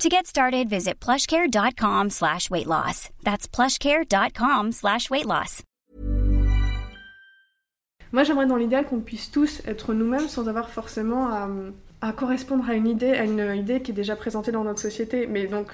[0.00, 3.08] To get started, visit plushcare.com slash weight loss.
[3.24, 5.62] That's plushcare.com slash weight loss.
[8.12, 11.28] Moi, j'aimerais dans l'idéal qu'on puisse tous être nous-mêmes sans avoir forcément
[12.02, 15.26] à, correspondre à une idée, à une idée qui est déjà présentée dans notre société.
[15.26, 15.68] Mais donc,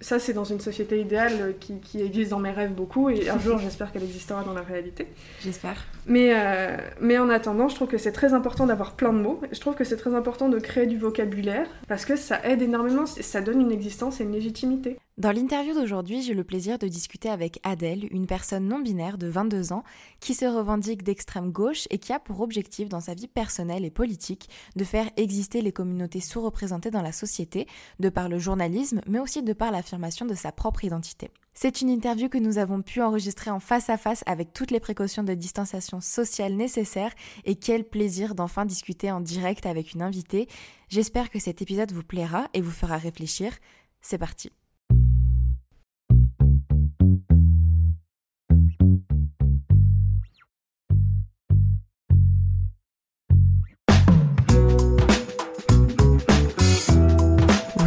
[0.00, 3.38] ça, c'est dans une société idéale qui, qui, existe dans mes rêves beaucoup, et un
[3.38, 5.08] jour, j'espère qu'elle existera dans la réalité.
[5.42, 5.84] J'espère.
[6.06, 9.40] Mais, euh, mais en attendant, je trouve que c'est très important d'avoir plein de mots.
[9.50, 13.06] Je trouve que c'est très important de créer du vocabulaire, parce que ça aide énormément,
[13.06, 14.98] ça donne une existence et une légitimité.
[15.18, 19.26] Dans l'interview d'aujourd'hui, j'ai le plaisir de discuter avec Adèle, une personne non binaire de
[19.26, 19.82] 22 ans
[20.20, 23.90] qui se revendique d'extrême gauche et qui a pour objectif dans sa vie personnelle et
[23.90, 27.66] politique de faire exister les communautés sous-représentées dans la société,
[27.98, 31.32] de par le journalisme, mais aussi de par l'affirmation de sa propre identité.
[31.52, 34.78] C'est une interview que nous avons pu enregistrer en face à face avec toutes les
[34.78, 37.12] précautions de distanciation sociale nécessaires
[37.44, 40.46] et quel plaisir d'enfin discuter en direct avec une invitée.
[40.88, 43.52] J'espère que cet épisode vous plaira et vous fera réfléchir.
[44.00, 44.52] C'est parti.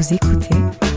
[0.02, 0.91] Vous écoutez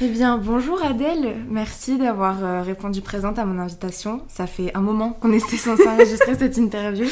[0.00, 4.22] Eh bien, bonjour Adèle, merci d'avoir euh, répondu présente à mon invitation.
[4.26, 7.06] Ça fait un moment qu'on était censé enregistrer cette interview.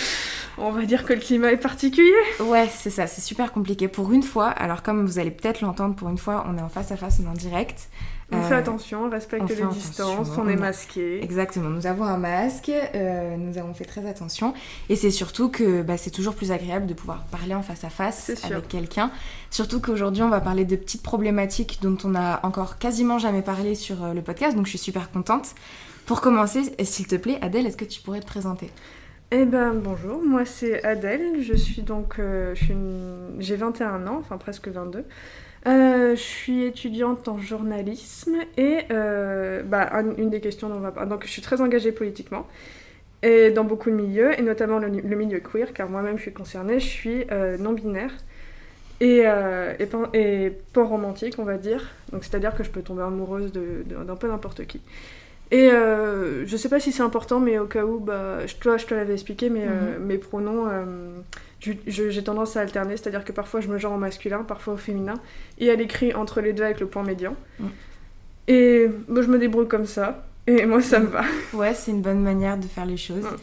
[0.62, 2.12] On va dire que le climat est particulier.
[2.40, 3.88] Ouais, c'est ça, c'est super compliqué.
[3.88, 6.68] Pour une fois, alors comme vous allez peut-être l'entendre, pour une fois, on est en
[6.68, 7.88] face à face, on est en direct.
[8.32, 11.20] On Euh, fait attention, on respecte on les distances, on est masqué.
[11.24, 14.54] Exactement, nous avons un masque, euh, nous avons fait très attention
[14.88, 17.90] et c'est surtout que bah, c'est toujours plus agréable de pouvoir parler en face à
[17.90, 19.10] face avec quelqu'un.
[19.50, 23.74] Surtout qu'aujourd'hui on va parler de petites problématiques dont on a encore quasiment jamais parlé
[23.74, 25.54] sur euh, le podcast, donc je suis super contente.
[26.06, 28.70] Pour commencer, s'il te plaît, Adèle, est-ce que tu pourrais te présenter?
[29.32, 32.52] Eh ben bonjour, moi c'est Adèle, je suis donc, euh,
[33.38, 35.04] j'ai 21 ans, enfin presque 22.
[35.66, 40.80] Euh, je suis étudiante en journalisme et euh, bah, un- une des questions dont on
[40.80, 42.48] va parler, donc je suis très engagée politiquement
[43.22, 46.80] et dans beaucoup de milieux et notamment le, milieu queer car moi-même je suis concernée,
[46.80, 47.26] je suis
[47.60, 48.12] non binaire
[49.00, 49.24] et,
[50.14, 54.66] et, pan-romantique on va dire, donc c'est-à-dire que je peux tomber amoureuse d'un peu n'importe
[54.66, 54.80] qui.
[55.50, 58.76] Et euh, je sais pas si c'est important, mais au cas où, bah, je, toi,
[58.76, 60.84] je te l'avais expliqué, mais euh, mes pronoms, euh,
[61.86, 65.14] j'ai tendance à alterner, c'est-à-dire que parfois je me genre au masculin, parfois au féminin,
[65.58, 67.34] et à l'écrit entre les deux avec le point médian.
[67.58, 67.66] Mm.
[68.46, 71.24] Et moi, je me débrouille comme ça, et moi, ça me va.
[71.52, 73.24] Ouais, c'est une bonne manière de faire les choses.
[73.24, 73.36] Mm.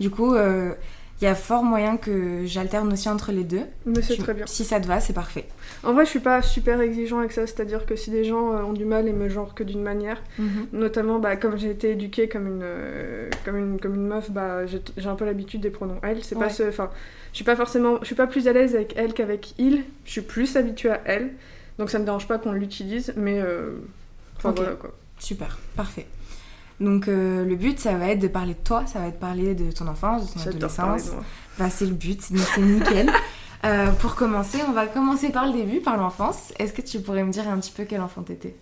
[0.00, 0.72] Du coup, euh,
[1.20, 3.62] il y a fort moyen que j'alterne aussi entre les deux.
[3.84, 4.46] Mais c'est très bien.
[4.46, 5.46] Si ça te va, c'est parfait.
[5.84, 8.62] En vrai, je suis pas super exigeant avec ça, c'est-à-dire que si des gens euh,
[8.62, 10.22] ont du mal et me genrent que d'une manière,
[10.72, 14.64] Notamment, bah, comme j'ai été éduquée comme une, euh, comme une, comme une meuf, bah,
[14.66, 16.24] j'ai un peu l'habitude des pronoms elle.
[16.24, 16.44] C'est Ouais.
[16.46, 16.90] pas ce, enfin,
[17.32, 19.84] je suis pas forcément, je suis pas plus à l'aise avec elle qu'avec il.
[20.06, 21.30] Je suis plus habituée à elle,
[21.78, 23.72] donc ça me dérange pas qu'on l'utilise, mais euh,
[24.38, 24.90] enfin voilà quoi.
[25.18, 26.06] Super, parfait.
[26.80, 29.20] Donc euh, le but, ça va être de parler de toi, ça va être de
[29.20, 31.10] parler de ton enfance, de ton adolescence.
[31.58, 33.10] Bah, c'est le but, donc c'est nickel.
[33.62, 36.50] Euh, pour commencer, on va commencer par le début, par l'enfance.
[36.58, 38.56] Est-ce que tu pourrais me dire un petit peu quel enfant t'étais?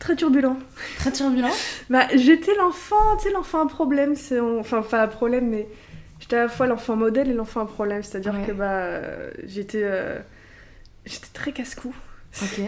[0.00, 0.56] Très turbulent.
[0.98, 1.52] Très turbulent?
[1.88, 5.68] Bah, j'étais l'enfant, tu sais, l'enfant à problème, on- enfin, pas à problème, mais
[6.18, 8.02] j'étais à la fois l'enfant modèle et l'enfant à problème.
[8.02, 8.44] C'est-à-dire Ouais.
[8.44, 9.02] que bah,
[9.46, 10.18] j'étais euh,
[11.06, 11.94] j'étais très casse-cou.
[12.42, 12.60] Ok.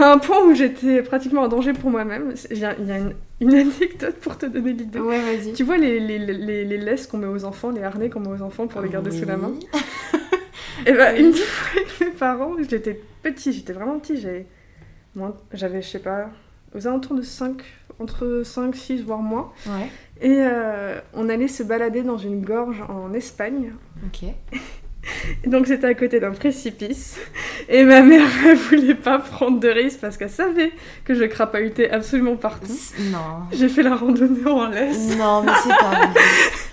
[0.00, 2.34] À un point où j'étais pratiquement en danger pour moi-même.
[2.50, 4.98] Il y a, il y a une, une anecdote pour te donner l'idée.
[5.00, 5.52] Ouais, vas-y.
[5.54, 8.28] Tu vois les, les, les, les laisses qu'on met aux enfants, les harnais qu'on met
[8.28, 9.52] aux enfants pour les garder sous la main.
[10.86, 11.20] Et bah, Oui.
[11.24, 14.46] une fois avec mes parents, j'étais petit, j'étais vraiment petit, j'avais,
[15.52, 16.30] j'avais, je sais pas,
[16.74, 17.62] aux alentours de 5,
[17.98, 19.50] entre 5, 6, voire moins.
[19.66, 19.88] Ouais.
[20.20, 23.72] Et euh, on allait se balader dans une gorge en Espagne.
[24.06, 24.28] Ok.
[25.46, 27.18] Donc c'était à côté d'un précipice.
[27.68, 30.72] Et ma mère, elle voulait pas prendre de risque parce qu'elle savait
[31.04, 32.78] que je crapahutais absolument partout.
[32.98, 33.46] Non.
[33.52, 35.16] J'ai fait la randonnée en laisse.
[35.16, 36.08] Non, mais c'est pas vrai.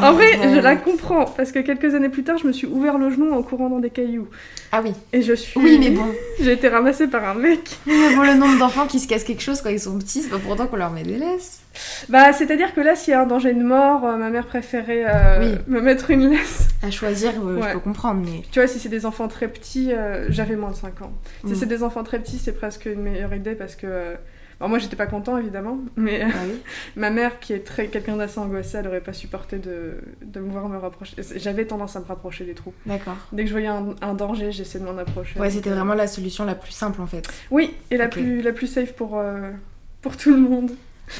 [0.00, 2.98] En vrai, je la comprends parce que quelques années plus tard, je me suis ouvert
[2.98, 4.28] le genou en courant dans des cailloux.
[4.72, 4.92] Ah oui.
[5.12, 5.60] Et je suis.
[5.60, 6.06] Oui, mais bon.
[6.40, 7.76] J'ai été ramassée par un mec.
[7.86, 10.30] Mais bon, le nombre d'enfants qui se cassent quelque chose quand ils sont petits, c'est
[10.30, 11.60] pas pour autant qu'on leur met des laisses.
[12.08, 15.04] Bah, c'est-à-dire que là, s'il y a un danger de mort, euh, ma mère préférait
[15.06, 15.58] euh, Oui.
[15.68, 16.68] me mettre une laisse.
[16.82, 17.68] À choisir, euh, Ouais.
[17.68, 18.42] je peux comprendre, mais.
[18.50, 19.90] Tu vois, si c'est des enfants très petits,
[20.28, 21.12] j'avais moins de 5 ans.
[21.44, 21.54] Si Mm.
[21.54, 24.14] c'est des enfants très petits, c'est presque une meilleure idée parce que.
[24.62, 26.54] Euh, moi, j'étais pas content, évidemment, mais euh, Ah oui.
[26.96, 30.50] ma mère, qui est très quelqu'un d'assez angoissé, elle aurait pas supporté de, de me
[30.50, 31.16] voir me rapprocher.
[31.36, 32.72] J'avais tendance à me rapprocher des trous.
[32.86, 33.16] D'accord.
[33.32, 35.38] Dès que je voyais un, un danger, j'essayais de m'en approcher.
[35.38, 37.26] Ouais, c'était euh, vraiment la solution la plus simple en fait.
[37.50, 39.50] Oui, et la, plus, la plus safe pour, euh,
[40.00, 40.72] pour tout le monde.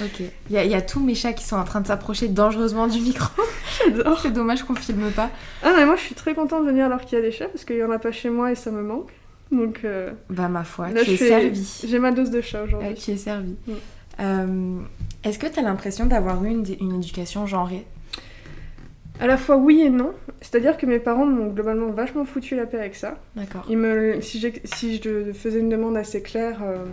[0.03, 0.21] Ok.
[0.21, 2.29] Il y, a- il y a tous mes chats qui sont en train de s'approcher
[2.29, 3.29] dangereusement du micro.
[3.85, 4.19] J'adore.
[4.21, 5.29] c'est dommage qu'on filme pas.
[5.63, 7.49] Ah, mais moi, je suis très contente de venir alors qu'il y a des chats
[7.49, 9.11] parce qu'il y en a pas chez moi et ça me manque.
[9.53, 9.81] Donc.
[9.85, 11.81] euh, Bah, ma foi, Là, tu es fais- servi.
[11.87, 12.89] J'ai ma dose de chat aujourd'hui.
[12.89, 13.55] Ouais, tu es servi.
[13.67, 13.73] Mm.
[14.21, 14.79] Euh,
[15.25, 17.87] Est-ce que tu as l'impression d'avoir eu une, une éducation genrée?
[19.21, 20.13] À la fois oui et non.
[20.41, 23.19] C'est-à-dire que mes parents m'ont globalement vachement foutu la paix avec ça.
[23.37, 23.65] D'accord.
[23.71, 26.85] Me, si, si je faisais une demande assez claire, euh,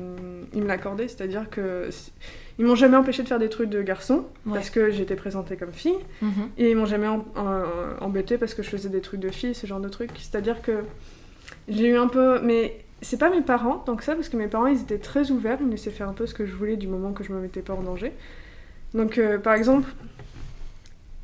[0.54, 1.08] ils me l'accordaient.
[1.08, 1.90] C'est-à-dire que
[2.60, 4.54] ils m'ont jamais empêché de faire des trucs de garçon Ouais.
[4.54, 5.96] parce que j'étais présentée comme fille.
[6.22, 6.50] Mhm.
[6.58, 9.56] Et ils m'ont jamais em- en- embêtée parce que je faisais des trucs de fille,
[9.56, 10.12] ce genre de trucs.
[10.18, 10.84] C'est-à-dire que
[11.70, 12.40] j'ai eu un peu.
[12.42, 15.58] Mais c'est pas mes parents que ça, parce que mes parents ils étaient très ouverts,
[15.62, 17.40] ils me laissaient faire un peu ce que je voulais du moment que je me
[17.40, 18.12] mettais pas en danger.
[18.94, 19.90] Donc euh, par exemple,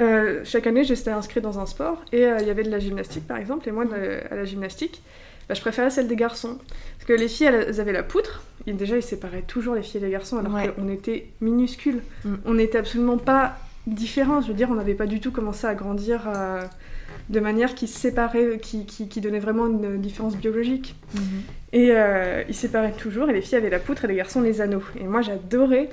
[0.02, 2.80] euh, chaque année j'étais inscrite dans un sport et euh, il y avait de la
[2.80, 5.02] gymnastique par exemple, et moi de- à la gymnastique.
[5.48, 6.58] bah, je préférais celle des garçons.
[6.98, 8.44] Parce que les filles, elles, elles avaient la poutre.
[8.68, 10.70] Et déjà, ils séparaient toujours les filles et les garçons, alors Ouais.
[10.76, 12.02] qu'on était minuscules.
[12.24, 12.34] Mm.
[12.46, 14.42] On n'était absolument pas différents.
[14.42, 16.22] Je veux dire, on n'avait pas du tout commencé à grandir
[17.30, 20.96] de manière qui séparait, qui, qui, qui donnait vraiment une différence biologique.
[21.16, 21.22] Mhm.
[21.74, 24.62] Et euh, ils séparaient toujours, et les filles avaient la poutre et les garçons les
[24.62, 24.84] anneaux.
[25.00, 25.90] Et moi, j'adorais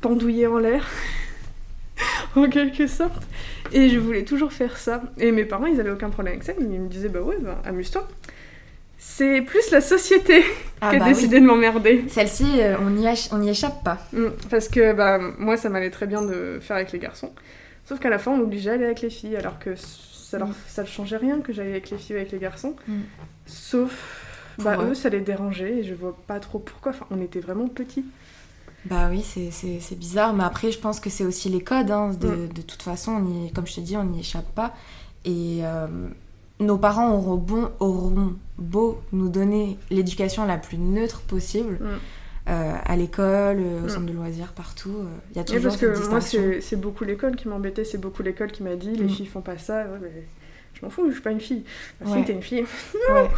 [0.00, 0.86] pendouiller en l'air,
[2.36, 3.22] en quelque sorte.
[3.72, 5.02] Et je voulais toujours faire ça.
[5.18, 6.52] Et mes parents, ils avaient aucun problème avec ça.
[6.58, 8.06] Ils me disaient, bah ouais, bah, amuse-toi.
[8.98, 10.42] C'est plus la société
[10.80, 11.42] Ah qui a bah décidé oui.
[11.42, 12.04] de m'emmerder.
[12.08, 13.98] Celle-ci, euh, on n'y ach- on n'y échappe pas.
[14.12, 17.32] Mm, Parce que bah, moi, ça m'allait très bien de faire avec les garçons.
[17.86, 20.48] Sauf qu'à la fin, on m'obligeait à aller avec les filles, alors que ça leur,
[20.48, 20.54] Mm.
[20.68, 22.74] ça ne changeait rien que j'aille avec les filles ou avec les garçons.
[22.88, 23.00] Mm.
[23.46, 24.90] Sauf, bah, eux.
[24.90, 26.92] eux, ça les dérangeait et je vois pas trop pourquoi.
[26.92, 28.04] Enfin, on était vraiment petits.
[28.86, 31.90] Bah oui, c'est- bizarre, mais après, je pense que c'est aussi les codes.
[31.90, 32.10] hein.
[32.18, 32.48] De, Mm.
[32.52, 34.74] de toute façon, on y- comme je te dis, on n'y échappe pas.
[35.24, 35.86] Et euh,
[36.60, 41.88] nos parents auront, bon, auront beau nous donner l'éducation la plus neutre possible, Mm.
[42.48, 43.88] Euh, à l'école, euh, au Mm.
[43.88, 44.90] centre de loisirs, partout.
[45.00, 46.20] euh, Il y a toujours parce cette que moi,
[46.60, 49.08] c'est beaucoup l'école qui m'embêtait, c'est beaucoup l'école qui m'a dit les Mm.
[49.10, 49.84] filles font pas ça.
[49.84, 50.24] Ouais, mais
[50.74, 51.64] je m'en fous, je suis pas une fille.
[52.00, 52.18] Bah, Ouais.
[52.18, 52.64] Si, t'es une fille.
[53.14, 53.30] Ouais,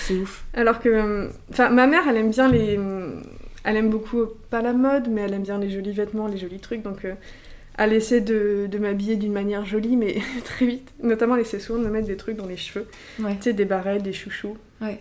[0.00, 0.44] c'est ouf.
[0.54, 2.78] Alors que, enfin, ma mère, elle aime bien les,
[3.64, 6.60] elle aime beaucoup pas la mode, mais elle aime bien les jolis vêtements, les jolis
[6.60, 6.82] trucs.
[6.82, 7.14] Donc, euh,
[7.78, 10.94] elle essaie de, de m'habiller d'une manière jolie, mais très vite.
[11.02, 12.86] Notamment, elle essaie souvent de me mettre des trucs dans les cheveux,
[13.18, 14.56] Ouais, tu sais, des barrettes, des chouchous.
[14.80, 14.98] ouais.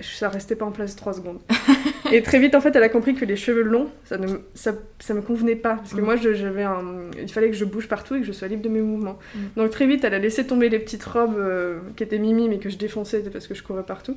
[0.00, 1.38] Ça restait pas en place trois secondes.
[2.12, 4.74] Et très vite, en fait, elle a compris que les cheveux longs, ça ne ça,
[4.98, 5.76] ça me convenait pas.
[5.76, 6.04] Parce que Mm.
[6.04, 6.82] moi, je- j'avais un...
[7.20, 9.18] il fallait que je bouge partout et que je sois libre de mes mouvements.
[9.34, 9.38] Mm.
[9.56, 12.58] Donc très vite, elle a laissé tomber les petites robes euh, qui étaient mimi, mais
[12.58, 14.16] que je défonçais parce que je courais partout.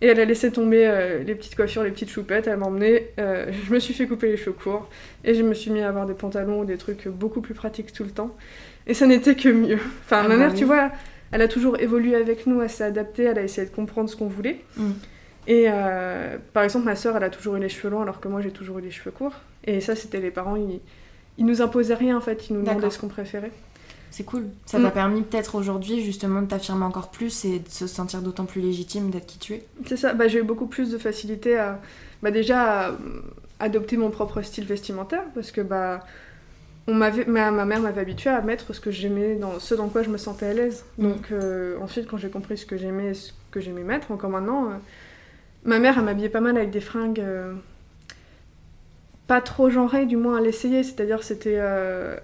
[0.00, 2.46] Et elle a laissé tomber euh, les petites coiffures, les petites choupettes.
[2.46, 3.08] Elle m'a emmené.
[3.18, 4.88] euh, je me suis fait couper les cheveux courts.
[5.24, 7.92] Et je me suis mis à avoir des pantalons ou des trucs beaucoup plus pratiques
[7.92, 8.36] tout le temps.
[8.86, 9.78] Et ça n'était que mieux.
[10.04, 10.58] Enfin, Ah ma bah mère, oui.
[10.58, 10.90] tu vois,
[11.32, 14.16] elle a toujours évolué avec nous, elle s'est adaptée, elle a essayé de comprendre ce
[14.16, 14.60] qu'on voulait.
[14.76, 14.90] Mm.
[15.46, 18.28] Et euh, par exemple, ma sœur, elle a toujours eu les cheveux longs alors que
[18.28, 19.34] moi, j'ai toujours eu les cheveux courts.
[19.64, 20.80] Et ça, c'était les parents, ils,
[21.38, 23.52] ils nous imposaient rien en fait, ils nous demandaient ce qu'on préférait.
[24.10, 24.46] C'est cool.
[24.64, 24.82] Ça Mm.
[24.84, 28.60] t'a permis peut-être aujourd'hui justement de t'affirmer encore plus et de se sentir d'autant plus
[28.62, 29.66] légitime d'être qui tu es.
[29.86, 31.80] C'est ça, bah, j'ai eu beaucoup plus de facilité à,
[32.22, 32.92] bah, déjà, à,
[33.60, 36.04] adopter mon propre style vestimentaire parce que bah,
[36.88, 39.88] on m'avait, ma, ma mère m'avait habituée à mettre ce que j'aimais, dans, ce dans
[39.88, 40.84] quoi je me sentais à l'aise.
[40.98, 41.02] Mm.
[41.08, 44.66] Donc euh, ensuite, quand j'ai compris ce que j'aimais ce que j'aimais mettre, encore maintenant,
[44.66, 44.74] euh,
[45.66, 47.52] ma mère, elle m'habillait pas mal avec des fringues euh,
[49.26, 50.82] pas trop genrées, du moins à l'essayer.
[50.82, 51.56] C'est-à-dire, c'était.
[51.58, 52.16] euh,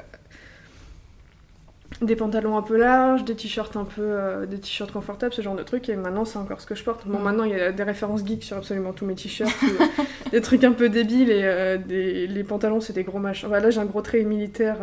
[2.00, 5.54] des pantalons un peu larges, des t-shirts un peu, euh, des t-shirts confortables, ce genre
[5.54, 5.88] de trucs.
[5.88, 7.06] Et maintenant, c'est encore ce que je porte.
[7.06, 7.22] Bon, Mm.
[7.22, 9.52] maintenant, il y a des références geeks sur absolument tous mes t-shirts,
[10.32, 13.46] des trucs un peu débiles et des, les pantalons, c'est des gros machins.
[13.48, 14.78] Voilà, là, j'ai un gros trait militaire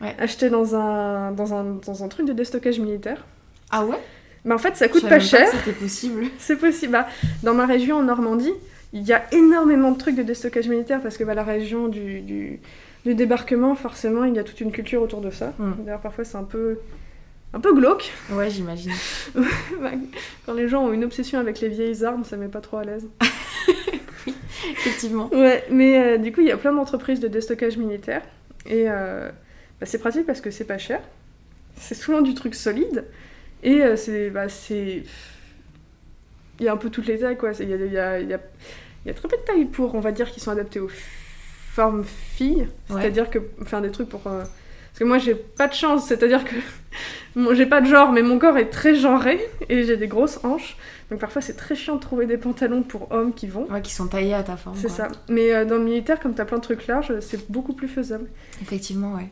[0.00, 0.14] Ouais.
[0.18, 3.24] acheté dans un, dans un dans un truc de déstockage militaire.
[3.70, 3.96] Ah ouais?
[4.44, 5.48] Mais en fait, ça coûte pas cher.
[5.48, 6.26] C'était possible.
[6.38, 6.92] C'est possible.
[6.92, 7.08] Bah,
[7.42, 8.52] dans ma région en Normandie,
[8.92, 12.20] il y a énormément de trucs de déstockage militaire parce que bah, la région du,
[12.20, 12.60] du,
[13.04, 15.54] du débarquement, forcément, il y a toute une culture autour de ça.
[15.58, 15.72] Mm.
[15.84, 16.78] D'ailleurs, parfois, c'est un peu,
[17.54, 18.12] un peu glauque.
[18.32, 18.92] Ouais, j'imagine.
[19.80, 19.92] Bah,
[20.46, 22.84] Quand les gens ont une obsession avec les vieilles armes, ça met pas trop à
[22.84, 23.06] l'aise.
[24.70, 25.28] Effectivement.
[25.32, 28.22] Ouais, mais euh, du coup, il y a plein d'entreprises de déstockage militaire.
[28.66, 29.30] Et euh,
[29.80, 31.00] bah, c'est pratique parce que c'est pas cher.
[31.76, 33.04] C'est souvent du truc solide.
[33.64, 34.30] Et euh, c'est.
[34.30, 34.46] Bah.
[34.70, 35.04] Il
[36.60, 37.50] y a un peu toutes les tailles, quoi.
[37.58, 37.96] Il y y, y, y
[39.10, 40.90] a très peu de tailles pour, on va dire, qui sont adaptées aux
[41.72, 42.68] formes filles.
[42.90, 43.00] Ouais.
[43.00, 43.38] C'est-à-dire que.
[43.64, 44.26] Faire des trucs pour.
[44.28, 46.06] euh, Parce que moi, j'ai pas de chance.
[46.06, 46.54] C'est-à-dire que.
[47.36, 49.40] Bon, j'ai pas de genre, mais mon corps est très genré.
[49.68, 50.76] Et j'ai des grosses hanches.
[51.10, 53.66] Donc parfois, c'est très chiant de trouver des pantalons pour hommes qui vont.
[53.72, 54.76] Ouais, qui sont taillés à ta forme.
[54.80, 55.08] C'est ça.
[55.28, 58.28] Mais euh, dans le militaire, comme t'as plein de trucs larges, c'est beaucoup plus faisable.
[58.62, 59.28] Effectivement, ouais.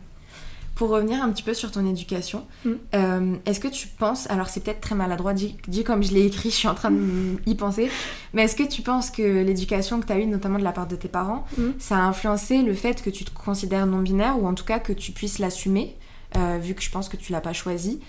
[0.83, 2.71] Pour revenir un petit peu sur ton éducation, Mm.
[2.97, 6.27] euh, est-ce que tu penses, alors c'est peut-être très maladroit dit, dit comme je l'ai
[6.27, 7.89] écrit, je suis en train d'y penser,
[8.33, 10.89] mais est-ce que tu penses que l'éducation que tu as eue, notamment de la part
[10.89, 11.63] de tes parents, Mm.
[11.79, 14.93] ça a influencé le fait que tu te considères non-binaire ou en tout cas que
[14.93, 15.95] tu puisses l'assumer,
[16.37, 18.01] euh, vu que je pense que tu l'as pas choisi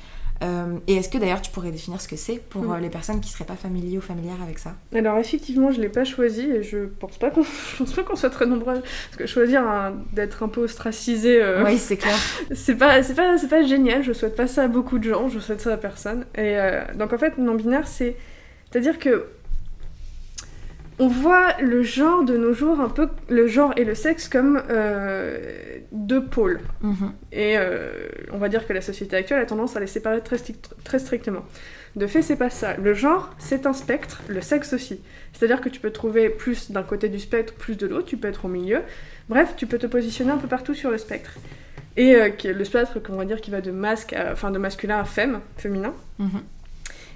[0.42, 2.72] Euh, Et est-ce que d'ailleurs tu pourrais définir ce que c'est pour Mm.
[2.74, 4.76] euh, les personnes qui seraient pas familiers ou familières avec ça?
[4.94, 7.44] Alors effectivement, je l'ai pas choisi et je pense pas qu'on
[7.78, 9.64] pense pas qu'on soit très nombreux parce que choisir
[10.12, 12.18] d'être un peu ostracisé, euh, Oui, c'est clair.
[12.54, 14.04] c'est pas c'est pas c'est pas génial.
[14.04, 15.30] Je souhaite pas ça à beaucoup de gens.
[15.30, 16.26] Je souhaite ça à personne.
[16.36, 18.16] Et euh, donc en fait, non binaire, c'est
[18.72, 19.28] c'est à dire que
[21.00, 24.62] on voit le genre de nos jours un peu le genre et le sexe comme
[24.70, 25.38] euh,
[25.92, 26.60] deux pôles.
[26.82, 27.14] Mhm.
[27.32, 27.90] Et euh,
[28.32, 31.00] on va dire que la société actuelle a tendance à les séparer très, strict- très
[31.00, 31.44] strictement.
[31.96, 32.76] De fait, c'est pas ça.
[32.78, 35.02] Le genre, c'est un spectre, le sexe aussi.
[35.34, 38.28] C'est-à-dire que tu peux trouver plus d'un côté du spectre, plus de l'autre, tu peux
[38.28, 38.82] être au milieu.
[39.30, 41.34] Bref, tu peux te positionner un peu partout sur le spectre.
[41.98, 45.00] Et euh, le spectre, qu'on va dire, qui va de masque, à- enfin de masculin
[45.00, 45.94] à femme, féminin.
[46.20, 46.42] Mhm.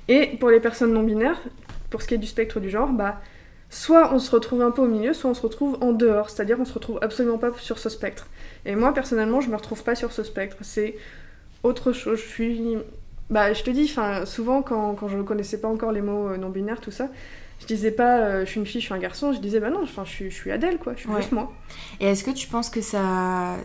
[0.10, 1.41] Et pour les personnes non binaires,
[1.89, 3.19] pour ce qui est du spectre du genre, bah,
[3.70, 6.58] soit on se retrouve un peu au milieu, soit on se retrouve en dehors, c'est-à-dire
[6.60, 8.28] on se retrouve absolument pas sur ce spectre.
[8.66, 10.58] Et moi, personnellement, je me retrouve pas sur ce spectre.
[10.62, 10.96] C'est
[11.64, 12.20] autre chose.
[12.20, 12.78] Je suis.
[13.30, 13.94] Bah, je te dis,
[14.26, 17.10] souvent, quand, quand je ne connaissais pas encore les mots euh, non binaires, tout ça,
[17.60, 19.70] je disais pas euh, je suis une fille, je suis un garçon, je disais bah
[19.70, 21.18] non, je, suis, je suis Adèle, quoi, je suis Ouais.
[21.18, 21.52] juste moi.
[22.00, 23.56] Et est-ce que tu penses que ça...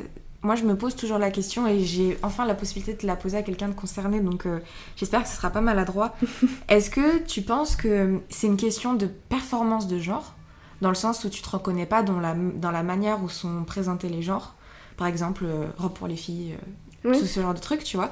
[0.43, 3.37] Moi, je me pose toujours la question et j'ai enfin la possibilité de la poser
[3.37, 4.59] à quelqu'un de concerné, donc euh,
[4.97, 6.17] j'espère que ce sera pas maladroit.
[6.69, 10.35] Est-ce que tu penses que c'est une question de performance de genre,
[10.81, 13.63] dans le sens où tu te reconnais pas dans la, dans la manière où sont
[13.65, 14.55] présentés les genres
[14.97, 16.57] Par exemple, euh, robe pour les filles,
[17.07, 17.19] euh, Oui.
[17.21, 18.11] tout ce genre de trucs, tu vois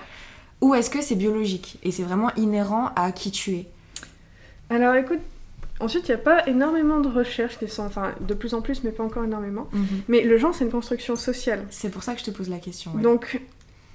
[0.60, 3.68] Ou est-ce que c'est biologique et c'est vraiment inhérent à qui tu es?
[4.68, 5.18] Alors écoute,
[5.80, 7.84] ensuite, il n'y a pas énormément de recherches qui sont.
[7.84, 9.68] Enfin, de plus en plus, mais pas encore énormément.
[10.08, 11.64] Mais le genre, c'est une construction sociale.
[11.70, 12.92] C'est pour ça que je te pose la question.
[12.94, 13.02] ouais.
[13.02, 13.40] Donc,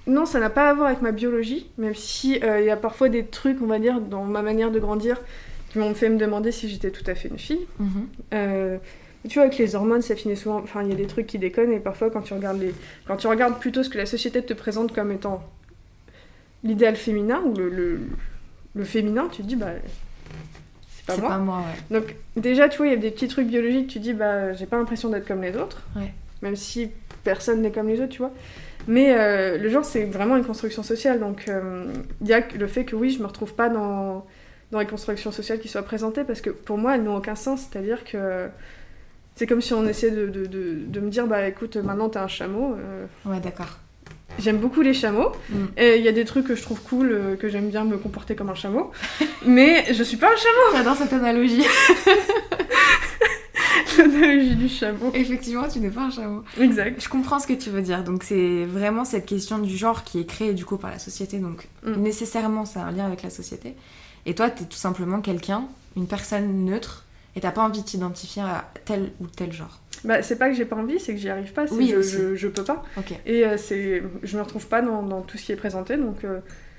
[0.06, 2.76] non, ça n'a pas à voir avec ma biologie, même si euh, il y a
[2.76, 5.20] parfois des trucs, on va dire, dans ma manière de grandir,
[5.70, 7.66] qui m'ont fait me demander si j'étais tout à fait une fille.
[7.80, 8.08] Mhm.
[8.34, 8.78] Euh,
[9.28, 10.58] tu vois, avec les hormones, ça finit souvent.
[10.58, 12.72] Enfin, il y a des trucs qui déconnent, et parfois, quand tu regardes les,
[13.08, 15.42] quand tu regardes plutôt ce que la société te présente comme étant
[16.62, 18.00] l'idéal féminin ou le, le,
[18.74, 19.72] le féminin, tu te dis bah
[21.08, 21.28] c'est pas moi.
[21.30, 21.98] pas moi, ouais.
[21.98, 24.66] Donc déjà, tu vois, il y a des petits trucs biologiques, tu dis, bah, j'ai
[24.66, 25.82] pas l'impression d'être comme les autres.
[25.96, 26.12] Ouais.
[26.42, 26.90] Même si
[27.24, 28.32] personne n'est comme les autres, tu vois.
[28.88, 31.18] Mais euh, le genre, c'est vraiment une construction sociale.
[31.20, 31.86] Donc euh,
[32.20, 34.24] il y a le fait que oui, je me retrouve pas dans,
[34.70, 37.66] dans les constructions sociales qui soient présentées, parce que pour moi, elles n'ont aucun sens.
[37.70, 38.48] C'est-à-dire que
[39.34, 42.18] c'est comme si on essayait de, de, de, de me dire, bah écoute, maintenant t'es
[42.18, 42.74] un chameau.
[42.78, 43.78] euh, Ouais, d'accord.
[44.38, 45.30] J'aime beaucoup les chameaux.
[45.50, 45.64] Mm.
[45.78, 48.34] Il y a des trucs que je trouve cool, euh, que j'aime bien me comporter
[48.36, 48.90] comme un chameau.
[49.46, 50.76] mais je suis pas un chameau.
[50.76, 51.64] J'adore cette analogie.
[53.98, 55.10] L'analogie du chameau.
[55.14, 56.42] Effectivement, tu n'es pas un chameau.
[56.60, 57.00] Exact.
[57.02, 58.04] Je comprends ce que tu veux dire.
[58.04, 61.38] Donc c'est vraiment cette question du genre qui est créée du coup par la société.
[61.38, 61.94] Donc Mm.
[62.02, 63.74] nécessairement, c'est un lien avec la société.
[64.26, 65.64] Et toi, t'es tout simplement quelqu'un,
[65.96, 67.04] une personne neutre,
[67.36, 69.78] et t'as pas envie de t'identifier à tel ou tel genre.
[70.06, 72.00] Bah, c'est pas que j'ai pas envie, c'est que j'y arrive pas, c'est Oui, je,
[72.00, 72.84] je, je peux pas.
[73.26, 76.24] Et euh, c'est, je me retrouve pas dans, dans tout ce qui est présenté, donc
[76.24, 76.38] euh,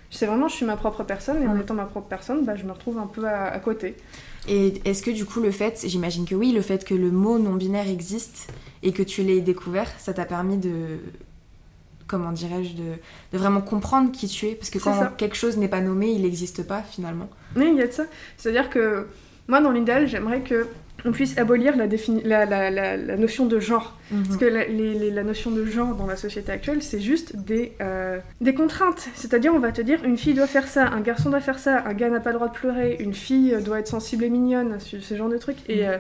[0.10, 2.63] c'est vraiment, je suis ma propre personne, et en étant ma propre personne, bah, je
[2.63, 3.96] me retrouve un peu à, à côté.
[4.48, 7.38] Et est-ce que du coup le fait, j'imagine que oui, le fait que le mot
[7.38, 8.50] non-binaire existe
[8.81, 11.00] et que tu l'aies découvert, ça t'a permis de,
[12.07, 12.93] comment dirais-je, de,
[13.34, 14.55] de vraiment comprendre qui tu es?
[14.55, 17.29] Parce que quand quelque chose n'est pas nommé, il n'existe pas finalement.
[17.57, 18.05] Mais il y a de ça.
[18.38, 19.07] C'est-à-dire que
[19.50, 20.67] moi, dans l'idéal, j'aimerais que
[21.06, 23.96] on puisse abolir la, la, la, la, notion de genre.
[24.12, 24.24] Mhm.
[24.24, 28.54] Parce que la, notion de genre dans la société actuelle, c'est juste des, euh, des
[28.54, 29.10] contraintes.
[29.16, 31.84] C'est-à-dire, on va te dire, une fille doit faire ça, un garçon doit faire ça,
[31.86, 34.77] un gars n'a pas le droit de pleurer, une fille doit être sensible et mignonne,
[34.80, 35.70] ce, genre de trucs.
[35.70, 35.89] Et mhm.
[35.89, 35.98] euh,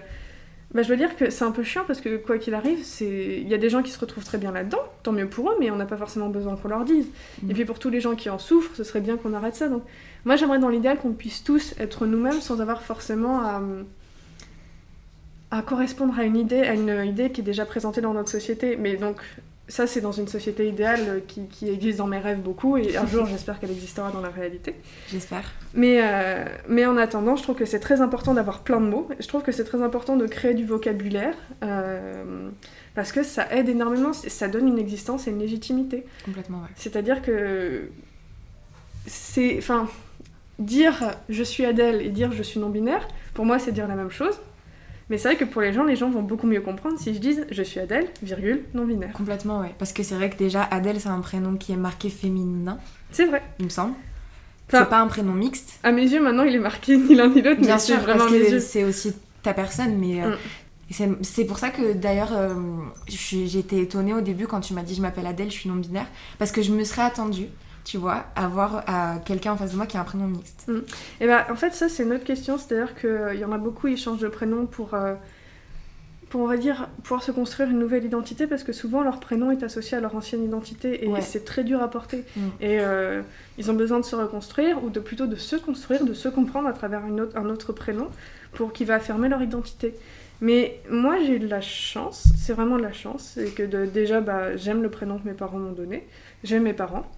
[0.73, 3.47] bah, je veux dire que c'est un peu chiant parce que quoi qu'il arrive, il
[3.47, 5.71] y a des gens qui se retrouvent très bien là-dedans, tant mieux pour eux, mais
[5.71, 7.07] on n'a pas forcément besoin qu'on leur dise.
[7.43, 7.51] Mhm.
[7.51, 9.69] Et puis pour tous les gens qui en souffrent, ce serait bien qu'on arrête ça.
[9.69, 9.83] Donc
[10.25, 13.61] moi, j'aimerais dans l'idéal qu'on puisse tous être nous-mêmes sans avoir forcément à
[15.51, 18.75] à correspondre à une idée, à une idée qui est déjà présentée dans notre société.
[18.75, 19.17] Mais donc,
[19.69, 23.05] ça, c'est dans une société idéale qui, qui, existe dans mes rêves beaucoup, et un
[23.05, 24.75] jour, j'espère qu'elle existera dans la réalité.
[25.09, 25.51] J'espère.
[25.73, 29.09] Mais, euh, mais en attendant, je trouve que c'est très important d'avoir plein de mots.
[29.19, 32.49] Je trouve que c'est très important de créer du vocabulaire, euh,
[32.95, 36.05] parce que ça aide énormément, ça donne une existence et une légitimité.
[36.25, 36.69] Complètement, ouais.
[36.75, 37.89] C'est-à-dire que
[39.05, 39.57] c'est...
[39.57, 39.87] Enfin,
[40.59, 44.09] dire je suis Adèle et dire je suis non-binaire, pour moi, c'est dire la même
[44.09, 44.39] chose.
[45.09, 47.19] Mais c'est vrai que pour les gens, les gens vont beaucoup mieux comprendre si je
[47.19, 49.13] dis je suis Adèle, virgule, non-binaire.
[49.13, 49.73] Complètement, ouais.
[49.77, 52.77] Parce que c'est vrai que déjà, Adèle, c'est un prénom qui est marqué féminin.
[53.11, 53.41] C'est vrai.
[53.59, 53.93] Il me semble.
[54.67, 55.79] c'est pas un prénom mixte.
[55.83, 58.31] À mes yeux, maintenant, il est marqué ni l'un ni l'autre, mais c'est vraiment parce
[58.31, 60.23] que c'est aussi ta personne, mais.
[60.23, 60.37] Euh, mm.
[61.21, 62.53] C'est pour ça que d'ailleurs, euh,
[63.09, 66.07] été étonnée au début quand tu m'as dit je m'appelle Adèle, je suis non-binaire,
[66.39, 67.47] parce que je me serais attendue
[67.87, 70.75] tu vois, avoir à quelqu'un en face de moi qui a un prénom mixte mm.
[70.75, 70.81] Et
[71.21, 72.57] eh bah, ben, en fait, ça, c'est une autre question.
[72.57, 75.13] C'est-à-dire qu'il euh, y en a beaucoup, ils changent de prénom pour, euh,
[76.29, 79.51] pour, on va dire, pouvoir se construire une nouvelle identité parce que souvent, leur prénom
[79.51, 82.25] est associé à leur ancienne identité et c'est très dur à porter.
[82.35, 82.41] Mm.
[82.59, 83.21] Et euh,
[83.57, 86.67] ils ont besoin de se reconstruire ou de plutôt de se construire, de se comprendre
[86.67, 88.09] à travers une autre, un autre prénom
[88.51, 89.95] pour qui va affirmer leur identité.
[90.41, 94.19] Mais moi, j'ai de la chance, c'est vraiment de la chance, et que de, déjà,
[94.19, 96.05] bah, j'aime le prénom que mes parents m'ont donné,
[96.43, 97.09] j'aime mes parents.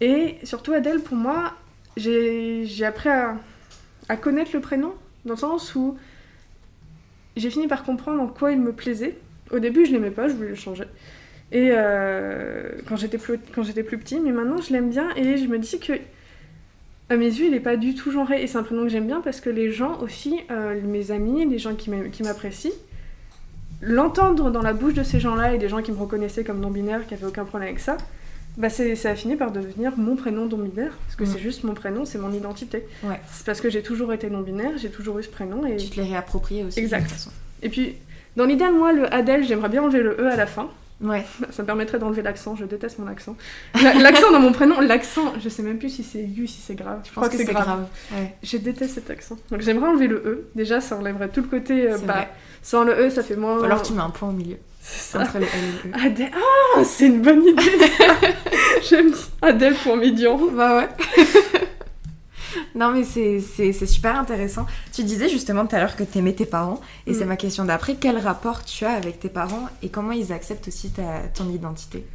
[0.00, 1.54] Et surtout, Adèle, pour moi,
[1.96, 5.96] j'ai appris à, connaître le prénom, dans le sens où
[7.36, 9.16] j'ai fini par comprendre en quoi il me plaisait.
[9.50, 10.84] Au début, je l'aimais pas, je voulais le changer.
[11.52, 15.78] Et euh, quand j'étais plus, petit, mais maintenant je l'aime bien et je me dis
[15.78, 15.92] que
[17.08, 18.42] à mes yeux, il n'est pas du tout genré.
[18.42, 21.46] Et c'est un prénom que j'aime bien parce que les gens aussi, euh, mes amis,
[21.46, 22.72] les gens qui m'apprécient,
[23.80, 27.06] l'entendre dans la bouche de ces gens-là et des gens qui me reconnaissaient comme non-binaire,
[27.06, 27.96] qui n'avaient aucun problème avec ça,
[28.56, 31.26] bah ça a fini par devenir mon prénom non-binaire, parce que mm.
[31.26, 32.86] c'est juste mon prénom, c'est mon identité.
[33.02, 33.20] Ouais.
[33.30, 35.66] C'est parce que j'ai toujours été non-binaire, j'ai toujours eu ce prénom.
[35.66, 35.76] Et...
[35.76, 36.78] Tu te l'es réapproprié aussi.
[36.78, 37.28] Exact.
[37.62, 37.96] Et puis,
[38.36, 40.70] dans l'idéal, moi, le Adèle, j'aimerais bien enlever le E à la fin.
[41.02, 41.26] Ouais.
[41.50, 43.36] Ça me permettrait d'enlever l'accent, je déteste mon accent.
[43.74, 47.00] L'accent dans mon prénom, l'accent, je sais même plus si c'est aigu, si c'est grave.
[47.04, 47.86] Je, crois que, c'est grave.
[48.12, 48.34] Ouais.
[48.42, 49.36] Je déteste cet accent.
[49.50, 50.48] Donc j'aimerais enlever le E.
[50.54, 51.92] Déjà, ça enlèverait tout le côté.
[51.92, 52.26] Euh, bah,
[52.62, 53.62] sans le E, ça fait moins.
[53.62, 54.56] alors tu mets un point au milieu.
[54.88, 56.06] C'est Entre le et le E.
[56.06, 56.30] Adèle.
[56.76, 57.62] Ah, c'est une bonne idée
[58.88, 60.38] J'aime Adèle pour Midian.
[60.52, 60.88] Bah ouais.
[62.74, 64.66] non mais c'est super intéressant.
[64.92, 67.28] Tu disais justement tout à l'heure que tu aimais tes parents et c'est mm.
[67.28, 67.96] ma question d'après.
[68.00, 72.06] Quel rapport tu as avec tes parents et comment ils acceptent aussi ta, ton identité?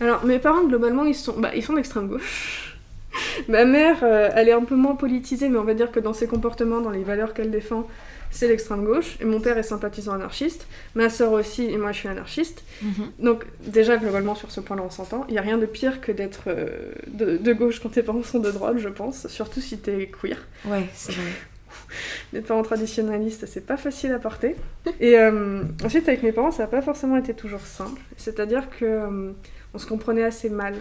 [0.00, 2.78] Alors mes parents globalement ils sont, bah, ils sont d'extrême gauche.
[3.48, 6.14] ma mère euh, elle est un peu moins politisée mais on va dire que dans
[6.14, 7.88] ses comportements, dans les valeurs qu'elle défend,
[8.30, 9.16] c'est l'extrême gauche.
[9.20, 12.62] Et mon père est sympathisant anarchiste, ma soeur aussi, et moi je suis anarchiste.
[12.82, 13.10] Mhm.
[13.18, 15.24] Donc déjà, globalement, sur ce point-là, on s'entend.
[15.28, 18.38] Il n'y a rien de pire que d'être euh, de, gauche quand tes parents sont
[18.38, 20.38] de droite, je pense, surtout si t'es queer.
[20.64, 21.30] Ouais, c'est vrai.
[22.32, 24.56] Les parents traditionnalistes, c'est pas facile à porter.
[25.00, 28.00] Et euh, ensuite, avec mes parents, ça n'a pas forcément été toujours simple.
[28.16, 29.32] C'est-à-dire que euh,
[29.74, 30.74] on se comprenait assez mal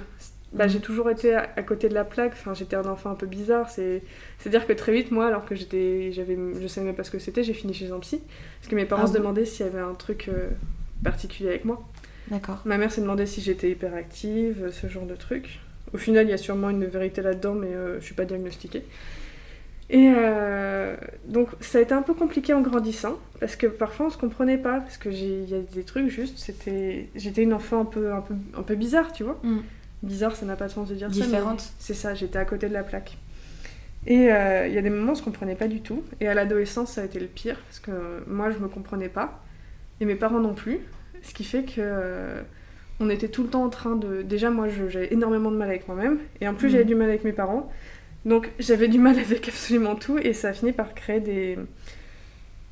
[0.51, 2.33] bah, j'ai toujours été à, côté de la plaque.
[2.33, 3.69] Enfin, j'étais un enfant un peu bizarre.
[3.69, 4.01] C'est,
[4.45, 7.11] à dire que très vite, moi, alors que j'étais, j'avais, je savais même pas ce
[7.11, 8.21] que c'était, j'ai fini chez un psy
[8.59, 10.49] parce que mes parents ah se demandaient s'il y avait un truc euh,
[11.03, 11.87] particulier avec moi.
[12.29, 12.61] D'accord.
[12.65, 15.59] Ma mère s'est demandé si j'étais hyperactive, ce genre de truc.
[15.93, 18.83] Au final, il y a sûrement une vérité là-dedans, mais euh, je suis pas diagnostiquée.
[19.91, 24.09] Et euh, donc ça a été un peu compliqué en grandissant, parce que parfois on
[24.11, 27.81] se comprenait pas, parce que il y a des trucs juste, c'était, j'étais une enfant
[27.81, 29.39] un peu, un peu, un peu bizarre, tu vois.
[29.41, 29.61] Mm
[30.03, 31.25] bizarre, ça n'a pas de sens de dire ça.
[31.25, 31.73] Différente.
[31.79, 33.17] C'est ça, j'étais à côté de la plaque.
[34.07, 36.03] Et euh, il y a des moments où on se comprenait pas du tout.
[36.19, 37.91] Et à l'adolescence, ça a été le pire, parce que
[38.27, 39.43] moi, je me comprenais pas,
[39.99, 40.79] et mes parents non plus.
[41.21, 42.41] Ce qui fait que euh,
[43.01, 44.21] on était tout le temps en train de.
[44.21, 47.23] Déjà, moi, j'avais énormément de mal avec moi-même, et en plus, j'avais du mal avec
[47.23, 47.71] mes parents.
[48.25, 51.57] Donc, j'avais du mal avec absolument tout, et ça a fini par créer des.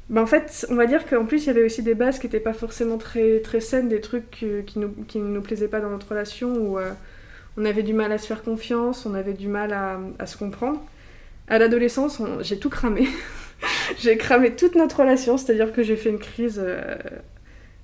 [0.10, 2.28] Ben, en fait, on va dire qu'en plus, il y avait aussi des bases qui
[2.28, 5.82] n'étaient pas forcément très, très saines, des trucs qui, nous, qui ne nous plaisaient pas
[5.82, 6.92] dans notre relation, ou euh,
[7.58, 10.80] on avait du mal à se faire confiance, on avait du mal à, se comprendre.
[11.48, 13.08] À l'adolescence, j'ai tout cramé.
[14.00, 16.96] j'ai cramé toute notre relation, c'est-à-dire que j'ai fait une crise euh,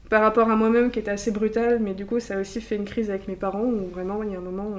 [0.10, 2.76] par rapport à moi-même qui était assez brutale, mais du coup, ça a aussi fait
[2.76, 4.78] une crise avec mes parents où vraiment, il y a un moment,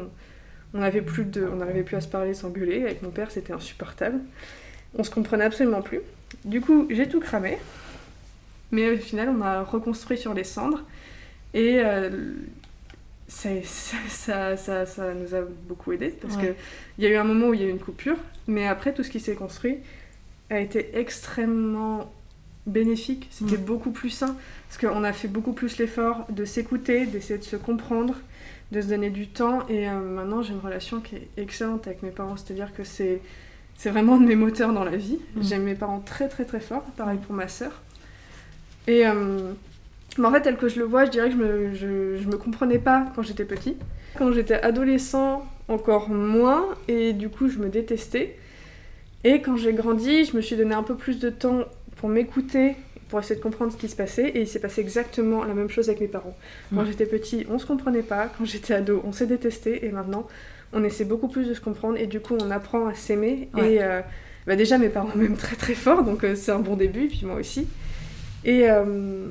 [0.72, 2.82] on n'arrivait plus, de, on plus à se parler sans gueuler.
[2.82, 4.20] Avec mon père, c'était insupportable.
[4.96, 6.00] On se comprenait absolument plus.
[6.44, 7.58] Du coup, j'ai tout cramé.
[8.70, 10.84] mais au final, on a reconstruit sur les cendres.
[11.52, 11.80] Et
[13.26, 13.48] ça,
[14.08, 16.54] ça, ça, ça, nous a beaucoup aidé parce qu'il
[16.98, 19.02] y a eu un moment où il y a eu une coupure, mais après, tout
[19.02, 19.78] ce qui s'est construit
[20.50, 22.12] a été extrêmement
[22.66, 23.28] bénéfique.
[23.30, 24.36] C'était beaucoup plus sain
[24.68, 28.14] parce qu'on a fait beaucoup plus l'effort de s'écouter, d'essayer de se comprendre,
[28.72, 29.66] de se donner du temps.
[29.68, 33.20] Et euh, maintenant, j'ai une relation qui est excellente avec mes parents, c'est-à-dire que c'est
[33.76, 35.18] c'est vraiment de mes moteurs dans la vie.
[35.34, 35.42] Mm.
[35.42, 37.82] J'aime mes parents très très très fort, pareil pour ma sœur.
[38.86, 39.52] Et euh,
[40.18, 42.28] mais en fait, tel que je le vois, je dirais que je me, je, je
[42.28, 43.76] me comprenais pas quand j'étais petit.
[44.16, 48.36] Quand j'étais adolescent, encore moins, et du coup, je me détestais.
[49.24, 51.64] Et quand j'ai grandi, je me suis donné un peu plus de temps
[51.96, 52.76] pour m'écouter,
[53.08, 55.70] pour essayer de comprendre ce qui se passait, et il s'est passé exactement la même
[55.70, 56.36] chose avec mes parents.
[56.74, 60.26] Quand j'étais petit, on se comprenait pas, quand j'étais ado, on s'est détesté, et maintenant,
[60.72, 63.48] on essaie beaucoup plus de se comprendre, et du coup, on apprend à s'aimer.
[63.56, 64.00] Et euh,
[64.46, 67.08] bah déjà, mes parents m'aiment très très fort, donc euh, c'est un bon début, et
[67.08, 67.66] puis moi aussi.
[68.44, 69.28] Et euh,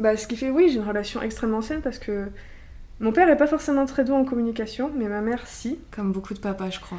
[0.00, 2.26] bah, ce qui fait, oui, j'ai une relation extrêmement saine parce que
[3.00, 5.78] mon père n'est pas forcément très doux en communication, mais ma mère, si.
[5.90, 6.98] Comme beaucoup de papas, je crois.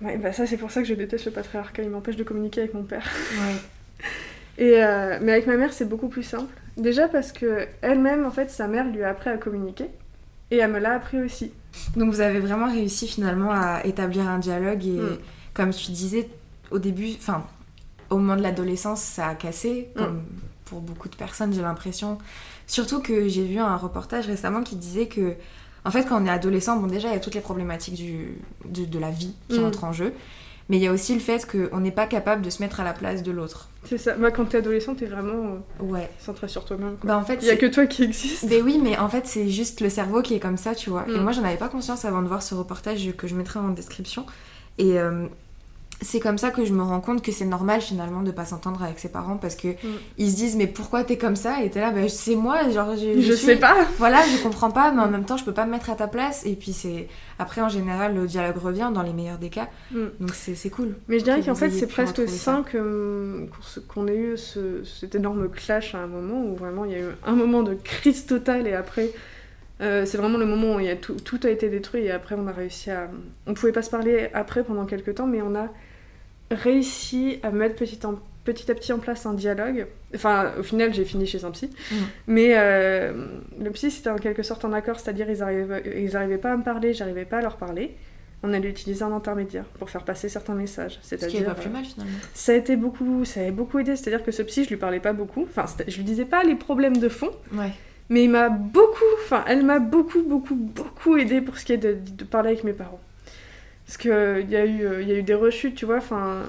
[0.00, 1.82] Ouais, bah ça, c'est pour ça que je déteste le patriarcat.
[1.82, 3.08] Il m'empêche de communiquer avec mon père.
[3.32, 4.06] Ouais.
[4.56, 6.52] Et euh, mais avec ma mère, c'est beaucoup plus simple.
[6.76, 9.86] Déjà parce que elle-même, en fait, sa mère lui a appris à communiquer.
[10.50, 11.52] Et elle me l'a appris aussi.
[11.96, 14.84] Donc vous avez vraiment réussi finalement à établir un dialogue.
[14.86, 15.18] Et mm.
[15.54, 16.28] comme tu disais,
[16.70, 17.44] au début, enfin,
[18.10, 19.88] au moment de l'adolescence, ça a cassé.
[19.96, 20.18] Mm.
[20.74, 22.18] Pour beaucoup de personnes, j'ai l'impression.
[22.66, 25.34] Surtout que j'ai vu un reportage récemment qui disait que,
[25.84, 28.38] en fait, quand on est adolescent, bon, déjà, il y a toutes les problématiques du,
[28.64, 29.64] de, la vie qui mm.
[29.66, 30.12] entrent en jeu.
[30.68, 32.84] Mais il y a aussi le fait qu'on n'est pas capable de se mettre à
[32.84, 33.68] la place de l'autre.
[33.84, 34.14] C'est ça.
[34.14, 36.10] Bah, quand t'es adolescent, t'es vraiment euh, ouais.
[36.18, 36.96] centré sur toi-même.
[37.04, 38.42] Bah, en fait, il y a que toi qui existe.
[38.48, 41.06] Mais oui, mais en fait, c'est juste le cerveau qui est comme ça, tu vois.
[41.06, 41.22] Et mm.
[41.22, 44.26] moi, j'en avais pas conscience avant de voir ce reportage que je mettrai en description.
[44.78, 45.28] Et euh,
[46.00, 48.82] c'est comme ça que je me rends compte que c'est normal finalement de pas s'entendre
[48.82, 49.98] avec ses parents parce que mm.
[50.18, 51.62] ils se disent mais pourquoi t'es comme ça?
[51.62, 53.86] Et t'es là bah, c'est moi genre je, je, sais pas.
[53.98, 56.08] Voilà je comprends pas mais en même temps je peux pas me mettre à ta
[56.08, 56.44] place.
[56.46, 59.68] Et puis c'est après en général le dialogue revient dans les meilleurs des cas.
[59.92, 60.04] Mm.
[60.20, 60.96] donc c'est cool.
[61.08, 65.94] Mais je dirais qu'en fait c'est presque sain qu'on ait eu ce, cet énorme clash
[65.94, 68.74] à un moment où vraiment il y a eu un moment de crise totale et
[68.74, 69.10] après
[69.80, 72.10] euh, c'est vraiment le moment où il y a tout, tout, a été détruit et
[72.10, 73.08] après on a réussi à...
[73.46, 75.68] On pouvait pas se parler après pendant quelques temps mais on a
[76.50, 77.98] réussi à mettre petit,
[78.44, 79.86] petit à petit en place un dialogue.
[80.14, 81.70] Enfin, au final, j'ai fini chez un psy.
[81.90, 81.94] Mm.
[82.28, 83.12] Mais euh,
[83.60, 86.56] le psy, c'était en quelque sorte un accord, c'est-à-dire ils n'arrivaient ils arrivaient pas à
[86.56, 87.96] me parler, j'arrivais pas à leur parler.
[88.42, 90.98] On allait utiliser un intermédiaire pour faire passer certains messages.
[91.02, 92.12] Ce qui pas plus mal finalement.
[92.34, 93.96] Ça a été beaucoup, ça a beaucoup aidé.
[93.96, 95.44] C'est-à-dire que ce psy, je lui parlais pas beaucoup.
[95.44, 97.30] Enfin, je lui disais pas les problèmes de fond.
[97.54, 97.72] Ouais.
[98.10, 101.78] Mais il m'a beaucoup, enfin, elle m'a beaucoup, beaucoup, beaucoup aidé pour ce qui est
[101.78, 103.00] de, de parler avec mes parents.
[103.86, 105.98] Parce qu'il y, a eu, y a eu des rechutes, tu vois.
[105.98, 106.42] Enfin,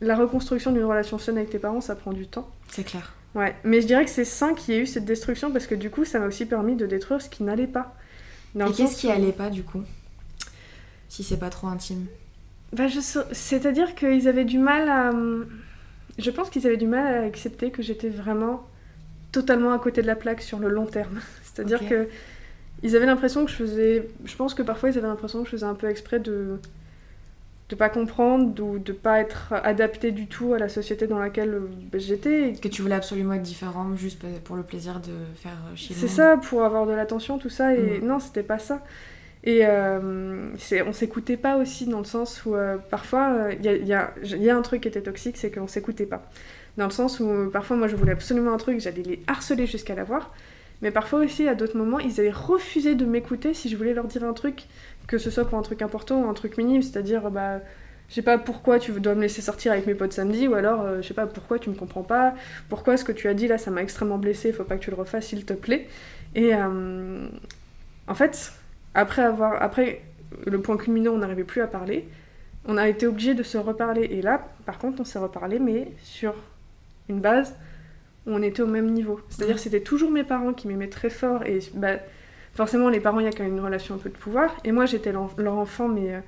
[0.00, 2.48] la reconstruction d'une relation saine avec tes parents, ça prend du temps.
[2.68, 3.14] C'est clair.
[3.34, 5.74] Ouais, mais je dirais que c'est sain qu'il y ait eu cette destruction parce que
[5.74, 7.94] du coup, ça m'a aussi permis de détruire ce qui n'allait pas.
[8.54, 9.82] Et qu'est-ce qui allait pas du coup?
[11.08, 12.06] Si c'est pas trop intime
[12.72, 12.98] bah, je...
[13.32, 15.12] C'est-à-dire qu'ils avaient du mal à.
[16.18, 18.66] Je pense qu'ils avaient du mal à accepter que j'étais vraiment
[19.34, 21.20] totalement à côté de la plaque sur le long terme.
[21.42, 22.08] C'est-à-dire que
[22.82, 24.08] ils avaient l'impression que je faisais.
[24.24, 26.58] Je pense que parfois ils avaient l'impression que je faisais un peu exprès de
[27.70, 31.54] de pas comprendre ou de pas être adapté du tout à la société dans laquelle
[31.54, 32.52] euh, j'étais.
[32.60, 36.36] Que tu voulais absolument être différent juste pour le plaisir de faire chier C'est ça,
[36.36, 37.74] pour avoir de l'attention, tout ça.
[37.74, 38.06] Et mm.
[38.06, 38.82] non, c'était pas ça.
[39.44, 40.50] Et euh,
[40.86, 44.56] on s'écoutait pas aussi dans le sens où euh, parfois il y, y, y, a
[44.56, 46.30] un truc qui était toxique, c'est qu'on s'écoutait pas.
[46.76, 49.94] Dans le sens où parfois moi je voulais absolument un truc, j'allais les harceler jusqu'à
[49.94, 50.32] l'avoir.
[50.82, 54.04] Mais parfois aussi, à d'autres moments, ils avaient refusé de m'écouter si je voulais leur
[54.06, 54.64] dire un truc,
[55.06, 57.60] que ce soit pour un truc important ou un truc minime, c'est-à-dire, bah,
[58.08, 60.82] je sais pas pourquoi tu dois me laisser sortir avec mes potes samedi, ou alors,
[60.82, 62.34] euh, je sais pas pourquoi tu me comprends pas,
[62.68, 64.90] pourquoi ce que tu as dit là, ça m'a extrêmement blessé, faut pas que tu
[64.90, 65.88] le refasses, s'il te plaît.
[66.34, 67.28] Et euh,
[68.06, 68.52] en fait,
[68.94, 70.02] après avoir, après
[70.46, 72.08] le point culminant, on n'arrivait plus à parler,
[72.66, 74.02] on a été obligé de se reparler.
[74.02, 76.34] Et là, par contre, on s'est reparlé, mais sur
[77.08, 77.54] une base
[78.26, 79.20] on était au même niveau.
[79.28, 81.96] C'est-à-dire que c'était toujours mes parents qui m'aimaient très fort et bah,
[82.54, 84.72] forcément les parents il y a quand même une relation un peu de pouvoir et
[84.72, 86.20] moi j'étais leur enfant mais euh,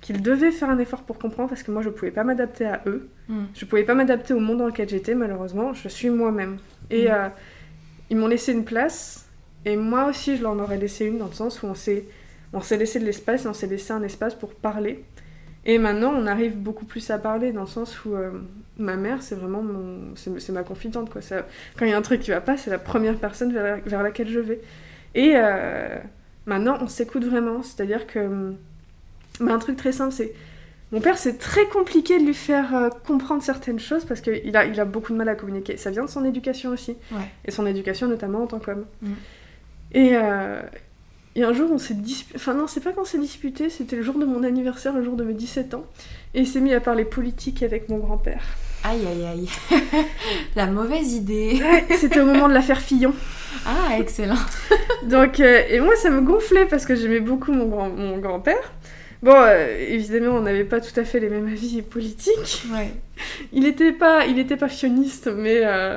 [0.00, 2.82] qu'ils devaient faire un effort pour comprendre parce que moi je pouvais pas m'adapter à
[2.86, 3.08] eux.
[3.28, 3.44] Mm.
[3.54, 6.56] Je pouvais pas m'adapter au monde dans lequel j'étais malheureusement, je suis moi-même.
[6.90, 7.12] Et mm.
[7.12, 7.28] euh,
[8.10, 9.28] ils m'ont laissé une place
[9.64, 12.04] et moi aussi je leur en aurais laissé une dans le sens où on s'est
[12.52, 15.04] on s'est laissé de l'espace et on s'est laissé un espace pour parler.
[15.68, 18.30] Et maintenant, on arrive beaucoup plus à parler dans le sens où euh,
[18.78, 21.22] ma mère, c'est vraiment mon, c'est ma confidente quoi.
[21.22, 21.46] Ça,
[21.78, 24.28] quand il y a un truc qui va pas, c'est la première personne vers, laquelle
[24.28, 24.60] je vais.
[25.14, 25.96] Et euh,
[26.44, 27.62] maintenant, on s'écoute vraiment.
[27.62, 28.52] C'est-à-dire que,
[29.40, 30.32] bah, un truc très simple, c'est
[30.92, 34.66] Mon père, c'est très compliqué de lui faire euh, comprendre certaines choses parce qu'il a,
[34.66, 35.76] il a beaucoup de mal à communiquer.
[35.76, 36.96] Ça vient de son éducation aussi.
[37.10, 37.28] Ouais.
[37.44, 38.84] Et son éducation notamment en tant qu'homme.
[39.02, 39.12] Mm.
[39.92, 40.60] Et, euh,
[41.34, 42.36] et un jour, on s'est disputé.
[42.36, 45.16] Enfin, non, c'est pas qu'on s'est disputé, c'était le jour de mon anniversaire, le jour
[45.16, 45.84] de mes 17 ans.
[46.34, 48.42] Et il s'est mis à parler politique avec mon grand-père.
[48.84, 49.48] Aïe aïe aïe.
[50.56, 51.60] La mauvaise idée.
[51.98, 53.14] C'était au moment de l'affaire Fillon.
[53.64, 54.36] Ah, excellent.
[55.04, 58.72] Donc, euh, et moi, ça me gonflait parce que j'aimais beaucoup mon, grand, mon grand-père.
[59.22, 62.62] Bon, euh, évidemment, on n'avait pas tout à fait les mêmes avis politiques.
[62.72, 62.92] Ouais.
[63.52, 65.96] Il n'était pas, il était pas fioniste, mais euh,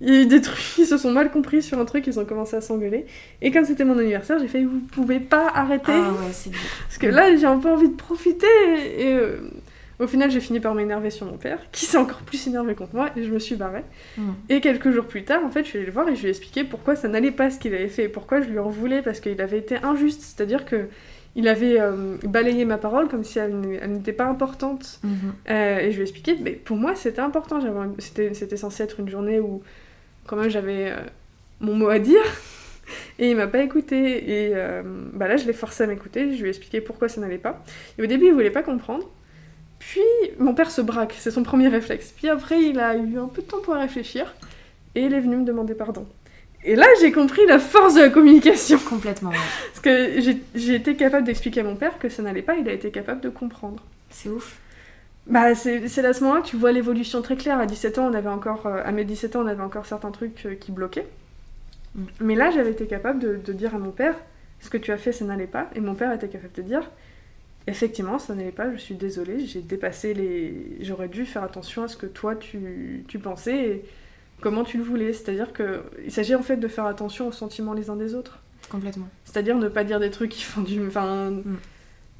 [0.00, 2.18] il y a eu des trucs, ils se sont mal compris sur un truc, ils
[2.18, 3.06] ont commencé à s'engueuler.
[3.40, 5.92] Et comme c'était mon anniversaire, j'ai fait, vous pouvez pas arrêter.
[5.92, 6.50] Ah ouais, c'est.
[6.50, 8.46] Parce que là, j'ai un peu envie de profiter.
[8.98, 9.38] Et euh,
[9.98, 12.94] au final, j'ai fini par m'énerver sur mon père, qui s'est encore plus énervé contre
[12.94, 13.84] moi, et je me suis barrée.
[14.18, 14.30] Mm.
[14.50, 16.26] Et quelques jours plus tard, en fait, je suis allée le voir et je lui
[16.28, 18.68] ai expliqué pourquoi ça n'allait pas ce qu'il avait fait, et pourquoi je lui en
[18.68, 20.22] voulais, parce qu'il avait été injuste.
[20.22, 20.88] C'est-à-dire que
[21.36, 25.00] il avait euh, balayé ma parole comme si elle, n'était pas importante.
[25.04, 25.12] Mhm.
[25.50, 27.60] Euh, et je lui ai expliqué, mais pour moi, c'était important.
[27.98, 29.62] C'était c'était censé être une journée où,
[30.26, 30.96] quand même, j'avais euh,
[31.60, 32.22] mon mot à dire.
[33.18, 34.46] Et il m'a pas écouté.
[34.46, 34.54] Et
[35.12, 36.34] bah là, je l'ai forcé à m'écouter.
[36.36, 37.64] Je lui ai expliqué pourquoi ça n'allait pas.
[37.98, 39.10] Et au début, il voulait pas comprendre.
[39.78, 40.00] Puis,
[40.38, 41.14] mon père se braque.
[41.18, 42.12] C'est son premier réflexe.
[42.16, 44.34] Puis après, il a eu un peu de temps pour réfléchir.
[44.94, 46.06] Et il est venu me demander pardon.
[46.64, 48.78] Et là, j'ai compris la force de la communication.
[48.78, 49.36] Complètement, ouais.
[49.72, 50.20] Parce que
[50.54, 52.56] j'ai- été capable d'expliquer à mon père que ça n'allait pas.
[52.56, 53.82] Il a été capable de comprendre.
[54.10, 54.58] C'est ouf.
[55.26, 57.58] Bah, c'est c'est à ce moment-là que tu vois l'évolution très claire.
[57.58, 60.10] À 17 ans, on avait encore, euh, à mes 17 ans, on avait encore certains
[60.10, 61.06] trucs euh, qui bloquaient.
[61.94, 62.04] Mm.
[62.20, 64.14] Mais là, j'avais été capable de, de dire à mon père
[64.60, 65.68] ce que tu as fait, ça n'allait pas.
[65.74, 66.82] Et mon père était capable de dire
[67.66, 70.78] effectivement, ça n'allait pas, je suis désolée, j'ai dépassé les.
[70.80, 73.84] J'aurais dû faire attention à ce que toi tu, tu pensais et
[74.40, 75.12] comment tu le voulais.
[75.12, 78.38] C'est-à-dire que il s'agit en fait de faire attention aux sentiments les uns des autres.
[78.70, 79.08] Complètement.
[79.24, 80.86] C'est-à-dire ne pas dire des trucs qui font du.
[80.86, 81.32] Enfin.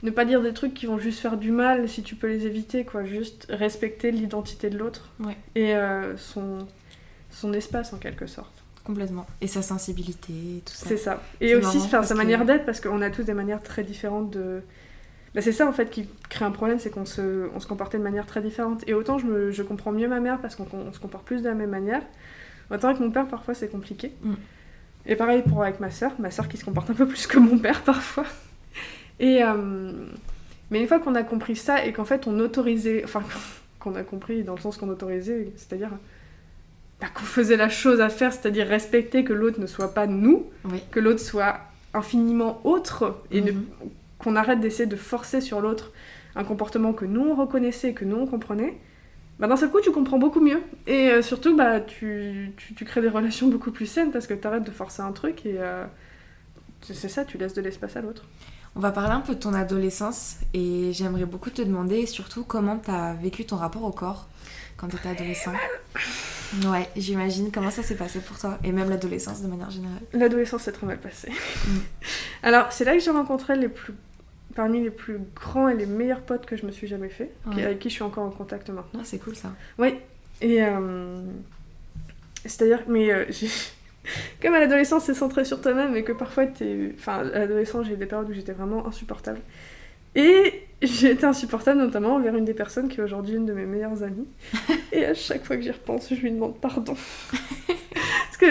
[0.02, 2.44] Ne pas dire des trucs qui vont juste faire du mal si tu peux les
[2.46, 3.02] éviter, quoi.
[3.04, 5.08] Juste respecter l'identité de l'autre.
[5.20, 5.36] Ouais.
[5.54, 6.58] Et euh, son,
[7.30, 8.62] son espace, en quelque sorte.
[8.84, 9.26] Complètement.
[9.40, 10.86] Et sa sensibilité, tout ça.
[10.86, 11.22] C'est ça.
[11.40, 14.30] Et aussi marrant sa que- manière d'être, parce qu'on a tous des manières très différentes
[14.30, 14.60] de.
[15.36, 17.98] Bah, c'est ça en fait qui crée un problème, c'est qu'on se, on se comportait
[17.98, 18.82] de manière très différente.
[18.88, 21.42] Et autant je, me, je comprends mieux ma mère parce qu'on on se comporte plus
[21.42, 22.02] de la même manière,
[22.70, 24.12] autant avec mon père parfois c'est compliqué.
[24.22, 24.32] Mm.
[25.04, 27.38] Et pareil pour avec ma soeur, ma soeur qui se comporte un peu plus que
[27.38, 28.24] mon père parfois.
[29.20, 29.92] Et euh,
[30.70, 33.22] mais une fois qu'on a compris ça et qu'en fait on autorisait, enfin
[33.78, 35.90] qu'on a compris dans le sens qu'on autorisait, c'est-à-dire
[37.00, 40.46] bah, qu'on faisait la chose à faire, c'est-à-dire respecter que l'autre ne soit pas nous,
[40.64, 40.82] Oui.
[40.90, 41.58] que l'autre soit
[41.92, 43.64] infiniment autre et ne- Mhm.
[44.18, 45.92] Qu'on arrête d'essayer de forcer sur l'autre
[46.34, 48.78] un comportement que nous on reconnaissait, que nous on comprenait,
[49.38, 50.62] bah d'un seul coup tu comprends beaucoup mieux.
[50.86, 54.34] Et euh, surtout bah tu, tu, tu crées des relations beaucoup plus saines parce que
[54.34, 55.84] tu arrêtes de forcer un truc et euh,
[56.82, 58.24] c'est ça, tu laisses de l'espace à l'autre.
[58.74, 62.76] On va parler un peu de ton adolescence et j'aimerais beaucoup te demander surtout comment
[62.76, 64.28] t'as vécu ton rapport au corps
[64.76, 65.52] quand t'étais adolescent.
[66.66, 70.02] Ouais, j'imagine comment ça s'est passé pour toi et même l'adolescence de manière générale?
[70.12, 71.32] L'adolescence s'est très mal passée.
[72.42, 73.94] Alors c'est là que j'ai rencontré les plus
[74.56, 77.62] parmi les plus grands et les meilleurs potes que je me suis jamais fait, qui-
[77.62, 79.00] avec qui je suis encore en contact maintenant.
[79.02, 79.52] Ah, c'est cool ça.
[79.78, 79.94] Oui,
[80.40, 81.20] et euh,
[82.44, 83.24] c'est-à-dire, mais euh,
[84.42, 87.94] comme à l'adolescence c'est centré sur toi-même et que parfois t'es, enfin à l'adolescence j'ai
[87.94, 89.40] eu des périodes où j'étais vraiment insupportable.
[90.14, 93.66] Et j'ai été insupportable notamment envers une des personnes qui est aujourd'hui une de mes
[93.66, 94.26] meilleures amies.
[94.92, 96.94] Et à chaque fois que j'y repense, je lui demande pardon.
[97.68, 98.46] Parce que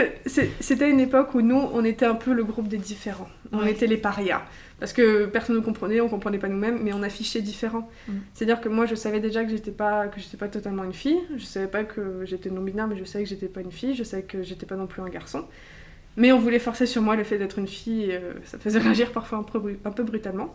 [0.60, 3.30] c'était une époque où nous, on était un peu le groupe des différents.
[3.52, 3.72] On Ouais.
[3.72, 4.44] était les parias.
[4.80, 7.90] Parce que personne ne comprenait, on comprenait pas nous-mêmes, mais on affichait différent.
[8.10, 8.14] Mm.
[8.34, 11.20] C'est-à-dire que moi, je savais déjà que j'étais pas que j'étais pas totalement une fille.
[11.38, 13.96] Je savais pas que j'étais non binaire, mais je savais que j'étais pas une fille.
[13.96, 15.46] Je savais que j'étais pas non plus un garçon.
[16.18, 18.04] Mais on voulait forcer sur moi le fait d'être une fille.
[18.12, 20.54] Et, euh, ça faisait réagir parfois un peu, bru- un peu brutalement.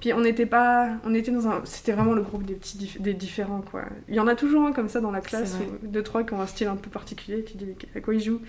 [0.00, 3.00] Puis on n'était pas, on était dans un, c'était vraiment le groupe des petits, dif-
[3.00, 3.84] des différents quoi.
[4.08, 6.40] Il y en a toujours un comme ça dans la classe, deux trois qui ont
[6.40, 8.40] un style un peu particulier, qui dit à quoi ils jouent.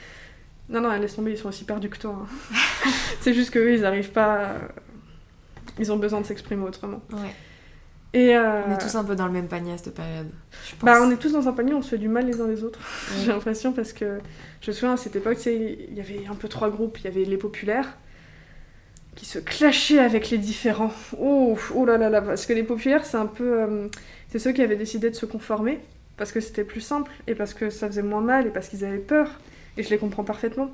[0.68, 2.26] Non non, laisse tomber, ils sont aussi perdus que toi.
[2.26, 2.58] hein.
[3.22, 4.56] C'est juste qu'eux, ils arrivent pas.
[5.80, 7.02] Ils ont besoin de s'exprimer autrement.
[7.12, 7.34] Ouais.
[8.14, 10.30] Et euh, On est tous un peu dans le même panier à cette période.
[10.70, 10.84] Je pense.
[10.86, 12.64] bah, on est tous dans un panier, on se fait du mal les uns les
[12.64, 12.80] autres.
[13.12, 13.24] Ouais.
[13.26, 14.20] J'ai l'impression parce que
[14.62, 16.98] je me souviens à cette époque, il y avait un peu trois groupes.
[17.00, 17.98] Il y avait les populaires
[19.16, 20.92] qui se clashaient avec les différents.
[21.20, 23.62] Oh, oh là là là, parce que les populaires, c'est un peu.
[23.62, 23.88] euh,
[24.30, 25.80] c'est ceux qui avaient décidé de se conformer
[26.18, 28.86] parce que c'était plus simple et parce que ça faisait moins mal et parce qu'ils
[28.86, 29.40] avaient peur.
[29.78, 30.70] Et je les comprends parfaitement.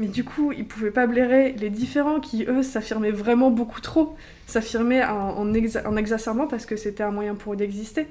[0.00, 4.16] Mais du coup, ils pouvaient pas blairer les différents qui, eux, s'affirmaient vraiment beaucoup trop.
[4.46, 8.06] S'affirmaient en, en, exa- en exacerbant parce que c'était un moyen pour eux d'exister.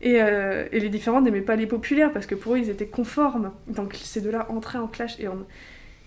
[0.00, 2.86] Et, euh, et les différents n'aimaient pas les populaires parce que pour eux, ils étaient
[2.86, 3.50] conformes.
[3.66, 5.18] Donc ces deux-là entraient en clash.
[5.18, 5.44] Et, on-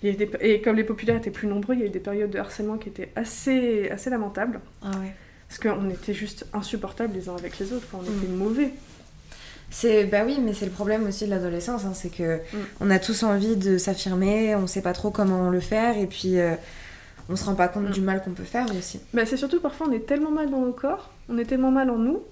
[0.01, 1.89] il y avait des- et comme les populaires étaient plus nombreux, il y a eu
[1.89, 4.61] des périodes de harcèlement qui étaient assez, assez lamentables.
[4.81, 5.11] Ah ouais.
[5.49, 8.17] Parce qu'on était juste insupportables les uns avec les autres, on Mm.
[8.17, 8.69] était mauvais.
[9.69, 12.57] C'est bah oui, mais c'est le problème aussi de l'adolescence, hein, c'est que Mm.
[12.81, 16.39] on a tous envie de s'affirmer, on sait pas trop comment le faire, et puis
[16.39, 16.53] euh,
[17.29, 17.91] on se rend pas compte Mm.
[17.91, 18.99] du mal qu'on peut faire aussi.
[19.13, 21.89] Bah, c'est surtout parfois on est tellement mal dans nos corps, on est tellement mal
[21.89, 22.23] en nous,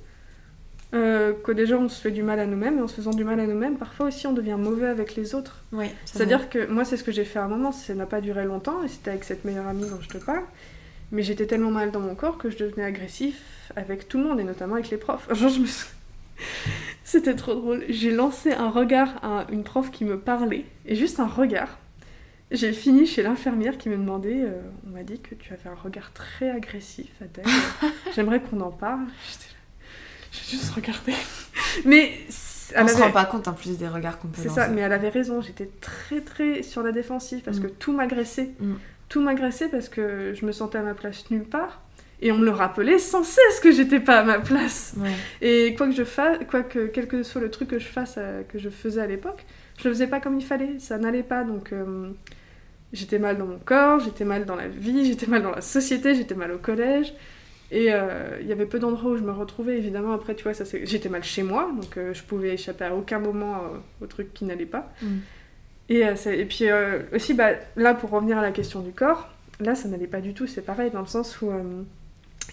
[0.93, 3.25] euh, que déjà on se fait du mal à nous-mêmes, et en se faisant du
[3.25, 5.61] mal à nous-mêmes, parfois aussi on devient mauvais avec les autres.
[5.73, 5.87] Oui.
[6.05, 8.45] C'est-à-dire que moi, c'est ce que j'ai fait à un moment, ça n'a pas duré
[8.45, 10.43] longtemps, et c'était avec cette meilleure amie dont je te parle.
[11.11, 13.41] Mais j'étais tellement mal dans mon corps que je devenais agressif
[13.75, 15.27] avec tout le monde, et notamment avec les profs.
[15.33, 15.67] Je me
[17.03, 17.83] C'était trop drôle.
[17.89, 21.77] J'ai lancé un regard à une prof qui me parlait, et juste un regard.
[22.51, 25.75] J'ai fini chez l'infirmière qui me demandait euh, On m'a dit que tu avais un
[25.81, 27.45] regard très agressif, Adèle.
[28.15, 29.05] J'aimerais qu'on en parle.
[29.31, 29.87] J'étais là-
[30.31, 31.13] J'ai juste regardé.
[31.85, 32.11] Mais.
[32.75, 34.67] On elle se avait- rend pas compte en plus des regards qu'on peut c'est ça,
[34.67, 37.61] mais elle avait raison, j'étais très très sur la défensive parce Mm.
[37.63, 38.53] que tout m'agressait.
[38.59, 38.73] Mm.
[39.07, 41.81] Tout m'agressait parce que je me sentais à ma place nulle part.
[42.25, 44.95] Et on me le rappelait sans cesse que j'étais pas à ma place.
[44.97, 45.11] Ouais.
[45.43, 48.15] Et quoi que je fasse, quoi que quel que soit le truc que je fasse,
[48.17, 49.45] euh, que je faisais à l'époque,
[49.77, 51.43] je le faisais pas comme il fallait, ça n'allait pas.
[51.43, 52.09] Donc euh,
[52.93, 56.15] j'étais mal dans mon corps, j'étais mal dans la vie, j'étais mal dans la société,
[56.15, 57.13] j'étais mal au collège.
[57.69, 59.77] Et euh, il y avait peu d'endroits où je me retrouvais.
[59.77, 62.85] Évidemment, après, tu vois, ça, c'est- j'étais mal chez moi, donc euh, je pouvais échapper
[62.85, 64.91] à aucun moment euh, au truc qui n'allait pas.
[65.03, 65.07] Mm.
[65.89, 66.65] Et, et puis
[67.13, 70.33] aussi, bah, là, pour revenir à la question du corps, là, ça n'allait pas du
[70.33, 70.47] tout.
[70.47, 71.51] C'est pareil, dans le sens où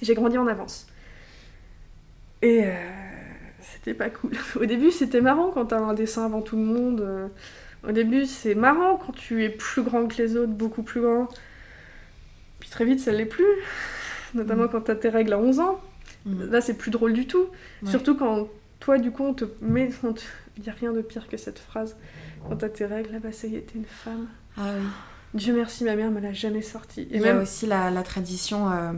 [0.00, 0.86] j'ai grandi en avance.
[2.40, 2.72] Et euh,
[3.60, 4.32] c'était pas cool.
[4.60, 7.00] Au début, c'était marrant quand t'as un dessin avant tout le monde.
[7.00, 7.28] euh,
[7.88, 11.28] Au début, c'est marrant quand tu es plus grand que les autres, beaucoup plus grand.
[12.60, 13.44] Puis très vite, ça l'est plus.
[14.34, 14.68] Notamment Mm.
[14.70, 15.80] quand t'as tes règles à 11 ans.
[16.26, 16.50] Mm.
[16.50, 17.46] Là, c'est plus drôle du tout.
[17.82, 17.90] Ouais.
[17.90, 18.48] Surtout quand
[18.80, 19.90] toi, du coup, on te met.
[20.56, 21.96] Il n'y a rien de pire que cette phrase.
[22.48, 24.26] Quand t'as tes règles, là, bah, ça y est, t'es une femme.
[24.56, 24.86] Ah oui.
[25.34, 27.02] Dieu merci, ma mère me l'a jamais sorti.
[27.02, 27.42] Et Il y a même.
[27.42, 28.92] aussi la, la tradition, euh,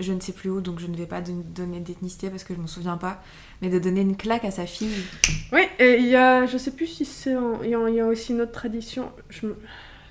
[0.00, 2.54] je ne sais plus où, donc je ne vais pas don- donner d'ethnicité parce que
[2.54, 3.22] je m'en souviens pas,
[3.62, 5.04] mais de donner une claque à sa fille.
[5.52, 6.44] Oui, et il y a.
[6.46, 7.36] Je sais plus si c'est.
[7.36, 9.12] en- Il y, a, a aussi une autre tradition.
[9.28, 9.56] Je, me-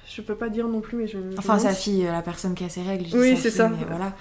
[0.07, 1.17] je peux pas dire non plus, mais je.
[1.37, 3.05] Enfin, sa fille, euh, la personne qui a ses règles.
[3.09, 3.67] je Oui, c'est ça.
[3.67, 4.13] Mais voilà.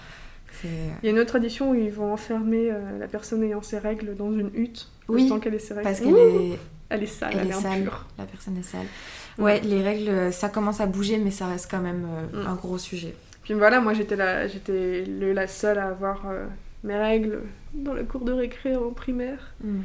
[0.60, 0.68] C'est-
[1.02, 3.78] Il y a une autre tradition où ils vont enfermer euh, la personne ayant ses
[3.78, 4.88] règles dans une hutte.
[5.08, 5.84] le Oui, temps qu'elle ait ses règles.
[5.88, 7.72] Parce qu'elle est, elle est sale, elle elle, est est sale.
[7.82, 8.06] impure.
[8.18, 8.86] La personne est sale.
[9.38, 12.46] Ouais, les règles, ça commence à bouger, mais ça reste quand même euh, Mm.
[12.46, 13.14] un gros sujet.
[13.42, 16.46] Puis voilà, moi j'étais la, j'étais le- la seule à avoir euh,
[16.82, 17.40] mes règles
[17.74, 19.52] dans la cour de récré en primaire.
[19.62, 19.80] Mm.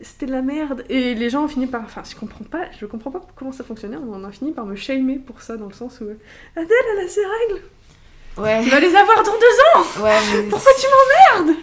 [0.00, 0.84] C'était de la merde.
[0.88, 1.82] Et les gens ont fini par.
[1.82, 3.96] Enfin, je comprends pas, je comprends pas comment ça fonctionnait.
[3.96, 6.04] On a fini par me shamer pour ça, dans le sens où.
[6.04, 6.14] euh,
[6.56, 7.62] Adèle, elle a ses règles
[8.36, 11.56] Ouais, Tu vas les avoir dans deux ans ouais, mais Pourquoi tu m'emmerdes?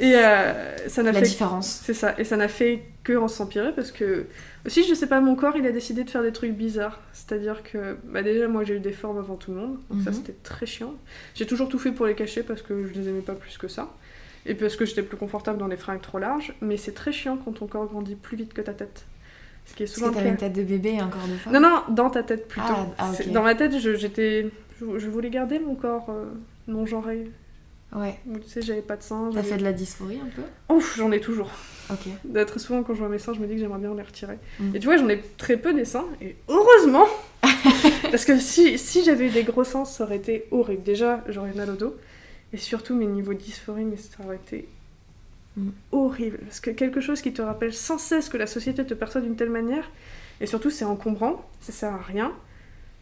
[0.00, 1.26] Et euh, ça n'a la fait.
[1.26, 1.80] différence.
[1.84, 2.14] C'est ça.
[2.18, 4.26] Et ça n'a fait que en s'empirer parce que.
[4.66, 7.00] Aussi, je sais pas, mon corps, il a décidé de faire des trucs bizarres.
[7.12, 7.96] C'est-à-dire que.
[8.04, 9.78] Bah, déjà, moi, j'ai eu des formes avant tout le monde.
[9.90, 10.16] Donc ça, Mhm.
[10.16, 10.94] c'était très chiant.
[11.34, 13.68] J'ai toujours tout fait pour les cacher parce que je les aimais pas plus que
[13.68, 13.92] ça.
[14.46, 16.54] Et parce que j'étais plus confortable dans les fringues trop larges.
[16.60, 19.04] Mais c'est très chiant quand ton corps grandit plus vite que ta tête.
[19.66, 20.30] Ce qui est Parce souvent que t'avais cas.
[20.32, 21.52] une tête de bébé et un corps de femme.
[21.54, 22.66] Non, non, dans ta tête plutôt.
[22.68, 24.50] Ah, ah, Dans ma tête, je- j'étais.
[24.80, 26.24] Je, je voulais garder mon corps euh,
[26.68, 27.30] non genré.
[27.94, 28.18] Ouais.
[28.42, 29.30] Tu sais, j'avais pas de seins.
[29.32, 30.74] T'as fait de la dysphorie un peu?
[30.74, 31.50] Ouf, j'en ai toujours.
[31.90, 32.08] Ok.
[32.46, 34.38] Très souvent, quand je vois mes seins, je me dis que j'aimerais bien les retirer.
[34.58, 34.74] Mm.
[34.74, 37.06] Et tu vois, j'en ai très peu des seins, et heureusement
[38.10, 40.82] Parce que si, si j'avais eu des gros seins, ça aurait été horrible.
[40.82, 41.94] Déjà, j'aurais mal au dos,
[42.52, 44.68] et surtout mes niveaux de dysphorie, mais ça aurait été
[45.56, 45.68] Mm.
[45.92, 46.38] horrible.
[46.38, 49.36] Parce que quelque chose qui te rappelle sans cesse que la société te perçoit d'une
[49.36, 49.88] telle manière,
[50.40, 52.32] et surtout c'est encombrant, ça sert à rien.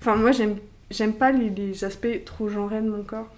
[0.03, 0.57] Enfin, moi, j'aime
[0.91, 3.29] j'aime pas les, les aspects trop genrés de mon corps.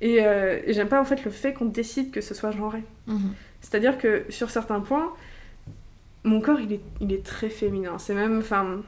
[0.00, 2.82] Et, euh, et j'aime pas en fait le fait qu'on décide que ce soit genré.
[3.06, 3.32] Mhm.
[3.60, 5.12] C'est-à-dire que sur certains points,
[6.24, 7.98] mon corps il est, il est très féminin.
[7.98, 8.38] C'est même.
[8.38, 8.82] Enfin.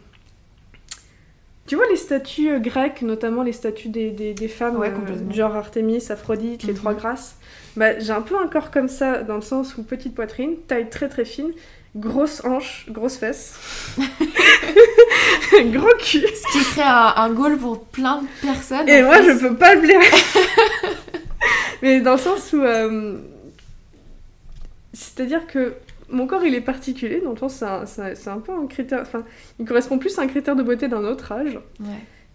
[1.67, 5.33] Tu vois les statues euh, grecques, notamment les statues des, des, des femmes, Ouais, euh,
[5.33, 6.79] genre Artémis, Aphrodite, les Mhm.
[6.79, 7.37] trois grâces
[7.77, 10.91] bah, J'ai un peu un corps comme ça, dans le sens où petite poitrine, taille
[10.91, 11.51] très très fine,
[11.97, 13.55] grosse hanche, grosse fesse,
[15.65, 16.21] gros cul.
[16.27, 18.89] Ce qui serait un, un goal pour plein de personnes.
[18.89, 20.07] Et moi, je peux pas le blairer.
[21.83, 22.63] Mais dans le sens où.
[22.63, 23.19] euh,
[24.93, 25.75] C'est-à-dire que
[26.09, 29.01] mon corps, il est particulier, dans le sens c'est un, un- peu un critère.
[29.03, 29.25] Enfin,
[29.59, 31.59] il correspond plus à un critère de beauté d'un autre âge.
[31.81, 31.87] Ouais.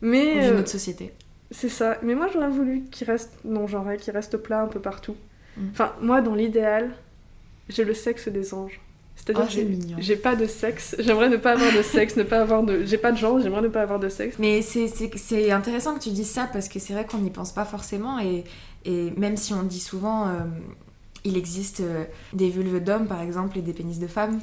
[0.02, 0.38] Mais.
[0.38, 1.14] Ou d'une euh, autre société.
[1.52, 1.98] c'est ça.
[2.02, 5.16] Mais moi, j'aurais voulu qu'il reste non-genré, qu'il reste plat un peu partout.
[5.58, 5.62] Mm.
[5.72, 6.92] Enfin, moi, dans l'idéal,
[7.70, 8.80] j'ai le sexe des anges.
[9.16, 10.96] C'est-à-dire Oh, j'ai- pas de sexe.
[11.00, 12.84] J'aimerais ne pas avoir de sexe, ne pas avoir de.
[12.86, 14.36] J'ai pas de genre, j'aimerais ne pas avoir de sexe.
[14.40, 17.66] Mais c'est- intéressant que tu dises ça parce que c'est vrai qu'on n'y pense pas
[17.66, 18.44] forcément et,
[18.86, 20.32] et même si on dit souvent euh,
[21.24, 22.04] il existe euh,
[22.34, 24.40] des vulves d'hommes par exemple et des pénis de femmes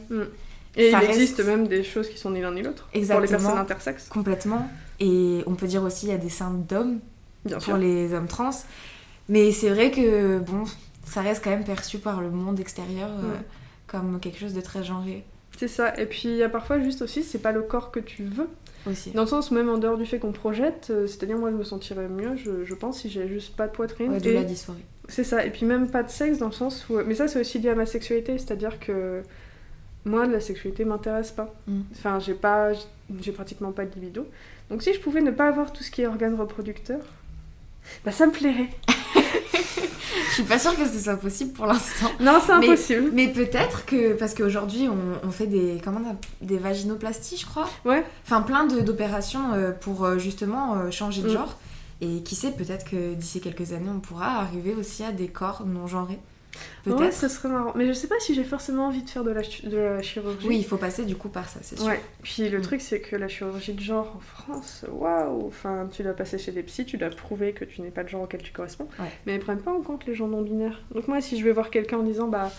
[0.77, 2.85] Et Ça il reste- existe même des choses qui sont ni l'un ni l'autre.
[2.87, 3.29] Pour les Exactement.
[3.29, 4.69] personnes intersexes, complètement
[4.99, 6.99] et on peut dire aussi il y a des seins d'hommes
[7.47, 7.59] sûr.
[7.61, 8.51] pour les hommes trans
[9.29, 10.65] Mais c'est vrai que, bon,
[11.05, 13.39] ça reste quand même perçu par le monde extérieur euh, Ouais.
[13.93, 15.23] Comme quelque chose de très genré
[15.57, 15.97] C'est ça.
[16.01, 18.49] Et puis il y a parfois juste aussi, c'est pas le corps que tu veux.
[18.91, 19.11] aussi.
[19.11, 21.57] Dans le sens où même en dehors du fait qu'on projette, euh, c'est-à-dire moi je
[21.57, 24.11] me sentirais mieux, je, je pense, si j'ai juste pas de poitrine.
[24.11, 24.83] Ouais, de et la dysphorie.
[25.09, 25.45] C'est ça.
[25.45, 26.99] Et puis même pas de sexe dans le sens où.
[27.07, 29.23] Mais ça c'est aussi lié à ma sexualité, c'est-à-dire que
[30.07, 31.55] moi la sexualité m'intéresse pas.
[31.67, 31.81] Mm.
[31.93, 32.73] Enfin j'ai pas,
[33.21, 34.27] j'ai pratiquement pas de libido.
[34.71, 37.01] Donc si je pouvais ne pas avoir tout ce qui est organe reproducteur,
[38.07, 38.71] bah ça me plairait.
[40.33, 42.11] Je suis pas sûre que ce soit possible pour l'instant.
[42.21, 43.11] Non c'est impossible.
[43.13, 47.69] Mais peut-être que, parce qu'aujourd'hui on, on fait des, comment on des vaginoplasties, je crois.
[47.85, 48.03] Ouais.
[48.25, 51.33] Enfin, plein d'opérations euh, pour euh, justement euh, changer de Mm.
[51.33, 51.59] genre.
[52.01, 55.65] Et qui sait, peut-être que d'ici quelques années, on pourra arriver aussi à des corps
[55.67, 56.19] non genrés.
[56.87, 57.73] Ouais, ce serait marrant.
[57.77, 60.47] Mais je sais pas si j'ai forcément envie de faire de la, de la chirurgie.
[60.49, 61.87] Oui, il faut passer du coup par ça, c'est sûr.
[61.87, 62.01] Ouais.
[62.23, 62.63] Puis le Mm.
[62.63, 66.53] truc, c'est que la chirurgie de genre en France, waouh Enfin, tu dois passer chez
[66.53, 68.89] des psys, tu dois prouver que tu n'es pas le genre auquel tu corresponds.
[68.99, 69.11] Ouais.
[69.27, 70.81] Mais ils prennent pas en compte les gens non-binaires.
[70.95, 72.51] Donc moi, si je vais voir quelqu'un en disant, bah,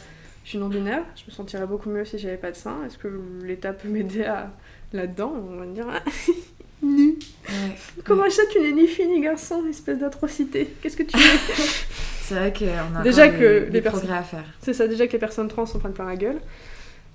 [0.43, 2.83] je suis non-binaire, je me sentirais beaucoup mieux si j'avais pas de sein.
[2.85, 3.07] Est-ce que
[3.43, 4.51] l'État peut m'aider à...
[4.91, 5.33] là-dedans?
[5.51, 5.87] On va me dire,
[6.83, 7.15] ah, nu.
[7.49, 7.75] Ouais.
[8.03, 10.73] Comment ça, tu n'es ni fille ni garçon, espèce d'atrocité?
[10.81, 11.23] Qu'est-ce que tu veux?
[12.21, 14.45] C'est vrai qu'on a Déjà que des, les des personnes- progrès à faire.
[14.61, 16.39] C'est ça, déjà que les personnes trans s'en prennent plein la gueule.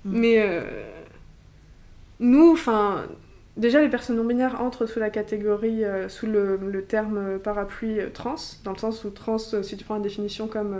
[0.05, 0.19] Mm.
[0.19, 0.61] Mais euh,
[2.19, 3.05] nous, enfin,
[3.57, 7.37] déjà les personnes non binaires entrent sous la catégorie, euh, sous le, le terme euh,
[7.39, 10.77] parapluie euh, trans, dans le sens où trans, si tu prends la définition comme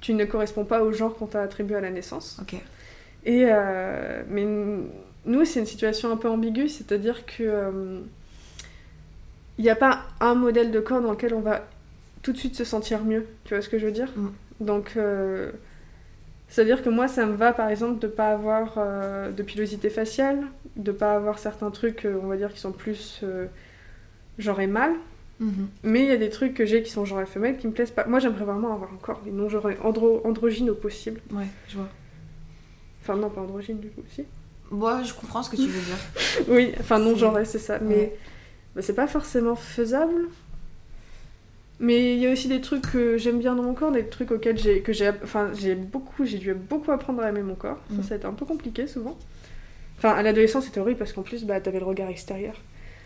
[0.00, 2.38] tu ne corresponds pas au genre qu'on t'a attribué à la naissance.
[2.40, 2.54] Ok.
[3.26, 3.44] Et
[4.30, 4.46] mais
[5.26, 8.00] nous, c'est une situation un peu ambiguë, c'est-à-dire que
[9.60, 11.68] il n'y a pas un modèle de corps dans lequel on va
[12.22, 13.26] tout de suite se sentir mieux.
[13.44, 14.28] Tu vois ce que je veux dire Mm.
[14.64, 15.52] Donc, euh,
[16.48, 20.38] c'est-à-dire que moi, ça me va, par exemple, de pas avoir euh, de pilosité faciale,
[20.76, 23.44] de pas avoir certains trucs, euh, on va dire, qui sont plus euh,
[24.38, 24.94] genre et mâle.
[25.40, 25.68] Mhm.
[25.82, 27.72] Mais il y a des trucs que j'ai qui sont genre et femelle qui me
[27.74, 28.06] plaisent pas.
[28.06, 31.20] Moi, j'aimerais vraiment avoir un corps non genre andro androgyne au possible.
[31.32, 31.88] Ouais, je vois.
[33.02, 34.24] Enfin, non, pas androgyne du coup, si.
[34.70, 35.96] Moi, je comprends ce que tu veux dire.
[36.48, 37.78] Oui, enfin non C'est- ça.
[37.78, 38.16] Mais Ouais.
[38.74, 40.28] Bah, c'est pas forcément faisable.
[41.82, 44.30] Mais il y a aussi des trucs que j'aime bien dans mon corps, des trucs
[44.32, 47.78] auxquels j'ai que j'ai enfin j'ai beaucoup j'ai dû beaucoup apprendre à aimer mon corps.
[47.88, 48.02] Mm.
[48.02, 49.16] Ça, ça a été un peu compliqué souvent.
[49.96, 52.54] Enfin à l'adolescence c'était horrible parce qu'en plus bah t'avais le regard extérieur.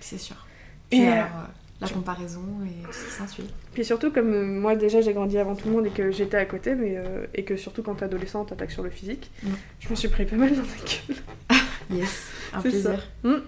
[0.00, 0.44] C'est sûr.
[0.90, 1.50] Et, euh, alors, euh,
[1.82, 3.44] la comparaison et tout ce qui s'ensuit.
[3.74, 6.36] Puis surtout comme euh, moi déjà j'ai grandi avant tout le monde et que j'étais
[6.36, 9.48] à côté mais euh, et que surtout quand t'es adolescent t'attaques sur le physique, Mm.
[9.80, 10.66] je me suis pris pas mal dans la
[11.14, 11.60] gueule.
[11.90, 12.90] Yes, un C'est ça.
[13.22, 13.42] plaisir.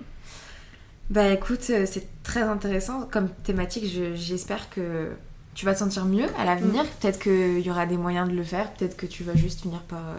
[1.11, 1.13] Mm.
[1.15, 3.87] Bah écoute, euh, c'est très intéressant comme thématique.
[3.93, 5.09] je- J'espère que
[5.55, 6.85] tu vas te sentir mieux à l'avenir.
[6.85, 6.87] Mm.
[7.01, 8.73] Peut-être qu'il y aura des moyens de le faire.
[8.75, 10.17] Peut-être que tu vas juste finir par euh,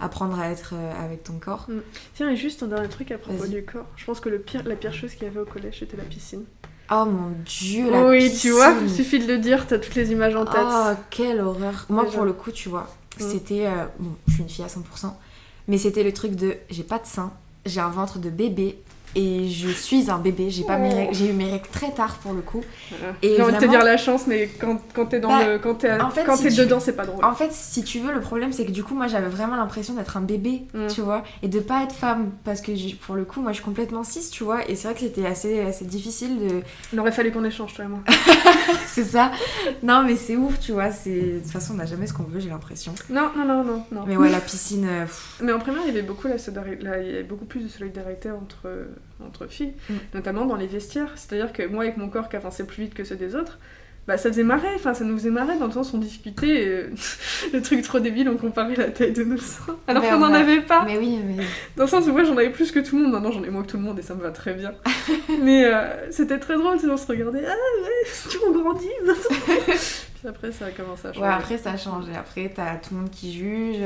[0.00, 1.66] apprendre à être euh, avec ton corps.
[2.14, 3.86] Tiens et juste un dernier truc à propos du corps.
[3.96, 6.04] Je pense que le pire la pire chose qu'il y avait au collège c'était la
[6.04, 6.44] piscine.
[6.88, 8.38] Oh mon dieu, la oui, piscine.
[8.42, 10.60] tu vois, il suffit de le dire, t'as toutes les images en tête.
[10.64, 11.84] Oh, quelle horreur.
[11.88, 12.14] Moi, Déjà.
[12.16, 12.86] pour le coup, tu vois,
[13.18, 13.24] Mm.
[13.28, 13.66] c'était.
[13.66, 15.16] euh, bon, je suis une fille à 100%,
[15.66, 17.32] mais c'était le truc de j'ai pas de sein,
[17.64, 18.78] j'ai un ventre de bébé
[19.16, 20.50] et je suis un bébé.
[20.50, 22.62] J'ai pas mes règles- j'ai eu mes règles très tard pour le coup.
[22.90, 23.14] Voilà.
[23.22, 25.58] Et J'ai envie de te dire la chance, mais quand, quand t'es dans Bah, le,
[25.58, 27.24] quand t'es, en fait, quand si t'es tu- dedans, c'est pas drôle.
[27.24, 29.94] En fait, si tu veux, le problème c'est que du coup, moi j'avais vraiment l'impression
[29.94, 30.86] d'être un bébé, Mm.
[30.88, 33.64] tu vois, et de pas être femme parce que pour le coup, moi je suis
[33.64, 36.60] complètement cis, tu vois, et c'est vrai que c'était assez, assez difficile de.
[36.92, 38.00] Il aurait fallu qu'on échange, toi et moi.
[38.86, 39.30] c'est ça.
[39.82, 41.10] Non, mais c'est ouf, tu vois, c'est.
[41.20, 42.92] De toute façon, on n'a jamais ce qu'on veut, j'ai l'impression.
[43.10, 44.04] Non, non, non, non, non.
[44.06, 44.86] Mais ouais, la piscine.
[44.86, 46.36] euh, pff, Mais en primaire, il y avait beaucoup la-
[47.00, 48.68] il y avait beaucoup plus de solidarité entre,
[49.26, 49.94] entre filles, Mm.
[50.14, 51.12] notamment dans les vestiaires.
[51.16, 53.58] C'est-à-dire que moi, avec mon corps qui avançait plus vite que ceux des autres,
[54.06, 56.64] bah ça faisait marrer, enfin ça nous faisait marrer dans le sens où on discutait,
[56.68, 56.90] euh,
[57.52, 60.32] le truc trop débile, on comparait la taille de nos seins, alors Ben, qu'on n'en
[60.32, 60.84] avait pas.
[60.84, 61.42] Mais oui, mais.
[61.76, 63.50] Dans le sens où moi j'en avais plus que tout le monde, maintenant j'en ai
[63.50, 64.74] moins que tout le monde et ça me va très bien.
[65.42, 68.86] Mais euh, c'était très drôle, c'est on se regardait, ah ouais, tu grandis
[70.14, 71.26] Puis après ça a commencé à changer.
[71.26, 72.14] Ouais, après ça a changé.
[72.14, 73.78] Après, t'as tout le monde qui juge.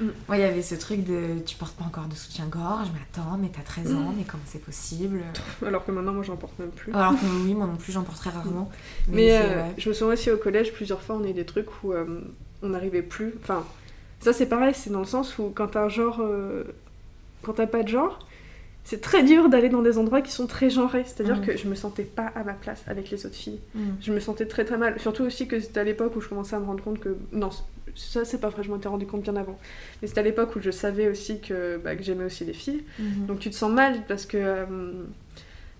[0.00, 0.06] Mm.
[0.28, 3.36] Moi, il y avait ce truc de tu portes pas encore de soutien-gorge, mais attends,
[3.38, 5.22] mais t'as 13 ans, mais comment c'est possible?
[5.66, 6.92] Alors que maintenant moi j'en porte même plus.
[6.92, 8.70] Alors que oui, moi non plus, j'en porte très rarement.
[9.08, 9.74] Mais euh, ouais.
[9.78, 12.20] je me souviens aussi au collège, plusieurs fois on a eu des trucs où euh,
[12.62, 13.34] on n'arrivait plus.
[13.42, 13.64] Enfin,
[14.20, 16.18] ça c'est pareil, c'est dans le sens où quand t'as un genre.
[16.20, 16.64] euh,
[17.42, 18.18] quand t'as pas de genre,
[18.84, 21.04] c'est très dur d'aller dans des endroits qui sont très genrés.
[21.06, 21.44] C'est-à-dire Mm.
[21.46, 23.60] que je me sentais pas à ma place avec les autres filles.
[23.74, 23.80] Mm.
[24.00, 24.98] Je me sentais très très mal.
[25.00, 27.16] Surtout aussi que c'était à l'époque où je commençais à me rendre compte que.
[27.32, 27.50] Non,
[27.94, 29.58] ça c'est pas vrai, je m'en étais rendu compte bien avant.
[30.00, 32.82] Mais c'était à l'époque où je savais aussi que, bah, que j'aimais aussi les filles.
[32.98, 33.26] Mhm.
[33.26, 34.36] Donc tu te sens mal parce que.
[34.38, 34.64] euh,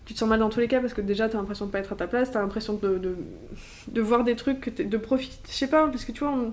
[0.07, 1.79] tu te sens mal dans tous les cas parce que déjà t'as l'impression de pas
[1.79, 3.15] être à ta place, t'as l'impression de, de,
[3.89, 5.37] de voir des trucs, que de profiter.
[5.49, 6.53] Je sais pas, parce que tu vois, on-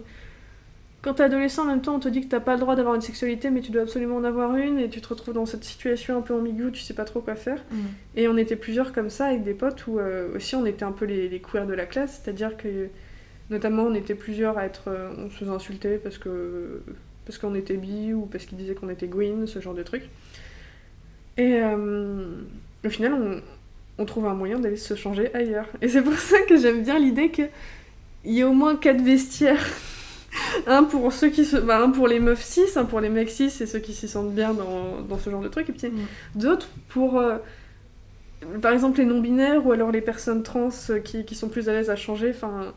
[1.08, 2.94] quand t'es adolescent en même temps, on te dit que t'as pas le droit d'avoir
[2.96, 5.64] une sexualité mais tu dois absolument en avoir une et tu te retrouves dans cette
[5.64, 7.64] situation un peu ambiguë où tu sais pas trop quoi faire.
[7.72, 7.78] Mm.
[8.18, 10.92] Et on était plusieurs comme ça avec des potes où euh, aussi on était un
[10.92, 12.90] peu les, les queers de la classe, c'est-à-dire que
[13.50, 14.90] Notamment, on était plusieurs à être.
[14.90, 16.82] euh, on se faisait insulter parce que
[17.26, 20.10] parce qu'on était bi ou parce qu'ils disaient qu'on était green, ce genre de trucs.
[21.38, 22.26] Et euh,
[22.86, 23.42] au final, on,
[23.98, 25.68] on trouve un moyen d'aller se changer ailleurs.
[25.82, 27.50] Et c'est pour ça que j'aime bien l'idée qu'il
[28.26, 29.66] y ait au moins quatre vestiaires.
[30.68, 31.58] un pour ceux qui se.
[31.58, 34.08] bah, un pour les meufs cis, un pour les mecs cis et ceux qui s'y
[34.08, 35.70] sentent bien dans, dans ce genre de trucs.
[35.70, 36.06] Et puis Mm.
[36.36, 37.22] d'autres pour.
[38.62, 40.70] Par exemple les non-binaires ou alors les personnes trans
[41.04, 42.30] qui, qui sont plus à l'aise à changer.
[42.30, 42.74] Enfin,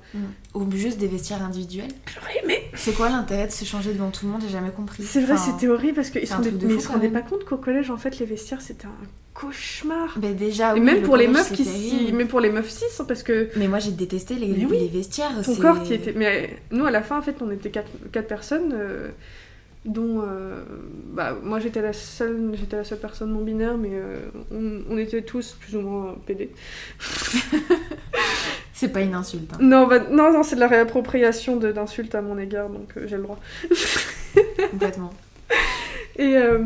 [0.55, 1.91] Ou juste des vestiaires individuels.
[2.15, 4.43] j'aurais aimé C'est quoi l'intérêt de se changer devant tout le monde?
[4.45, 5.03] J'ai jamais compris.
[5.03, 7.13] C'est vrai, Enfin, c'était horrible parce qu'ils c'est se rendaient, mais même.
[7.13, 10.19] pas compte qu'au collège, en fait, les vestiaires c'était un cauchemar.
[10.19, 12.13] Ben déjà, et oui, même le pour les meufs c'est qui s'y...
[12.13, 14.79] Mais pour les meufs cis, hein, parce que Mais moi j'ai détesté les, Mais oui,
[14.81, 15.31] les vestiaires.
[15.45, 16.13] ton c'est- corps qui était.
[16.15, 19.09] Mais nous, à la fin, en fait, on était quatre, quatre personnes, euh,
[19.85, 20.22] dont.
[20.26, 20.62] euh,
[21.12, 24.20] Bah, moi j'étais la seule, j'étais la seule personne non binaire, mais euh,
[24.53, 26.51] on, on était tous plus ou moins PD.
[28.72, 29.53] C'est pas une insulte.
[29.53, 29.59] hein.
[29.61, 33.16] Non, bah, non, non, c'est de la réappropriation d'insultes à mon égard, donc euh, j'ai
[33.16, 33.39] le droit.
[34.70, 35.12] Complètement.
[36.16, 36.59] Et, euh,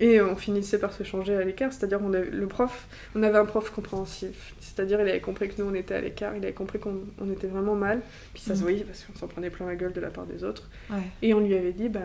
[0.00, 3.38] et on finissait par se changer à l'écart, c'est-à-dire on avait, le prof, on avait
[3.38, 6.52] un prof compréhensif, c'est-à-dire il avait compris que nous on était à l'écart, il avait
[6.52, 8.00] compris qu'on on était vraiment mal,
[8.32, 8.62] puis ça se Mhm.
[8.62, 10.96] voyait parce qu'on s'en prenait plein la gueule de la part des autres, Ouais.
[11.22, 12.00] et on lui avait dit bah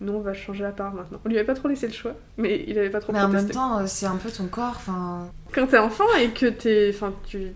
[0.00, 1.20] nous on va changer à part maintenant.
[1.24, 3.28] On lui avait pas trop laissé le choix, mais il avait pas trop Mais en
[3.28, 4.74] même temps, euh, c'est un peu ton corps.
[4.76, 7.52] Enfin, Quand t'es enfant et que t'es, enfin tu,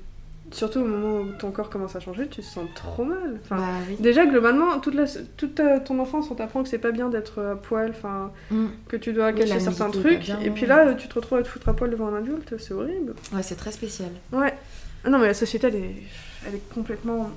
[0.52, 3.38] surtout au moment où ton corps commence à changer, tu te sens trop mal.
[3.44, 3.96] Enfin, bah oui.
[4.00, 5.04] Déjà, globalement, toute, la,
[5.36, 8.66] toute ta- ton enfance, on t'apprend que c'est pas bien d'être à poil, enfin, Mm.
[8.88, 10.20] que tu dois cacher certains trucs.
[10.20, 10.40] bien.
[10.40, 12.74] Et puis là, tu te retrouves à te foutre à poil devant un adulte, c'est
[12.74, 13.14] horrible.
[13.34, 14.10] Ouais, c'est très spécial.
[14.32, 14.54] Ouais.
[15.04, 15.94] Ah non, mais la société, elle est,
[16.48, 17.30] elle est complètement,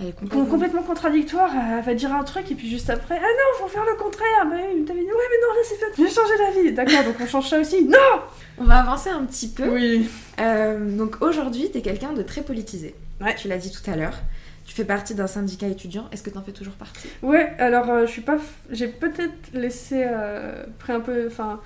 [0.00, 0.46] Elle est com- complètement.
[0.50, 1.50] complètement contradictoire.
[1.78, 4.46] Elle va dire un truc et puis juste après, ah non, faut faire le contraire.
[4.50, 6.72] Mais il t'avait dit, ouais, mais non, là c'est fait, j'ai changé d'avis.
[6.72, 7.84] D'accord, donc on change ça aussi.
[7.84, 8.22] Non
[8.58, 9.68] On va avancer un petit peu.
[9.68, 10.08] Oui.
[10.40, 12.94] Euh, donc aujourd'hui, t'es quelqu'un de très politisé.
[13.20, 13.34] Ouais.
[13.36, 14.18] Tu l'as dit tout à l'heure.
[14.66, 16.06] Tu fais partie d'un syndicat étudiant.
[16.12, 17.08] Est-ce que t'en fais toujours partie?
[17.22, 18.36] Ouais, alors euh, je suis pas.
[18.36, 18.40] f-
[18.70, 20.04] J'ai peut-être laissé.
[20.06, 21.26] euh, pris un peu.
[21.26, 21.60] Enfin,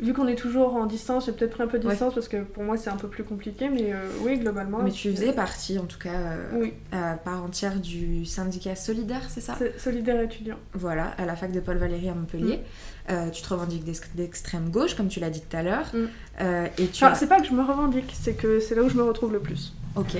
[0.00, 1.92] vu qu'on est toujours en distance, j'ai peut-être pris un peu de Ouais.
[1.92, 4.78] distance parce que pour moi c'est un peu plus compliqué, mais euh, oui, globalement.
[4.82, 6.72] Mais tu faisais partie, en tout cas, euh, Oui,
[7.24, 9.56] part entière du syndicat solidaire, c'est ça?
[9.78, 10.56] Solidaire étudiant.
[10.74, 12.60] Voilà, à la fac de Paul Valéry à Montpellier.
[13.10, 15.86] Euh, tu te revendiques d'ex- d'extrême gauche, comme tu l'as dit tout à l'heure.
[15.92, 15.98] Mm.
[16.42, 17.16] Euh, et tu Enfin, as...
[17.16, 19.40] c'est pas que je me revendique, c'est que c'est là où je me retrouve le
[19.40, 19.74] plus.
[19.96, 20.16] Ok.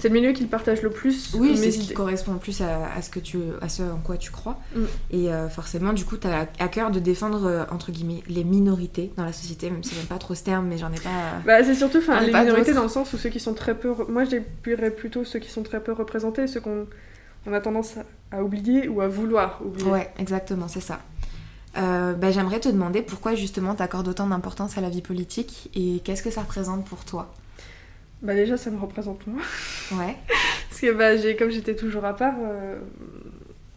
[0.00, 2.92] C'est le milieu qui partage le plus Oui, c'est ce qui correspond le plus à,
[2.96, 4.58] à ce que tu, à ce en quoi tu crois.
[4.74, 4.80] Mm.
[5.10, 8.44] Et euh, forcément, du coup, tu as à cœur de défendre, euh, entre guillemets, les
[8.44, 11.40] minorités dans la société, même si j'aime pas trop ce terme, mais j'en ai pas...
[11.44, 13.92] Bah, c'est surtout enfin, les minorités dans le sens où ceux qui sont très peu.
[14.08, 16.86] Moi, j'appuierais plutôt ceux qui sont très peu représentés, ceux qu'on
[17.46, 19.90] on a tendance à, à oublier ou à vouloir oublier.
[19.90, 21.00] Ouais, exactement, c'est ça.
[21.76, 25.70] Euh, bah, J'aimerais te demander pourquoi justement tu accordes autant d'importance à la vie politique
[25.74, 27.32] et qu'est-ce que ça représente pour toi?
[28.22, 29.40] Bah, déjà, ça me représente moi.
[29.92, 30.16] Ouais.
[30.68, 32.78] Parce que bah, j'ai, comme j'étais toujours à part, euh,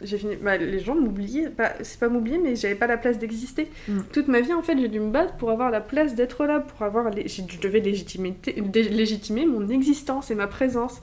[0.02, 0.36] j'ai fini.
[0.36, 1.50] Bah, les gens m'oubliaient.
[1.50, 3.70] Bah, c'est pas m'oublier, mais j'avais pas la place d'exister.
[3.88, 4.00] Mm.
[4.12, 6.60] Toute ma vie, en fait, j'ai dû me battre pour avoir la place d'être là,
[6.60, 7.10] pour avoir.
[7.10, 8.36] les- Je devais légitimer,
[8.74, 11.02] légitimer mon existence et ma présence.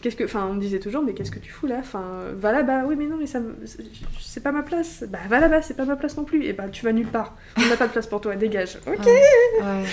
[0.00, 1.76] Qu'est-ce que, enfin, on me disait toujours, mais qu'est-ce que tu fous là?
[1.80, 2.04] Enfin,
[2.36, 2.84] va là-bas.
[2.86, 3.82] Oui, mais non, mais ça, c'est-
[4.20, 5.04] c'est pas ma place.
[5.08, 6.44] Bah, va là-bas, c'est pas ma place non plus.
[6.44, 7.36] Et bah, tu vas nulle part.
[7.58, 8.36] On n'a pas de place pour toi.
[8.36, 8.78] Dégage.
[8.86, 9.04] Ok.
[9.06, 9.12] Ouais.
[9.60, 9.84] ouais.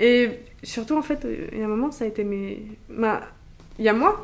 [0.00, 0.30] Et
[0.62, 2.62] surtout, en fait, il y a un moment, ça a été mes.
[2.88, 3.20] Ma...
[3.78, 4.20] Il y a moi,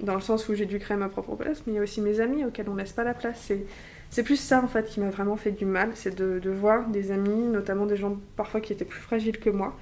[0.00, 2.00] dans le sens où j'ai dû créer ma propre place, mais il y a aussi
[2.00, 3.38] mes amis auxquels on laisse pas la place.
[3.40, 3.66] C'est,
[4.10, 5.90] c'est plus ça, en fait, qui m'a vraiment fait du mal.
[5.94, 9.50] C'est de, de voir des amis, notamment des gens parfois qui étaient plus fragiles que
[9.50, 9.76] moi,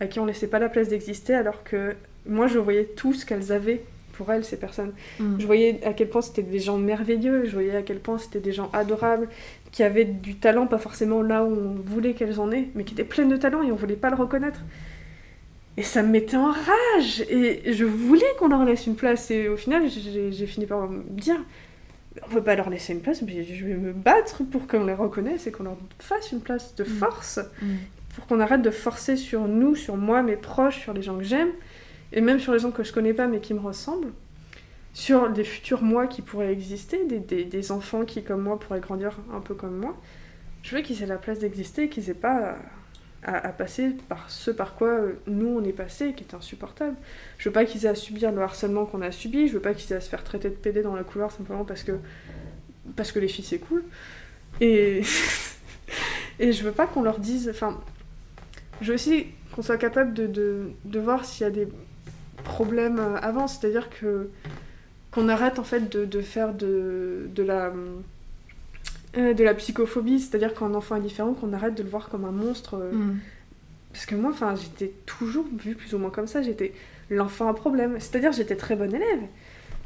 [0.00, 1.94] à qui on laissait pas la place d'exister, alors que
[2.26, 3.84] moi, je voyais tout ce qu'elles avaient
[4.16, 4.92] pour elles, ces personnes.
[5.20, 5.36] Mm.
[5.38, 8.40] Je voyais à quel point c'était des gens merveilleux, je voyais à quel point c'était
[8.40, 9.28] des gens adorables,
[9.72, 12.94] qui avaient du talent, pas forcément là où on voulait qu'elles en aient, mais qui
[12.94, 14.60] étaient pleines de talent et on voulait pas le reconnaître.
[15.78, 19.30] Et ça me mettait en rage Et je voulais qu'on leur laisse une place.
[19.30, 21.36] Et au final, j'ai fini par me dire
[22.26, 24.94] on peut pas leur laisser une place, mais je vais me battre pour qu'on les
[24.94, 26.86] reconnaisse et qu'on leur fasse une place de Mm.
[26.86, 27.66] force Mm.
[28.14, 31.24] pour qu'on arrête de forcer sur nous, sur moi, mes proches, sur les gens que
[31.24, 31.50] j'aime,
[32.16, 34.10] et même sur les gens que je connais pas mais qui me ressemblent,
[34.94, 39.18] sur des futurs moi qui pourraient exister, des, des- enfants qui, comme moi, pourraient grandir
[39.30, 39.94] un peu comme moi.
[40.62, 42.56] Je veux qu'ils aient la place d'exister et qu'ils aient pas
[43.22, 46.96] à, passer par ce par quoi euh, nous on est passé, qui est insupportable.
[47.36, 49.74] Je veux pas qu'ils aient à subir le harcèlement qu'on a subi, je veux pas
[49.74, 51.92] qu'ils aient à se faire traiter de PD dans la couloir simplement parce que,
[52.96, 53.84] parce que les filles c'est cool.
[54.62, 55.02] Et,
[56.38, 57.50] et je veux pas qu'on leur dise.
[57.50, 57.78] Enfin,
[58.80, 61.68] je veux aussi qu'on soit capable de, de voir s'il y a des
[62.46, 64.30] problèmes euh, avant, c'est-à-dire que
[65.10, 67.72] qu'on arrête en fait de, de faire de, de la
[69.18, 72.08] euh, de la psychophobie, c'est-à-dire quand un enfant est différent, qu'on arrête de le voir
[72.08, 72.74] comme un monstre.
[72.74, 73.18] euh, Mm.
[73.92, 76.74] Parce que moi, enfin, j'étais toujours vue plus ou moins comme ça, j'étais
[77.08, 77.96] l'enfant à problème.
[77.98, 79.22] C'est-à-dire j'étais très bonne élève,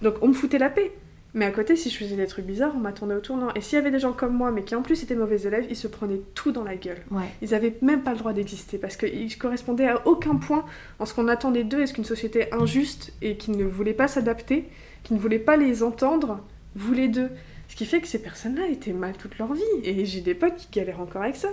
[0.02, 0.90] Donc on me foutait la paix.
[1.34, 3.52] Mais à côté, si je faisais des trucs bizarres, on m'attendait au tournant.
[3.54, 5.66] Et s'il y avait des gens comme moi, mais qui en plus étaient mauvais élèves,
[5.70, 7.02] ils se prenaient tout dans la gueule.
[7.10, 7.28] Ouais.
[7.42, 10.64] Ils avaient même pas le droit d'exister parce qu'ils correspondaient à aucun point
[10.98, 11.80] en ce qu'on attendait d'eux.
[11.80, 14.68] Est-ce qu'une société injuste et qui ne voulait pas s'adapter,
[15.04, 16.40] qui ne voulait pas les entendre,
[16.74, 17.30] voulait d'eux
[17.68, 19.62] Ce qui fait que ces personnes-là étaient mal toute leur vie.
[19.84, 21.50] Et j'ai des potes qui galèrent encore avec ça.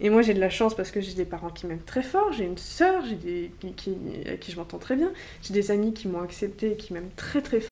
[0.00, 2.32] Et moi, j'ai de la chance parce que j'ai des parents qui m'aiment très fort,
[2.32, 3.96] j'ai une sœur, j'ai des qui, qui,
[4.26, 7.12] avec qui je m'entends très bien, j'ai des amis qui m'ont accepté et qui m'aiment
[7.14, 7.71] très très fort.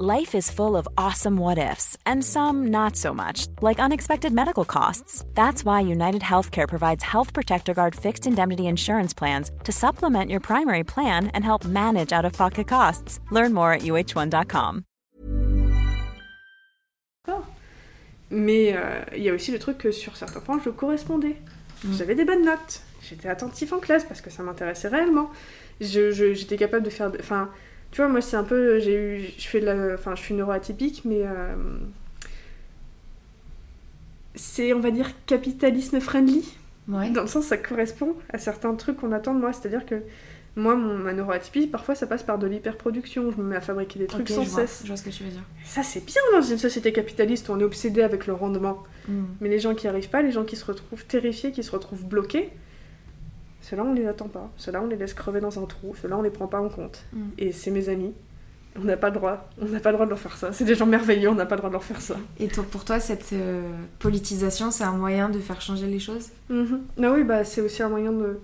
[0.00, 4.64] Life is full of awesome what ifs, and some not so much, like unexpected medical
[4.64, 5.24] costs.
[5.34, 10.38] That's why United Healthcare provides Health Protector Guard fixed indemnity insurance plans to supplement your
[10.40, 13.18] primary plan and help manage out of pocket costs.
[13.32, 14.84] Learn more at uh1.com.
[18.30, 21.36] Mais euh, il y a aussi le truc que sur certains points, je correspondais.
[21.82, 21.94] Mm.
[21.96, 22.82] J'avais des bonnes notes.
[23.02, 25.30] J'étais attentif en classe parce que ça m'intéressait réellement.
[25.80, 27.10] Je- je- J'étais capable de faire.
[27.10, 27.48] de- Enfin,
[27.90, 28.78] tu vois, moi, c'est un peu.
[28.80, 29.30] J'ai eu.
[29.38, 29.94] Je fais de la.
[29.94, 31.22] Enfin, je suis neuroatypique, mais.
[31.24, 31.54] euh,
[34.34, 36.54] c'est, on va dire, capitalisme friendly.
[36.88, 37.10] Ouais.
[37.10, 39.52] Dans le sens, ça correspond à certains trucs qu'on attend de moi.
[39.52, 39.96] C'est-à-dire que
[40.56, 43.30] moi, mon, ma neuroatypie, parfois, ça passe par de l'hyperproduction.
[43.30, 44.82] Je me mets à fabriquer des trucs sans je vois, cesse.
[44.84, 45.42] je vois ce que tu veux dire.
[45.64, 48.84] Ça, c'est bien dans une société capitaliste où on est obsédé avec le rendement.
[49.06, 49.24] Mm.
[49.40, 51.70] Mais les gens qui n'y arrivent pas, les gens qui se retrouvent terrifiés, qui se
[51.70, 52.50] retrouvent bloqués,
[53.68, 54.50] ceux-là, on les attend pas.
[54.56, 55.94] Ceux-là, on les laisse crever dans un trou.
[56.00, 57.04] Ceux-là, on les prend pas en compte.
[57.12, 57.28] Mm.
[57.38, 58.12] Et c'est mes amis.
[58.80, 59.48] On n'a pas le droit.
[59.60, 60.52] On n'a pas le droit de leur faire ça.
[60.52, 62.16] C'est des gens merveilleux, on n'a pas le droit de leur faire ça.
[62.38, 63.62] Et toi, pour toi, cette euh,
[63.98, 66.28] politisation, c'est un moyen de faire changer les choses?
[66.50, 68.38] Ah oui, bah, c'est aussi un moyen de,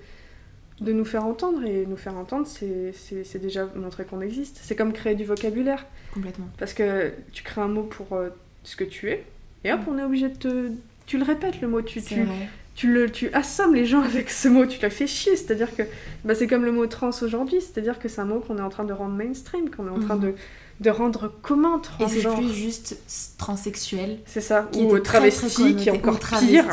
[0.80, 1.64] de nous faire entendre.
[1.64, 4.58] Et nous faire entendre, c'est déjà montrer qu'on existe.
[4.62, 5.86] C'est comme créer du vocabulaire.
[6.12, 6.48] Complètement.
[6.58, 8.30] Parce que tu crées un mot pour euh,
[8.64, 9.24] ce que tu es.
[9.62, 10.70] Et hop, on est obligé de te...
[11.06, 11.80] Tu le répètes, le mot.
[11.82, 12.26] Tu, tu.
[12.74, 15.36] Tu, le, tu assommes les gens avec ce mot, tu les fais chier.
[15.36, 15.82] C'est-à-dire que
[16.24, 18.68] bah, c'est comme le mot trans aujourd'hui, c'est-à-dire que c'est un mot qu'on est en
[18.70, 20.20] train de rendre mainstream, qu'on est en train Mhm.
[20.22, 20.34] de,
[20.80, 22.36] de rendre commun, Et c'est transgenre.
[22.36, 22.96] plus juste
[23.38, 24.18] transsexuel.
[24.26, 26.64] C'est ça, qui ou était très, très travesti, qui est encore pire.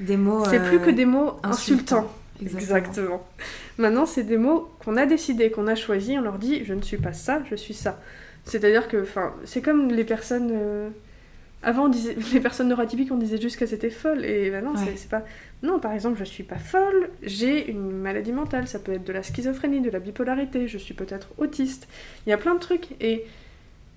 [0.00, 0.44] Des mots.
[0.48, 2.06] C'est plus euh, que des mots insultants.
[2.06, 2.12] insultants.
[2.40, 2.76] Exactement.
[2.78, 3.26] Exactement.
[3.78, 6.16] Maintenant, c'est des mots qu'on a décidé, qu'on a choisi.
[6.18, 7.98] On leur dit, je ne suis pas ça, je suis ça.
[8.44, 10.50] C'est-à-dire que, enfin, c'est comme les personnes.
[10.52, 10.88] euh,
[11.62, 14.24] Avant, on disait, les personnes neurotypiques, on disait juste qu'elles étaient folles.
[14.24, 14.94] Et maintenant, Ouais.
[14.96, 15.24] c'est- pas.
[15.62, 18.68] Non, par exemple, je suis pas folle, j'ai une maladie mentale.
[18.68, 21.88] Ça peut être de la schizophrénie, de la bipolarité, je suis peut-être autiste.
[22.26, 22.88] Il y a plein de trucs.
[23.00, 23.24] Et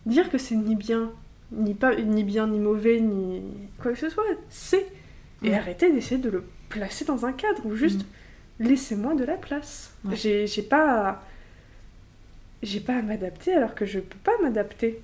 [0.08, 1.12] dire que c'est ni bien,
[1.52, 3.44] ni, pas, ni bien, ni mauvais, ni
[3.80, 4.88] quoi que ce soit, c'est.
[5.44, 5.56] Et Ouais.
[5.56, 8.06] arrêter d'essayer de le placer dans un cadre ou juste
[8.60, 9.94] laissez-moi de la place.
[10.06, 10.16] Ouais.
[10.16, 11.10] J'ai pas.
[11.10, 11.24] à-
[12.64, 15.02] J'ai pas à m'adapter alors que je peux pas m'adapter.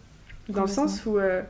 [0.50, 1.18] Dans le sens où.
[1.18, 1.42] euh,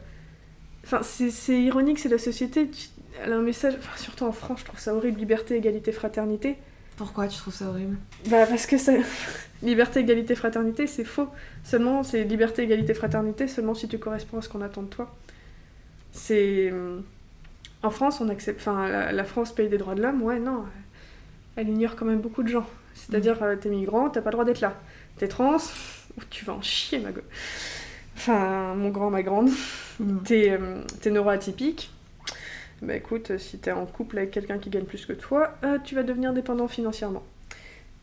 [0.90, 2.70] Enfin, c'est ironique, c'est la société.
[2.70, 2.88] tu-
[3.24, 6.56] Elle a un message, enfin, surtout en France, je trouve ça horrible liberté, égalité, fraternité.
[6.98, 7.98] Pourquoi tu trouves ça horrible?
[8.30, 8.94] Bah, parce que ça...
[9.64, 11.28] liberté, égalité, fraternité, c'est faux.
[11.64, 15.14] Seulement, c'est liberté, égalité, fraternité seulement si tu corresponds à ce qu'on attend de toi.
[16.12, 16.72] C'est.
[16.72, 17.04] hum,
[17.84, 18.60] En France, on accepte.
[18.62, 20.66] Enfin, la, la France, pays des droits de l'homme, ouais, non.
[21.56, 22.68] Elle ignore quand même beaucoup de gens.
[22.96, 24.76] C'est-à-dire, euh, t'es migrant, t'as pas le droit d'être là.
[25.18, 27.24] T'es trans, ou tu vas en chier, ma gueule.
[28.16, 29.50] Enfin, mon grand, ma grande.
[30.00, 30.18] Mm.
[30.24, 31.92] T'es euh, t'es neuroatypique.
[32.82, 35.96] Bah écoute, si t'es en couple avec quelqu'un qui gagne plus que toi, euh, tu
[35.96, 37.24] vas devenir dépendant financièrement.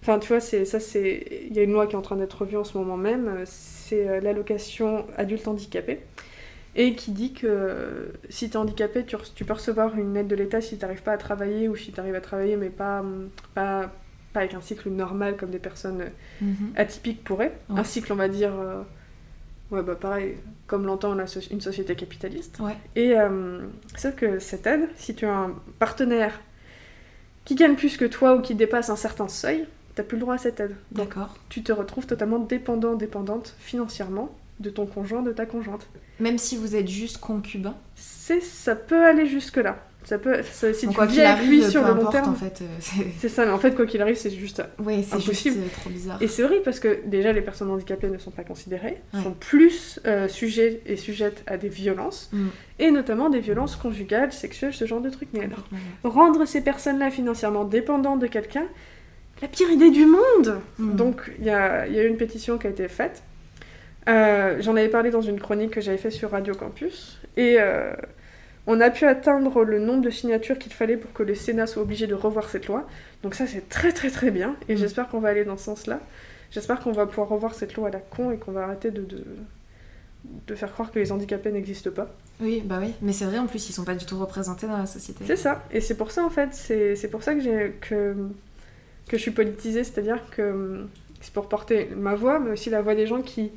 [0.02, 1.46] Enfin, tu vois, c'est ça, c'est.
[1.48, 3.28] Il y a une loi qui est en train d'être revue en ce moment même.
[3.28, 6.00] euh, C'est l'allocation adulte handicapé.
[6.76, 10.60] Et qui dit que si tu es handicapé, tu, peux recevoir une aide de l'État
[10.60, 13.28] si tu n'arrives pas à travailler ou si tu arrives à travailler, mais pas, hum,
[13.54, 13.92] pas,
[14.32, 16.02] pas avec un cycle normal comme des personnes
[16.40, 16.72] Mhm.
[16.74, 17.56] atypiques pourraient.
[17.70, 17.78] Ouais.
[17.78, 18.52] Un cycle, on va dire.
[18.58, 18.82] euh,
[19.74, 21.16] ouais, bah pareil, comme l'entend
[21.50, 22.58] une société capitaliste.
[22.60, 22.76] Ouais.
[22.96, 23.60] Et euh,
[23.96, 26.40] sauf que cette aide, si tu as un partenaire
[27.44, 30.34] qui gagne plus que toi ou qui dépasse un certain seuil, t'as plus le droit
[30.34, 30.76] à cette aide.
[30.92, 31.36] D'accord.
[31.48, 35.88] tu te retrouves totalement dépendant, dépendante financièrement de ton conjoint, de ta conjointe.
[36.20, 37.74] Même si vous êtes juste concubin.
[37.96, 39.78] C'est, ça peut aller jusque là.
[40.04, 42.30] Ça peut, ça- si Donc, tu quoi vis avec lui sur le long importe, terme,
[42.30, 42.60] en fait.
[42.62, 42.66] euh,
[43.18, 43.46] c'est- ça.
[43.46, 45.56] Mais en fait, quoi qu'il arrive, c'est juste Ouais, c'est juste Impossible.
[45.60, 46.22] euh, trop bizarre.
[46.22, 49.22] Et c'est horrible parce que déjà les personnes handicapées ne sont pas considérées, Ouais.
[49.22, 52.46] sont plus euh, sujets et sujettes à des violences, Mm.
[52.80, 55.28] et notamment des violences conjugales, sexuelles, ce genre de trucs.
[55.32, 55.78] Mais alors, ouais.
[56.10, 58.66] rendre ces personnes-là financièrement dépendantes de quelqu'un,
[59.42, 60.96] la pire idée du monde Mm.
[60.96, 63.22] Donc il y a, il y a eu une pétition qui a été faite.
[64.08, 67.90] Euh, J'en avais parlé dans une chronique que j'avais faite sur Radio Campus, et euh,
[68.66, 71.82] on a pu atteindre le nombre de signatures qu'il fallait pour que le Sénat soit
[71.82, 72.86] obligé de revoir cette loi.
[73.22, 74.78] Donc ça c'est très très très bien, et Mm.
[74.78, 76.00] j'espère qu'on va aller dans ce sens-là.
[76.50, 79.02] J'espère qu'on va pouvoir revoir cette loi à la con et qu'on va arrêter de,
[79.02, 79.24] de,
[80.46, 82.08] de faire croire que les handicapés n'existent pas.
[82.40, 82.92] Oui, bah oui.
[83.02, 85.24] Mais c'est vrai, en plus, ils sont pas du tout représentés dans la société.
[85.26, 88.14] C'est ça, et c'est pour ça en fait, c'est pour ça que, que,
[89.08, 90.86] que je suis politisée, c'est-à-dire que
[91.20, 93.50] c'est pour porter ma voix, mais aussi la voix des gens qui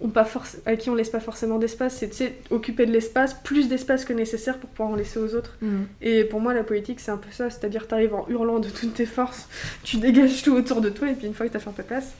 [0.00, 0.28] ont pas
[0.66, 4.58] à qui on laisse pas forcément d'espace, c'est occuper de l'espace, plus d'espace que nécessaire
[4.58, 5.56] pour pouvoir en laisser aux autres.
[5.62, 5.84] Mm.
[6.02, 8.94] Et pour moi, la politique, c'est un peu ça, c'est-à-dire t'arrives en hurlant de toutes
[8.94, 9.48] tes forces,
[9.82, 11.82] tu dégages tout autour de toi, et puis une fois que t'as fait un peu
[11.82, 12.12] de place,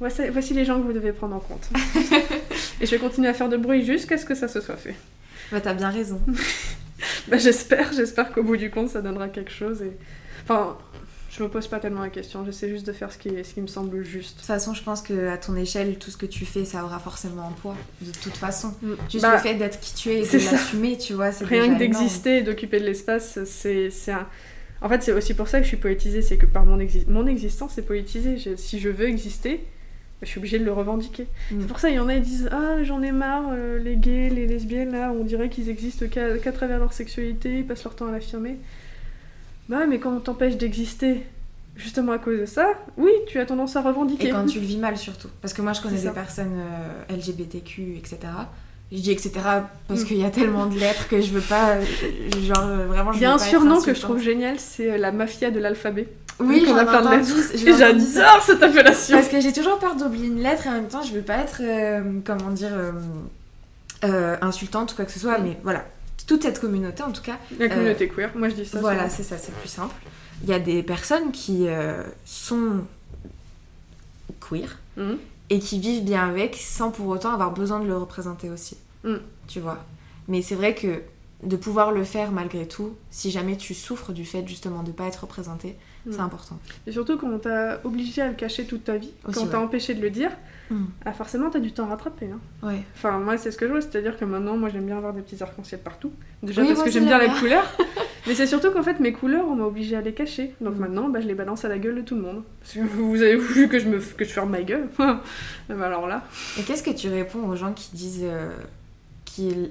[0.00, 1.70] voici, voici les gens que vous devez prendre en compte.
[2.80, 4.94] et je vais continuer à faire de bruit jusqu'à ce que ça se soit fait.
[5.50, 6.20] Bah, t'as bien raison.
[7.28, 9.82] Bah, j'espère, j'espère qu'au bout du compte, ça donnera quelque chose.
[9.82, 9.92] Et...
[10.42, 10.76] Enfin,
[11.38, 13.60] je me pose pas tellement la question, j'essaie juste de faire ce qui, ce qui
[13.60, 14.36] me semble De juste.
[14.38, 16.98] toute façon, je pense que à ton échelle, tout ce que tu fais, ça aura
[16.98, 17.76] forcément un poids.
[18.02, 18.74] De toute façon.
[18.82, 18.92] Mm.
[19.10, 21.44] Juste Bah, le fait d'être qui tu es et c'est de l'assumer, tu vois, c'est
[21.44, 24.26] Rien déjà que d'exister et d'occuper de l'espace, c'est un...
[24.80, 27.04] En fait, c'est aussi pour ça que je suis politisée, c'est que par mon, exi-
[27.08, 28.36] mon existence est politisée.
[28.38, 29.64] Je- Si je veux exister,
[30.22, 31.26] je suis obligée de le revendiquer.
[31.50, 31.60] Mm.
[31.62, 33.96] C'est pour ça, il y en a qui disent Ah, j'en ai marre, euh, les
[33.96, 37.82] gays, les lesbiennes, là, on dirait qu'ils existent qu'à qu'à travers leur sexualité, ils passent
[37.84, 38.56] leur temps à l'affirmer.
[39.68, 41.22] Bah, mais quand on t'empêche d'exister,
[41.76, 44.28] justement à cause de ça, oui, tu as tendance à revendiquer.
[44.28, 45.28] Et quand tu le vis mal surtout.
[45.42, 46.58] Parce que moi je connais des personnes
[47.10, 48.18] euh, LGBTQ, etc.
[48.90, 49.32] Je dis etc.
[49.86, 50.04] parce Mm.
[50.06, 51.72] qu'il y a tellement de lettres que je veux pas.
[51.72, 51.82] euh,
[52.40, 55.12] Genre euh, vraiment, je Il y a un surnom que je trouve génial, c'est la
[55.12, 56.08] mafia de l'alphabet.
[56.40, 57.32] Oui, j'en ai entendu,
[57.76, 59.16] j'adore cette appellation.
[59.16, 61.38] Parce que j'ai toujours peur d'oublier une lettre et en même temps je veux pas
[61.38, 62.92] être, euh, comment dire, euh,
[64.04, 65.42] euh, insultante ou quoi que ce soit, Mm.
[65.44, 65.84] mais voilà.
[66.28, 68.78] Toute cette communauté en tout cas, La communauté queer, moi je dis ça.
[68.80, 69.94] voilà, c'est ça, c'est plus simple.
[70.44, 72.84] Il y a des personnes qui euh, sont
[74.40, 75.18] queer Mhm.
[75.50, 78.76] et qui vivent bien avec sans pour autant avoir besoin de le représenter aussi.
[79.04, 79.14] Mm.
[79.46, 79.84] Tu vois.
[80.28, 81.00] Mais c'est vrai que
[81.44, 85.04] de pouvoir le faire malgré tout, si jamais tu souffres du fait justement de pas
[85.06, 85.76] être représenté,
[86.08, 86.12] Mm.
[86.12, 86.58] c'est important.
[86.86, 89.46] Et surtout quand on t'a obligé à le cacher toute ta vie, Aussi, quand on
[89.48, 89.64] t'a ouais.
[89.64, 90.30] empêché de le dire,
[90.70, 90.84] Mm.
[91.06, 92.26] ah, forcément t'as du temps à rattraper.
[92.30, 92.40] hein.
[92.66, 92.82] Ouais.
[92.94, 95.22] Enfin, moi c'est ce que je vois, c'est-à-dire que maintenant, moi j'aime bien avoir des
[95.22, 96.12] petits arcs-en-ciel partout.
[96.42, 97.40] Déjà Oui, parce que j'aime bien j'aime la bien.
[97.40, 97.64] couleur,
[98.26, 100.54] mais c'est surtout qu'en fait mes couleurs, on m'a obligé à les cacher.
[100.60, 100.78] Donc Mm.
[100.80, 102.42] maintenant, bah, je les balance à la gueule de tout le monde.
[102.60, 104.88] Parce que vous avez voulu que je, me, que je ferme ma gueule.
[104.98, 105.22] Ah
[105.70, 106.24] bah alors là.
[106.58, 108.50] Et qu'est-ce que tu réponds aux gens qui disent euh,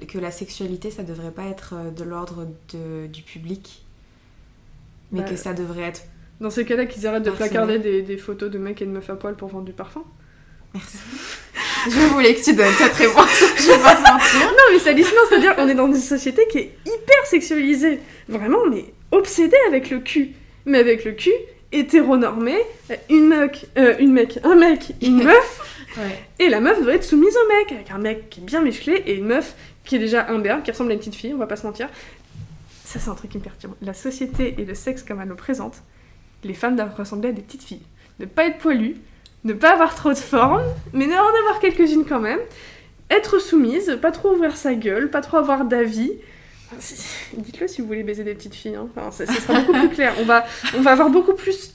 [0.08, 3.84] que la sexualité, ça devrait pas être euh, de l'ordre du public,
[5.12, 6.02] mais Bah, que ça devrait être.
[6.40, 9.10] Dans ces cas-là, qu'ils arrêtent de placarder des, des photos de mecs et de meufs
[9.10, 10.04] à poil pour vendre du parfum.
[10.74, 10.98] Merci.
[11.86, 13.40] Je voulais que tu donnes cette réponse.
[13.58, 14.50] Je vais pas te mentir.
[14.50, 18.00] Non, mais c'est hallucinant, c'est-à-dire on est dans une société qui est hyper sexualisée.
[18.28, 20.32] Vraiment, mais obsédée avec le cul.
[20.66, 21.32] Mais avec le cul
[21.72, 22.56] hétéronormé,
[22.90, 25.64] euh, une mec, euh, une mec, un mec, une meuf,
[25.96, 26.18] Ouais.
[26.38, 29.02] et la meuf doit être soumise au mec, avec un mec qui est bien musclé
[29.06, 31.46] et une meuf qui est déjà imberbe, qui ressemble à une petite fille, on va
[31.46, 31.88] pas se mentir.
[32.84, 33.74] Ça, c'est un truc qui me perturbe.
[33.82, 35.82] La société et le sexe comme elle nous présente,
[36.44, 37.82] les femmes doivent ressembler à des petites filles.
[38.20, 38.96] Ne pas être poilues,
[39.44, 40.62] ne pas avoir trop de forme,
[40.92, 42.40] mais en avoir quelques-unes quand même.
[43.10, 46.12] Être soumise, pas trop ouvrir sa gueule, pas trop avoir d'avis.
[47.36, 48.74] Dites-le si vous voulez baiser des petites filles.
[48.76, 48.88] hein.
[48.94, 50.14] Enfin, ça, ça sera beaucoup plus clair.
[50.20, 50.44] On va,
[50.76, 51.74] on va avoir beaucoup plus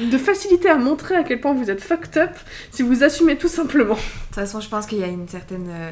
[0.00, 2.30] de facilité à montrer à quel point vous êtes fucked up
[2.70, 3.94] si vous assumez tout simplement.
[3.94, 5.90] De toute façon, je pense qu'il y a une certaine euh,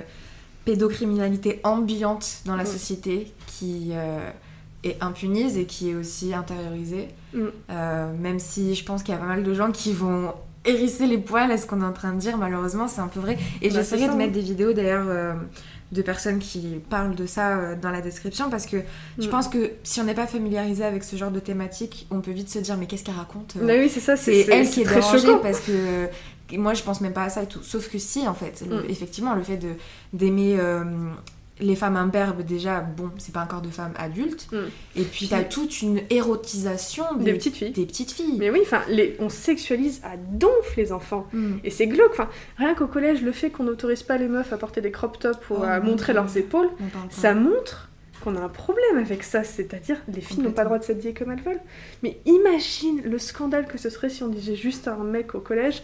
[0.64, 4.18] pédocriminalité ambiante dans la société qui euh,
[4.84, 7.08] est impunise et qui est aussi intériorisée.
[7.34, 7.38] Mm.
[7.70, 10.32] Euh, même si je pense qu'il y a pas mal de gens qui vont
[10.64, 13.20] hérisser les poils à ce qu'on est en train de dire, malheureusement, c'est un peu
[13.20, 13.38] vrai.
[13.62, 14.34] Et Bah, j'essaierai de mettre hein.
[14.34, 15.32] des vidéos d'ailleurs euh,
[15.92, 18.76] de personnes qui parlent de ça euh, dans la description parce que
[19.18, 19.30] je Mm.
[19.30, 22.48] pense que si on n'est pas familiarisé avec ce genre de thématique, on peut vite
[22.50, 24.96] se dire mais qu'est-ce qu'elle raconte Bah oui, c'est ça, C'est elle qui est très
[25.00, 25.38] dérangée choquant.
[25.38, 26.08] parce que
[26.56, 27.62] moi je pense même pas à ça et tout.
[27.62, 28.90] Sauf que si en fait, le- Mm.
[28.90, 29.70] effectivement, le fait de
[30.12, 30.84] d'aimer euh,
[31.60, 34.48] les femmes imberbes, déjà, bon, c'est pas encore de femmes adultes.
[34.52, 34.56] Mm.
[34.96, 37.70] Et puis t'as toute une érotisation Des petites filles.
[37.72, 38.36] Des petites filles.
[38.38, 38.82] Mais oui, enfin,
[39.18, 41.26] on sexualise à donf les enfants.
[41.32, 41.56] Mm.
[41.64, 42.12] Et c'est glauque.
[42.12, 45.18] Enfin, rien qu'au collège, le fait qu'on n'autorise pas les meufs à porter des crop
[45.18, 46.70] tops ou Oh à mon montrer leurs épaules,
[47.10, 47.88] ça montre
[48.22, 49.44] qu'on a un problème avec ça.
[49.44, 51.60] C'est-à-dire, les filles n'ont pas le droit de s'habiller comme elles veulent.
[52.02, 55.40] Mais imagine le scandale que ce serait si on disait juste à un mec au
[55.40, 55.82] collège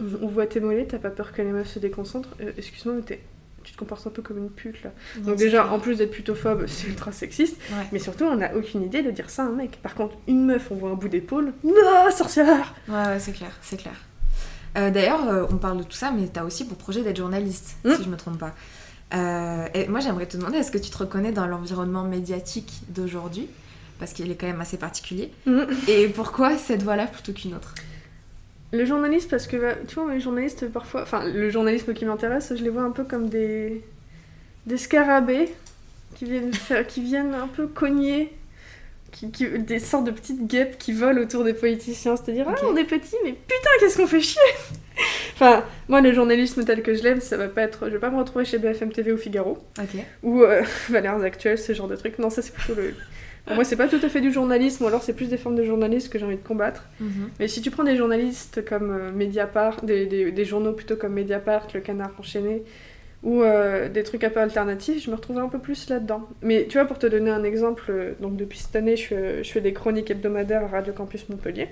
[0.00, 2.96] on, on voit tes mollets, t'as pas peur que les meufs se déconcentrent Euh, Excuse-moi,
[2.96, 3.20] mais t'es-
[3.66, 4.90] tu te comportes un peu comme une pute là.
[5.18, 7.56] Non, Donc déjà, en plus d'être putophobe, c'est ultra sexiste.
[7.70, 7.86] Ouais.
[7.92, 9.82] Mais surtout, on n'a aucune idée de dire ça à un mec.
[9.82, 11.52] Par contre, une meuf, on voit un bout d'épaule.
[11.64, 13.94] Non, sorcière Ouais, ouais, c'est clair, c'est clair.
[14.78, 17.76] Euh, D'ailleurs, euh, on parle de tout ça, mais t'as aussi pour projet d'être journaliste,
[17.84, 17.94] Mm.
[17.96, 18.54] si je me trompe pas.
[19.14, 23.48] Euh, et moi, j'aimerais te demander, est-ce que tu te reconnais dans l'environnement médiatique d'aujourd'hui?
[23.98, 25.32] Parce qu'il est quand même assez particulier.
[25.46, 25.62] Mm.
[25.88, 27.74] Et pourquoi cette voie-là plutôt qu'une autre?
[28.76, 29.56] Le journaliste, parce que
[29.86, 33.04] tu vois, les journalistes parfois, enfin, le journalisme qui m'intéresse, je les vois un peu
[33.04, 33.82] comme des,
[34.66, 35.48] des scarabées
[36.16, 38.32] qui viennent, faire, qui viennent un peu cogner,
[39.12, 42.16] qui, qui- des sortes de petites guêpes qui volent autour des politiciens.
[42.16, 44.40] C'est-à-dire, ah, on est petits, mais putain, qu'est-ce qu'on fait chier
[45.34, 47.86] Enfin, moi, le journalisme tel que je l'aime, ça va pas être.
[47.88, 50.00] Je vais pas me retrouver chez BFM TV ou Figaro, Ok.
[50.22, 52.18] ou euh, Valeurs Actuelles, ce genre de trucs.
[52.18, 52.94] Non, ça, c'est plutôt le.
[53.54, 55.62] Moi, c'est pas tout à fait du journalisme, ou alors c'est plus des formes de
[55.64, 56.84] journalisme que j'ai envie de combattre.
[57.00, 57.30] Mhm.
[57.38, 61.12] Mais si tu prends des journalistes comme euh, Mediapart, des, des- des journaux plutôt comme
[61.14, 62.64] Mediapart, Le Canard enchaîné,
[63.22, 66.28] ou euh, des trucs un peu alternatifs, je me retrouve un peu plus là-dedans.
[66.42, 69.44] Mais tu vois, pour te donner un exemple, euh, donc depuis cette année, je fais,
[69.44, 71.68] je fais des chroniques hebdomadaires à Radio Campus Montpellier.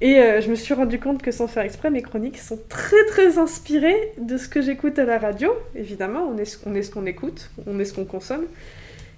[0.00, 3.02] Et euh, je me suis rendu compte que sans faire exprès, mes chroniques sont très
[3.06, 5.50] très inspirées de ce que j'écoute à la radio.
[5.74, 8.44] Évidemment, on est ce, on est ce qu'on écoute, on est ce qu'on consomme.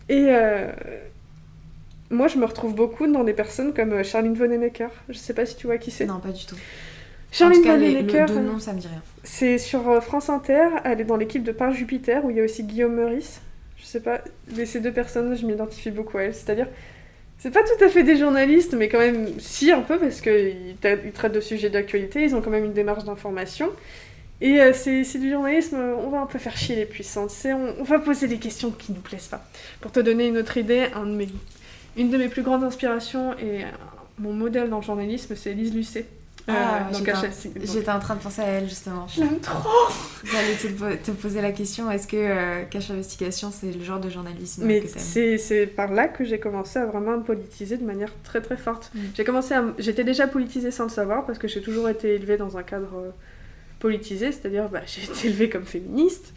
[0.09, 0.69] Et euh,
[2.11, 4.91] moi, je me retrouve beaucoup dans des personnes comme euh, Charline Vonnenecker.
[5.09, 6.07] Je sais pas si tu vois qui c'est.
[6.07, 6.57] Non, pas du tout.
[7.31, 9.03] Charline Vonnenecker, le, de nom, ça me dit rien.
[9.23, 10.69] c'est sur euh, France Inter.
[10.85, 13.43] Elle est dans l'équipe de Par Jupiter où il y a aussi Guillaume Meurice.
[13.77, 14.21] Je sais pas,
[14.57, 16.35] mais ces deux personnes, je m'identifie beaucoup à elles.
[16.35, 16.67] C'est-à-dire,
[17.39, 20.77] c'est pas tout à fait des journalistes, mais quand même, si un peu, parce qu'ils
[21.15, 23.71] traitent de sujets d'actualité, ils ont quand même une démarche d'information.
[24.41, 27.75] Et euh, c'est du journalisme, euh, on va un peu faire chier les puissants, on,
[27.81, 29.45] on va poser des questions qui nous plaisent pas.
[29.81, 31.29] Pour te donner une autre idée, un de mes,
[31.97, 33.65] une de mes plus grandes inspirations et
[34.19, 36.07] mon modèle dans le journalisme, c'est Lise Lucet.
[36.49, 39.07] euh, Ah, j'étais en- train de penser à elle, justement.
[39.07, 39.69] Je l'aime trop
[40.25, 44.09] J'allais te, te poser la question, est-ce que euh, Cache Investigation, c'est le genre de
[44.09, 48.13] journalisme Mais c'est c'est par là que j'ai commencé à vraiment me politiser de manière
[48.25, 48.91] très très forte.
[48.95, 48.99] Mm.
[49.15, 49.65] J'ai commencé à...
[49.79, 52.97] J'étais déjà politisée sans le savoir parce que j'ai toujours été élevée dans un cadre
[52.97, 53.11] euh,
[53.79, 56.33] politisé, c'est-à-dire bah, j'ai été élevée comme féministe.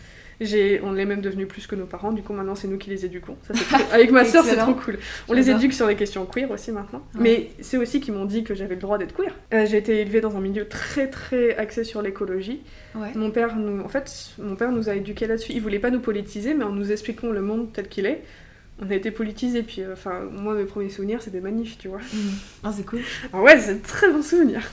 [0.83, 3.05] On est même devenus plus que nos parents, du coup maintenant c'est nous qui les
[3.05, 3.37] éduquons.
[3.47, 4.97] Ça, c'est trop- Avec ma soeur c'est trop cool.
[5.29, 7.03] On les éduque sur les questions queer aussi maintenant.
[7.15, 7.21] Ouais.
[7.21, 9.33] Mais c'est aussi qu'ils m'ont dit que j'avais le droit d'être queer.
[9.53, 12.61] Euh, j'ai été élevée dans un milieu très très axé sur l'écologie.
[12.95, 13.11] Ouais.
[13.15, 15.51] Mon père, nous, en fait, mon père nous a éduqués là-dessus.
[15.53, 18.21] Il voulait pas nous politiser, mais en nous expliquant le monde tel qu'il est,
[18.81, 19.61] on a été politisés.
[19.63, 21.99] Puis, euh, enfin, moi, mes premiers souvenirs, c'est des manifs, tu vois.
[21.99, 22.31] Mhm.
[22.63, 22.99] Ah, c'est cool.
[23.31, 24.63] Ah ouais, c'est très bons souvenirs.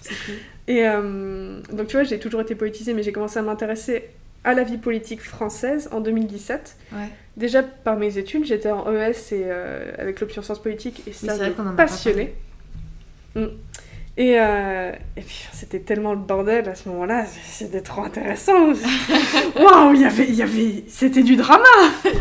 [0.00, 0.34] C'est cool.
[0.68, 4.04] Et euh, donc, tu vois, j'ai toujours été politisée, mais j'ai commencé à m'intéresser
[4.44, 6.76] à la vie politique française en 2017.
[6.92, 6.98] Ouais.
[7.36, 11.36] Déjà par mes études, j'étais en ES et euh, avec l'option sciences politiques, et ça
[11.36, 12.34] m'a passionné.
[13.34, 13.46] Mm.
[14.16, 18.72] Et, euh, et puis c'était tellement le bordel à ce moment-là, c'était trop intéressant.
[19.56, 21.64] Waouh, il y avait, il y avait, c'était du drama,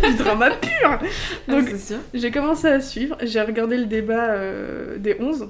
[0.08, 0.70] du drama pur.
[0.84, 1.00] Ah,
[1.48, 1.66] Donc
[2.14, 5.50] j'ai commencé à suivre, j'ai regardé le débat euh, des 11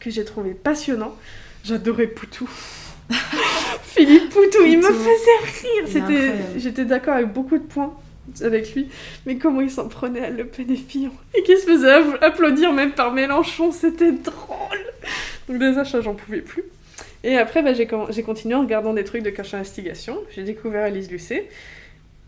[0.00, 1.14] que j'ai trouvé passionnant.
[1.64, 2.48] J'adorais Poutou.
[3.84, 6.34] Philippe Poutou, il me faisait rire.
[6.56, 7.94] J'étais d'accord avec beaucoup de points
[8.42, 8.88] avec lui,
[9.24, 12.22] mais comment il s'en prenait à Le Pen et Fillon et qu'il se faisait app-
[12.22, 14.78] applaudir même par Mélenchon, c'était drôle.
[15.48, 16.64] Donc déjà ça j'en pouvais plus.
[17.22, 20.18] Et après bah, j'ai, continué en regardant des trucs de cache investigation.
[20.34, 21.48] J'ai découvert Alice Lucet.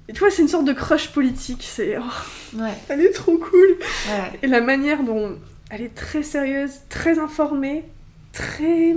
[0.09, 1.63] Et tu vois, c'est une sorte de crush politique.
[1.69, 2.71] C'est, oh, Ouais.
[2.89, 3.77] elle est trop cool.
[4.09, 4.39] ouais.
[4.43, 5.37] Et la manière dont
[5.71, 7.85] elle est très sérieuse, très informée,
[8.33, 8.95] très.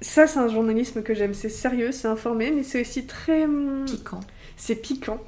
[0.00, 1.34] Ça, c'est un journalisme que j'aime.
[1.34, 3.44] C'est sérieux, c'est informé, mais c'est aussi très.
[3.44, 4.20] hum, Piquant.
[4.56, 5.18] C'est piquant.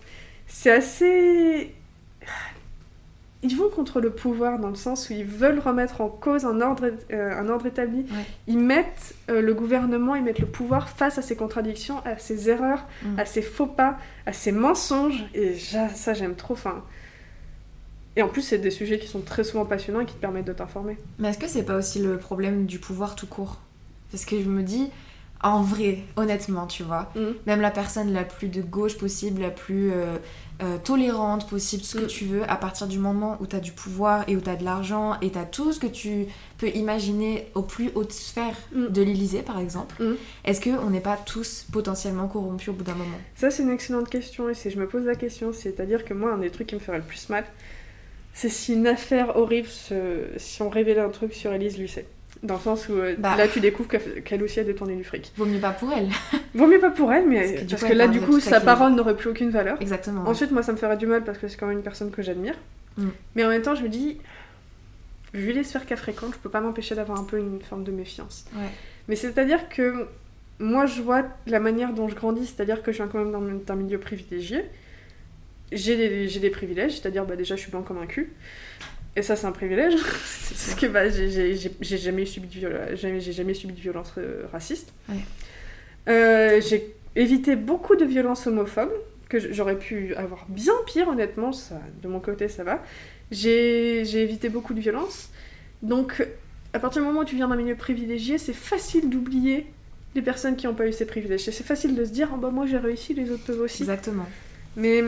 [0.47, 1.75] C'est assez.
[3.43, 6.61] Ils vont contre le pouvoir dans le sens où ils veulent remettre en cause un
[6.61, 8.01] ordre, euh, un ordre établi.
[8.01, 8.25] Ouais.
[8.47, 12.51] Ils mettent euh, le gouvernement, ils mettent le pouvoir face à ses contradictions, à ses
[12.51, 13.18] erreurs, Mm.
[13.18, 15.25] à ses faux pas, à ses mensonges.
[15.33, 16.53] Et ça, j'aime trop.
[16.53, 16.85] Enfin,
[18.16, 20.45] et en plus, c'est des sujets qui sont très souvent passionnants et qui te permettent
[20.47, 20.99] de t'informer.
[21.18, 23.59] Mais est-ce que c'est pas aussi le problème du pouvoir tout court?
[24.11, 24.89] Parce que je me dis,
[25.43, 27.21] en vrai, honnêtement, tu vois, Mm.
[27.47, 30.17] même la personne la plus de gauche possible, la plus euh,
[30.63, 32.09] euh, tolérante possible, ce que Mm.
[32.09, 34.57] tu veux, à partir du moment où tu as du pouvoir et où tu as
[34.57, 36.27] de l'argent et tu as tout ce que tu
[36.59, 38.89] peux imaginer aux plus hautes sphères Mm.
[38.89, 40.15] de l'Élysée, par exemple, Mm.
[40.45, 43.17] est-ce qu'on n'est pas tous potentiellement corrompus au bout d'un moment?
[43.37, 44.51] Ça, c'est une excellente question.
[44.51, 46.81] Et si je me pose la question, c'est-à-dire que moi, un des trucs qui me
[46.81, 47.45] ferait le plus mal,
[48.35, 52.07] c'est si une affaire horrible, se- si on révélait un truc sur Elise Lucet.
[52.43, 53.36] Dans le sens où euh, Bah.
[53.36, 53.88] là, tu découvres
[54.24, 55.30] qu'elle aussi a détourné du fric.
[55.36, 56.09] Vaut mieux pas pour elle.
[56.55, 58.41] Vaut mieux pas pour elle, mais Parce parce que que, coup, elle là, du coup,
[58.41, 59.76] sa parole n'aurait plus aucune valeur.
[59.80, 60.22] Exactement.
[60.26, 62.22] Ensuite, moi, ça me ferait du mal parce que c'est quand même une personne que
[62.22, 62.55] j'admire.
[62.97, 63.09] Mm.
[63.34, 64.18] Mais en même temps, je me dis,
[65.34, 67.93] vu les sphères qu'elle fréquente, je peux pas m'empêcher d'avoir un peu une forme de
[67.93, 68.47] méfiance.
[68.57, 68.68] Ouais.
[69.09, 70.07] Mais c'est-à-dire que
[70.59, 73.61] moi, je vois la manière dont je grandis, c'est-à-dire que je viens quand même d'un-
[73.66, 74.64] d'un milieu privilégié.
[75.72, 78.32] J'ai des, j'ai des privilèges, c'est-à-dire bah, déjà, je suis blanc comme un cul.
[79.17, 79.95] Et ça, c'est un privilège.
[80.03, 81.57] Parce que bah, j'ai-
[81.99, 84.93] jamais, subi de viol- jamais, j'ai jamais subi de violence euh, raciste.
[85.09, 85.17] Ouais.
[86.09, 88.93] Euh, j'ai évité beaucoup de violences homophobes,
[89.29, 91.53] que j'aurais pu avoir bien pire, honnêtement.
[91.53, 92.83] Ça, de mon côté, ça va.
[93.31, 95.29] J'ai évité beaucoup de violences.
[95.83, 96.27] Donc,
[96.73, 99.67] à partir du moment où tu viens d'un milieu privilégié, c'est facile d'oublier
[100.15, 101.43] les personnes qui n'ont pas eu ces privilèges.
[101.45, 103.83] C'est facile de se dire, oh, bah, moi j'ai réussi, les autres peuvent aussi.
[103.83, 104.27] Exactement.
[104.77, 105.03] Mais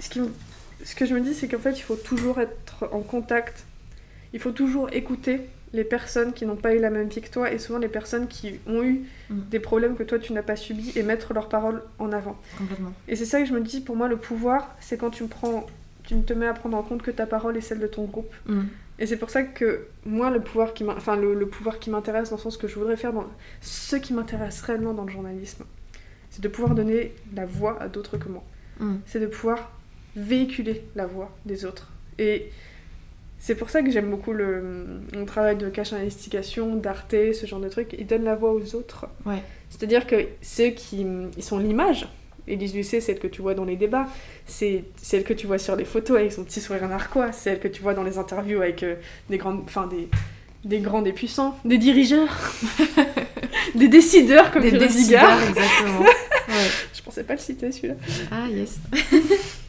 [0.00, 0.32] ce, qui me-
[0.84, 3.64] ce que je me dis, c'est qu'en fait, il faut toujours être en contact.
[4.32, 5.40] Il faut toujours écouter
[5.72, 8.26] les personnes qui n'ont pas eu la même vie que toi et souvent les personnes
[8.26, 9.42] qui ont eu Mm.
[9.50, 12.36] des problèmes que toi tu n'as pas subis et mettre leurs paroles en avant.
[12.58, 12.92] Complètement.
[13.06, 15.28] Et c'est ça que je me dis, pour moi, le pouvoir, c'est quand tu me
[15.28, 15.66] prends,
[16.02, 18.32] tu te mets à prendre en compte que ta parole est celle de ton groupe.
[18.46, 18.62] Mm.
[18.98, 22.30] Et c'est pour ça que moi, le pouvoir qui enfin, le, le pouvoir qui m'intéresse
[22.30, 23.24] dans le sens que je voudrais faire, dans...
[23.60, 25.64] ce qui m'intéresse réellement dans le journalisme,
[26.30, 28.42] c'est de pouvoir donner la voix à d'autres que moi.
[28.80, 28.96] Mm.
[29.06, 29.70] C'est de pouvoir
[30.16, 31.90] véhiculer la voix des autres.
[32.18, 32.50] Et
[33.38, 37.60] c'est pour ça que j'aime beaucoup le, mon travail de cache investigation, d'Arte, ce genre
[37.60, 37.94] de trucs.
[37.98, 39.06] Ils donnent la voix aux autres.
[39.24, 39.42] Ouais.
[39.70, 41.06] C'est-à-dire que ceux qui
[41.36, 42.06] ils sont l'image.
[42.46, 44.08] Élise Lucet, celle que tu vois dans les débats,
[44.44, 47.68] c'est celle que tu vois sur les photos avec son petit sourire narquois, celle que
[47.68, 48.96] tu vois dans les interviews avec euh,
[49.28, 50.08] des grandes, enfin des,
[50.64, 52.36] des grands, des puissants, des dirigeurs,
[53.74, 56.00] des décideurs comme Des décideurs, exactement.
[56.00, 56.70] ouais.
[56.92, 57.94] Je pensais pas le citer celui-là.
[58.30, 58.78] Ah, yes.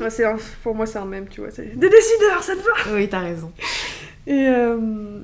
[0.00, 1.50] Ouais, c'est un- pour moi c'est un même, tu vois.
[1.50, 3.50] Des décideurs, ça te va Oui, t'as raison.
[4.26, 5.20] Et euh,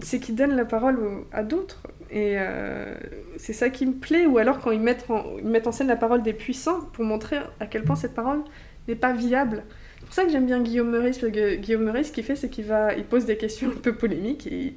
[0.00, 1.82] c'est qu'ils donnent la parole au- à d'autres.
[2.10, 2.94] Et euh,
[3.36, 4.26] c'est ça qui me plaît.
[4.26, 7.04] Ou alors quand ils mettent, en, ils mettent en scène la parole des puissants pour
[7.04, 8.40] montrer à quel point cette parole
[8.88, 9.64] n'est pas viable.
[10.00, 11.18] C'est pour ça que j'aime bien Guillaume Meurice.
[11.18, 13.78] Parce que Guillaume Meurice, ce qu'il fait, c'est qu'il va, il pose des questions un
[13.80, 14.74] peu polémiques et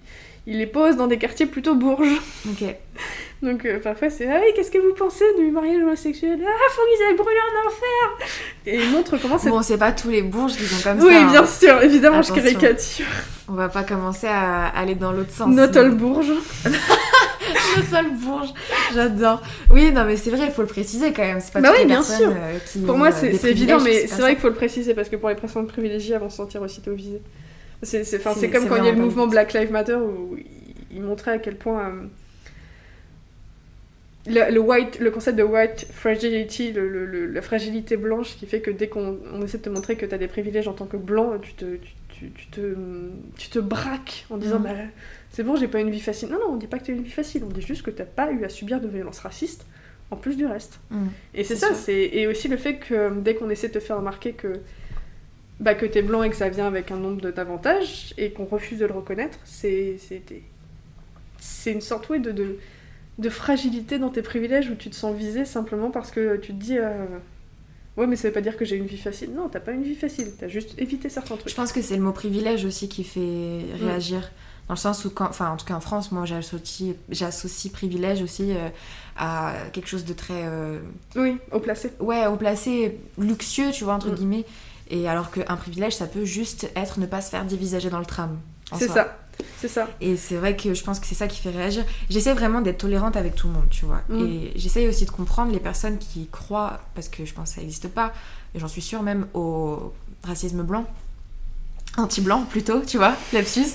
[0.48, 2.20] il, les pose dans des quartiers plutôt bourges.
[2.50, 2.64] Ok.
[3.41, 6.39] Donc euh, parfois c'est Ah oui, qu'est-ce que vous pensez du mariage homosexuel?
[6.46, 8.28] Ah, faut qu'ils aillent brûler en enfer
[8.66, 9.50] Et il montre comment c'est.
[9.50, 11.22] Bon, c'est pas tous les bourges qui sont comme oui, ça.
[11.24, 11.30] hein.
[11.32, 12.36] bien sûr, évidemment, Attention.
[12.36, 13.06] je caricature.
[13.50, 15.54] On va pas commencer à aller dans l'autre sens.
[15.54, 15.80] Not sinon.
[15.82, 16.32] all bourges.
[17.76, 18.54] Not all bourges.
[18.94, 19.41] J'adore.
[19.72, 21.41] Oui, non, mais c'est vrai, il faut le préciser quand même.
[21.41, 22.30] C'est pas Bah toutes oui, les bien sûr.
[22.30, 25.10] euh, qui Pour moi, euh, c'est évident, mais c'est vrai qu'il faut le préciser parce
[25.10, 27.22] que pour les personnes privilégiées, elles vont se sentir aussitôt visées.
[27.86, 29.28] C'est comme quand il y a le mouvement.
[29.28, 30.38] Black Lives Matter où
[30.92, 32.04] il- montrait à quel point euh,
[34.26, 38.46] le, le white, le concept de white fragility, le- le- le- la fragilité blanche qui
[38.46, 40.74] fait que dès qu'on on essaie de te montrer que tu as des privilèges en
[40.74, 42.76] tant que blanc, tu te, tu, tu- tu te,
[43.38, 44.64] tu te braques en disant Mhm.
[44.64, 44.70] bah,
[45.32, 46.30] c'est bon, j'ai pas une vie facile.
[46.30, 47.92] Non, non, on dit pas que tu as une vie facile, on dit juste que
[47.92, 49.66] t'as pas eu à subir de violence raciste
[50.10, 50.80] en plus du reste.
[50.92, 51.08] Mm.
[51.36, 53.98] Et c'est ça, c'est et aussi le fait que dès qu'on essaie de te faire
[53.98, 54.54] remarquer que
[55.60, 58.45] bah que t'es blanc et que ça vient avec un nombre de- d'avantages et qu'on
[58.45, 59.97] refuse de le reconnaître, c'est
[61.39, 62.58] c'est une sorte de, de
[63.20, 66.58] de fragilité dans tes privilèges où tu te sens visé simplement parce que tu te
[66.60, 67.06] dis euh,
[67.95, 69.32] ouais mais ça veut pas dire que j'ai une vie facile.
[69.36, 71.56] Non, t'as pas une vie facile, t'as juste évité certains Je trucs.
[71.56, 74.32] pense que c'est le mot privilège aussi qui fait réagir.
[74.70, 78.22] Dans le sens où, quand, enfin, en tout cas en France, moi j'associe, j'associe privilège
[78.24, 78.70] aussi euh,
[79.18, 80.45] à quelque chose de très.
[80.47, 80.80] euh,
[81.18, 81.91] Oui, au placé.
[81.99, 84.16] ouais, au placé, luxueux, tu vois, entre Mm.
[84.16, 84.45] guillemets.
[84.90, 88.06] Et alors qu'un privilège, ça peut juste être ne pas se faire dévisager dans le
[88.06, 88.38] tram.
[88.78, 89.18] C'est ça.
[89.60, 89.88] C'est ça.
[90.00, 91.84] Et c'est vrai que je pense que c'est ça qui fait réagir.
[92.10, 94.02] J'essaie vraiment d'être tolérante avec tout le monde, tu vois.
[94.10, 94.26] Mm.
[94.26, 97.62] Et j'essaie aussi de comprendre les personnes qui croient, parce que je pense que ça
[97.62, 98.14] n'existe pas,
[98.54, 99.92] et j'en suis sûre même au
[100.24, 100.86] racisme blanc.
[101.98, 103.68] Anti-blanc plutôt, tu vois, lapsus.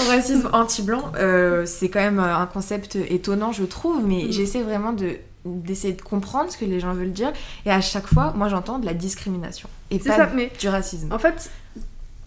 [0.00, 4.32] Au racisme anti-blanc, euh, c'est quand même un concept étonnant, je trouve, mais Mm.
[4.32, 7.32] j'essaie vraiment de d'essayer de comprendre ce que les gens veulent dire
[7.66, 9.68] et à chaque fois moi j'entends de la discrimination.
[9.90, 11.12] Et pas ça, mais du racisme.
[11.12, 11.50] En fait,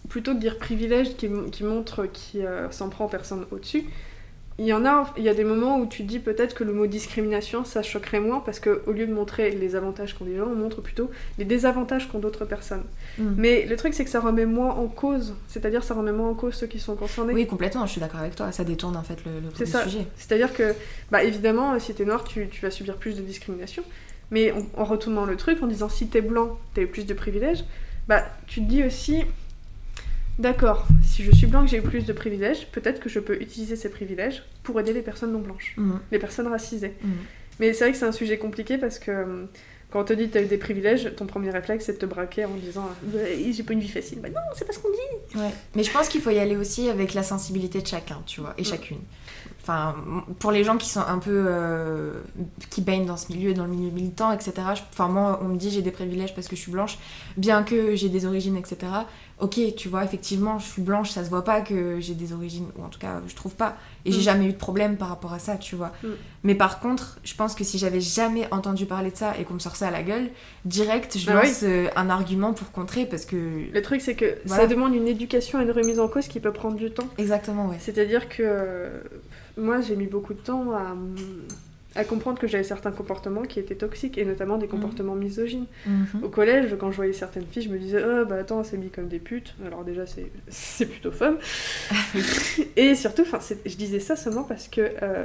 [0.08, 3.84] plutôt que dire privilège qui, qui montre qui euh, s'en prend personne au-dessus,
[4.58, 6.72] il y en a, il y a des moments où tu dis peut-être que le
[6.72, 10.46] mot discrimination, ça choquerait moins parce qu'au lieu de montrer les avantages qu'ont des gens,
[10.46, 12.84] on montre plutôt les désavantages qu'ont d'autres personnes.
[13.18, 13.34] Mm.
[13.36, 16.34] Mais le truc, c'est que ça remet moins en cause, c'est-à-dire ça remet moins en
[16.34, 17.34] cause ceux qui sont concernés.
[17.34, 20.06] Oui, complètement, je suis d'accord avec toi, ça détourne en fait le, le, sujet.
[20.16, 20.74] C'est-à-dire que,
[21.10, 23.82] bah évidemment, si t'es noir, tu, tu, vas subir plus de discrimination,
[24.30, 27.64] mais en, retournant le truc, en disant si t'es blanc, t'as eu plus de privilèges,
[28.08, 29.22] bah tu te dis aussi
[30.38, 33.88] D'accord, si je suis blanc j'ai plus de privilèges, peut-être que je peux utiliser ces
[33.88, 36.00] privilèges pour aider les personnes non blanches, mhm.
[36.12, 36.92] les personnes racisées.
[37.02, 37.12] Mhm.
[37.58, 39.44] Mais c'est vrai que c'est un sujet compliqué parce que euh,
[39.90, 41.98] quand on te dit que tu as eu des privilèges, ton premier réflexe c'est de
[41.98, 43.20] te braquer en disant bah,
[43.50, 44.20] j'ai pas une vie facile.
[44.20, 45.38] Bah non, c'est pas ce qu'on dit.
[45.38, 45.50] Ouais.
[45.74, 48.54] Mais je pense qu'il faut y aller aussi avec la sensibilité de chacun, tu vois,
[48.58, 48.98] et chacune.
[49.66, 49.96] Enfin,
[50.38, 51.44] pour les gens qui sont un peu.
[51.48, 52.20] Euh,
[52.70, 54.52] qui baignent dans ce milieu, dans le milieu militant, etc.
[54.92, 56.98] Enfin, moi, on me dit j'ai des privilèges parce que je suis blanche,
[57.36, 58.86] bien que j'ai des origines, etc
[59.38, 62.68] ok, tu vois, effectivement, je suis blanche, ça se voit pas que j'ai des origines,
[62.76, 63.76] ou en tout cas, je trouve pas.
[64.04, 64.22] Et j'ai mm.
[64.22, 65.92] jamais eu de problème par rapport à ça, tu vois.
[66.02, 66.08] Mm.
[66.44, 69.54] Mais par contre, je pense que si j'avais jamais entendu parler de ça et qu'on
[69.54, 70.30] me sort ça à la gueule,
[70.64, 73.70] direct, je ah lance euh, un argument pour contrer parce que.
[73.70, 76.52] Le truc, c'est que ça demande une éducation et une remise en cause qui peut
[76.52, 77.08] prendre du temps.
[77.18, 77.78] Exactement, ouais.
[77.78, 78.90] C'est-à-dire que
[79.56, 80.94] moi, j'ai mis beaucoup de temps à
[81.96, 84.72] à comprendre que j'avais certains comportements qui étaient toxiques, et notamment des mhm.
[84.72, 85.66] comportements misogynes.
[85.86, 86.22] Mhm.
[86.22, 88.90] Au collège, quand je voyais certaines filles, je me disais, oh bah attends, c'est mis
[88.90, 89.54] comme des putes.
[89.64, 90.04] Alors déjà,
[90.48, 91.38] c'est plutôt femme.
[92.76, 95.24] et surtout, je disais ça seulement parce que euh,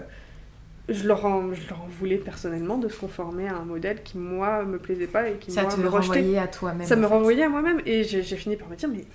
[0.89, 4.63] je, leur en, je leur voulais personnellement de se conformer à un modèle qui, moi,
[4.63, 6.87] me plaisait pas et qui, ça moi, te me renvoyait à toi-même.
[6.87, 9.05] Ça me renvoyait à moi-même, et j'ai fini par me dire, mais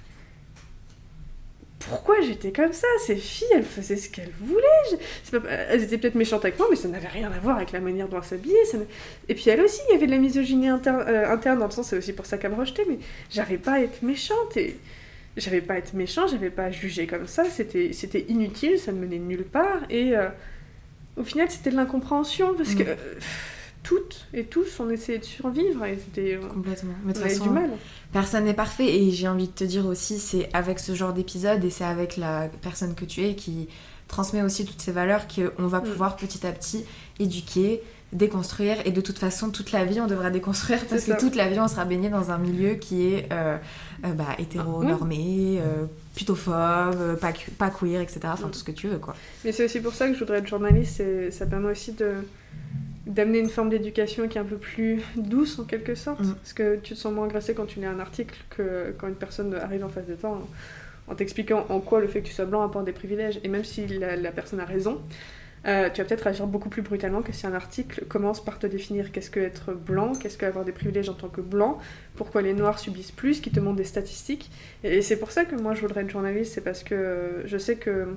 [1.88, 2.86] pourquoi j'étais comme ça?
[3.04, 5.00] Ces filles, elles faisaient ce qu'elles voulaient.
[5.68, 8.08] Elles étaient peut-être méchantes avec moi, mais ça n'avait rien à voir avec la manière
[8.08, 8.86] dont elles s'habillaient.
[9.28, 11.88] Et puis elle aussi, il y avait de la misogynie euh, interne, dans le sens,
[11.88, 12.98] c'est aussi pour ça qu'elle me rejetait, mais
[13.30, 14.56] j'avais pas à être méchante.
[14.56, 14.76] Et
[15.36, 17.44] j'avais pas à être méchante, j'avais pas à juger comme ça.
[17.44, 19.82] C'était inutile, ça ne menait nulle part.
[19.90, 20.28] Et euh,
[21.16, 22.82] au final, c'était de l'incompréhension, parce que...
[22.82, 22.88] Mm.
[22.88, 23.14] Euh,
[23.86, 26.34] toutes et tous, on essayait de survivre et c'était.
[26.34, 26.94] Euh, Complètement.
[27.04, 27.70] Mais de toute du mal.
[28.12, 31.64] Personne n'est parfait et j'ai envie de te dire aussi, c'est avec ce genre d'épisode
[31.64, 33.68] et c'est avec la personne que tu es qui
[34.08, 35.84] transmet aussi toutes ces valeurs qu'on va mm.
[35.84, 36.84] pouvoir petit à petit
[37.20, 37.80] éduquer,
[38.12, 41.48] déconstruire et de toute façon toute la vie on devra déconstruire parce que toute la
[41.48, 43.56] vie on sera baigné dans un milieu qui est euh,
[44.04, 48.20] euh, bah, hétéronormé, ah, plutôt phobe, pas, pas queer, etc.
[48.24, 48.50] Enfin mm.
[48.50, 49.14] tout ce que tu veux quoi.
[49.44, 52.14] Mais c'est aussi pour ça que je voudrais être journaliste, et ça permet aussi de
[53.06, 56.20] d'amener une forme d'éducation qui est un peu plus douce en quelque sorte.
[56.20, 56.34] Mm.
[56.34, 59.14] Parce que tu te sens moins agressé quand tu lis un article que quand une
[59.14, 60.40] personne arrive en face de toi
[61.08, 63.38] en, t'expliquant en quoi le fait que tu sois blanc apporte des privilèges.
[63.44, 65.00] Et même si la, personne a raison,
[65.68, 68.66] euh, tu vas peut-être agir beaucoup plus brutalement que si un article commence par te
[68.66, 71.78] définir qu'est-ce que être blanc, qu'est-ce que avoir des privilèges en tant que blanc,
[72.16, 74.50] pourquoi les noirs subissent plus, qui te montre des statistiques.
[74.82, 77.76] Et, c'est pour ça que moi je voudrais être journaliste, c'est parce que je sais
[77.76, 78.16] que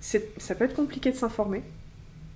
[0.00, 1.62] ça peut être compliqué de s'informer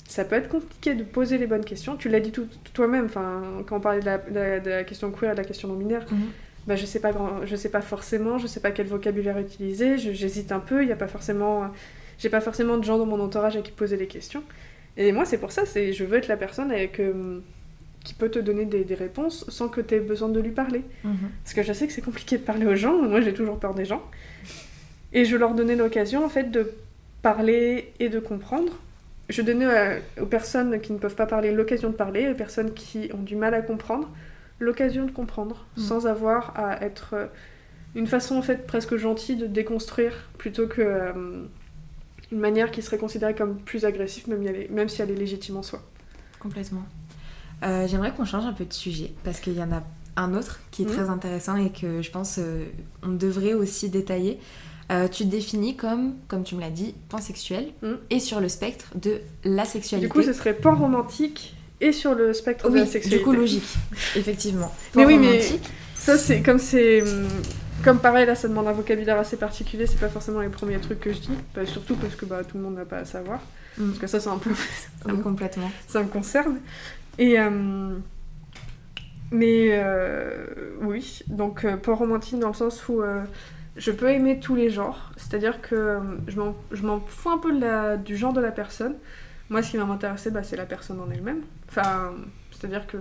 [0.09, 1.97] ça peut être compliqué de poser les bonnes questions.
[1.97, 5.45] Tu l'as dit tout, toi-même, quand on parlait de la, question queer et de la
[5.45, 6.19] question non binaire, mhm.
[6.67, 7.13] bah, je sais pas
[7.45, 10.93] je sais pas forcément, je sais pas quel vocabulaire utiliser, j'hésite un peu, il y
[10.93, 11.71] a pas forcément,
[12.19, 14.43] j'ai pas forcément de gens dans mon entourage à qui poser les questions.
[14.97, 17.41] Et moi, c'est pour ça, c'est, je veux être la personne avec, euh,
[18.03, 20.85] qui peut te donner des, réponses sans que tu aies besoin de lui parler.
[21.05, 21.17] Mhm.
[21.45, 23.75] Parce que je sais que c'est compliqué de parler aux gens, moi j'ai toujours peur
[23.75, 24.03] des gens.
[25.13, 26.73] Et je leur donnais l'occasion, en fait, de
[27.21, 28.73] parler et de comprendre
[29.29, 33.11] je donnais aux personnes qui ne peuvent pas parler l'occasion de parler, aux personnes qui
[33.13, 34.09] ont du mal à comprendre,
[34.61, 35.81] l'occasion de comprendre, mm.
[35.81, 37.27] sans avoir à être euh,
[37.95, 41.13] une façon en fait presque gentille de déconstruire plutôt que euh,
[42.33, 45.63] une manière qui serait considérée comme plus agressive, même, même si elle est légitime en
[45.63, 45.83] soi.
[46.41, 46.85] Complètement.
[47.63, 49.83] Euh, j'aimerais qu'on change un peu de sujet parce qu'il y en a
[50.17, 50.91] un autre qui est mm.
[50.91, 52.41] très intéressant et que je pense
[53.03, 54.39] on devrait aussi détailler.
[54.91, 57.93] Euh, tu te définis comme, comme tu me l'as dit, pansexuel mm.
[58.09, 60.07] et sur le spectre de la sexualité.
[60.07, 63.19] Du coup, ce serait pan romantique et sur le spectre de la sexualité.
[63.19, 63.69] Du coup, logique,
[64.17, 64.73] effectivement.
[64.95, 65.41] mais oui, mais
[65.95, 67.03] ça, c'est comme c'est.
[67.03, 67.29] Mm,
[67.85, 71.01] comme pareil, là, ça demande un vocabulaire assez particulier, c'est pas forcément les premiers trucs
[71.01, 73.41] que je dis, bah, surtout parce que bah, tout le monde n'a pas à savoir.
[73.77, 73.89] Mm.
[73.89, 74.51] Parce que ça, c'est un peu.
[75.07, 75.71] oui, complètement.
[75.87, 76.61] Ça me concerne.
[77.19, 77.39] Et.
[77.39, 77.99] Euh,
[79.31, 80.47] mais euh,
[80.81, 83.03] oui, donc pan romantique dans le sens où
[83.79, 86.01] je peux aimer tous les genres, c'est-à-dire que euh,
[86.73, 87.53] je m'en fous un peu
[88.05, 88.97] du genre de la personne.
[89.51, 91.43] Moi, ce qui va m'intéresser, bah, c'est la personne en elle-même.
[91.69, 92.13] Enfin,
[92.51, 92.99] c'est-à-dire que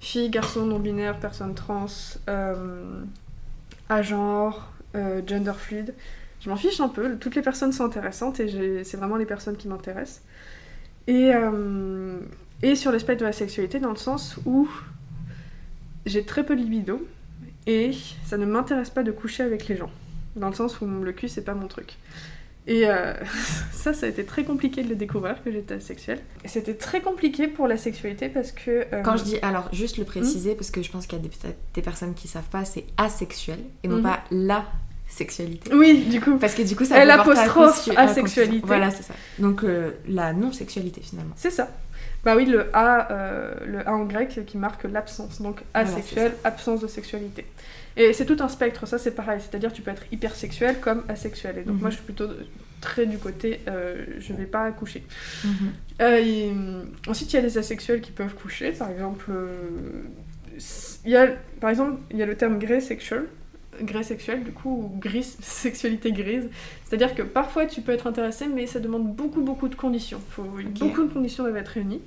[0.00, 1.86] fille, garçon, non-binaire, personne trans,
[2.28, 3.02] euh,
[3.88, 5.94] à genre, euh, gender fluide,
[6.40, 7.16] je m'en fiche un peu.
[7.16, 10.22] Toutes les personnes sont intéressantes et c'est vraiment les personnes qui m'intéressent.
[11.06, 11.32] Et,
[12.62, 14.68] et sur l'aspect de la sexualité, dans le sens où
[16.06, 17.06] j'ai très peu de libido
[17.66, 17.92] et
[18.24, 19.90] ça ne m'intéresse pas de coucher avec les gens
[20.36, 21.94] dans le sens où le cul c'est pas mon truc.
[22.66, 23.12] Et euh,
[23.72, 26.20] ça, ça a été très compliqué de le découvrir que j'étais asexuelle.
[26.46, 28.86] C'était très compliqué pour la sexualité parce que.
[28.92, 31.24] euh, Quand je dis, alors juste le préciser, parce que je pense qu'il y a
[31.24, 31.30] des,
[31.74, 34.02] des personnes qui savent pas, c'est asexuel et non Mhm.
[34.02, 34.64] pas la
[35.06, 35.74] sexualité.
[35.74, 36.38] Oui, du coup.
[36.38, 36.96] Parce que du coup, ça
[37.34, 37.44] porter à
[37.96, 38.06] à.
[38.66, 39.14] Voilà, c'est ça.
[39.38, 41.34] Donc euh, la non-sexualité finalement.
[41.36, 41.68] C'est ça.
[42.24, 43.08] Bah oui, le A,
[43.66, 45.42] le A en grec qui marque l'absence.
[45.42, 47.44] Donc Voilà, asexuel, absence de sexualité.
[47.96, 49.40] Et c'est tout un spectre, ça c'est pareil.
[49.40, 51.58] C'est-à-dire tu peux être hypersexuel comme asexuel.
[51.58, 51.80] Et donc Mhm.
[51.80, 52.28] moi je suis plutôt
[52.80, 55.04] très du côté euh, je vais pas coucher.
[55.44, 55.52] Mhm.
[56.02, 56.52] Euh, et,
[57.08, 58.72] ensuite, il y a des asexuels qui peuvent coucher.
[58.72, 60.02] Par exemple, euh,
[61.04, 61.28] il y a,
[61.60, 63.26] par exemple, il y a le terme grey sexual,
[63.80, 66.48] grey sexuel, du coup, ou gris, sexualité grise.
[66.84, 70.20] C'est-à-dire que parfois, tu peux être intéressé, mais ça demande beaucoup, beaucoup de conditions.
[70.30, 72.02] Faut, Beaucoup de conditions doivent être réunies.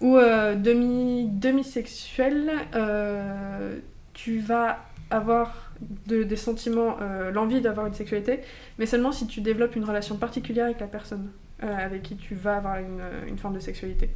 [0.00, 3.78] Ou euh, demi, demi-sexuel, euh,
[4.12, 5.70] tu vas avoir
[6.06, 8.40] de- des sentiments, euh, l'envie d'avoir une sexualité,
[8.78, 11.30] mais seulement si tu développes une relation particulière avec la personne
[11.62, 14.10] euh, avec qui tu vas avoir une, une forme de sexualité.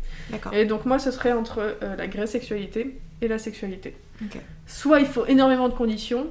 [0.52, 3.96] Et donc moi, ce serait entre euh, la graisse sexualité et la sexualité.
[4.66, 6.26] Soit il faut énormément de conditions,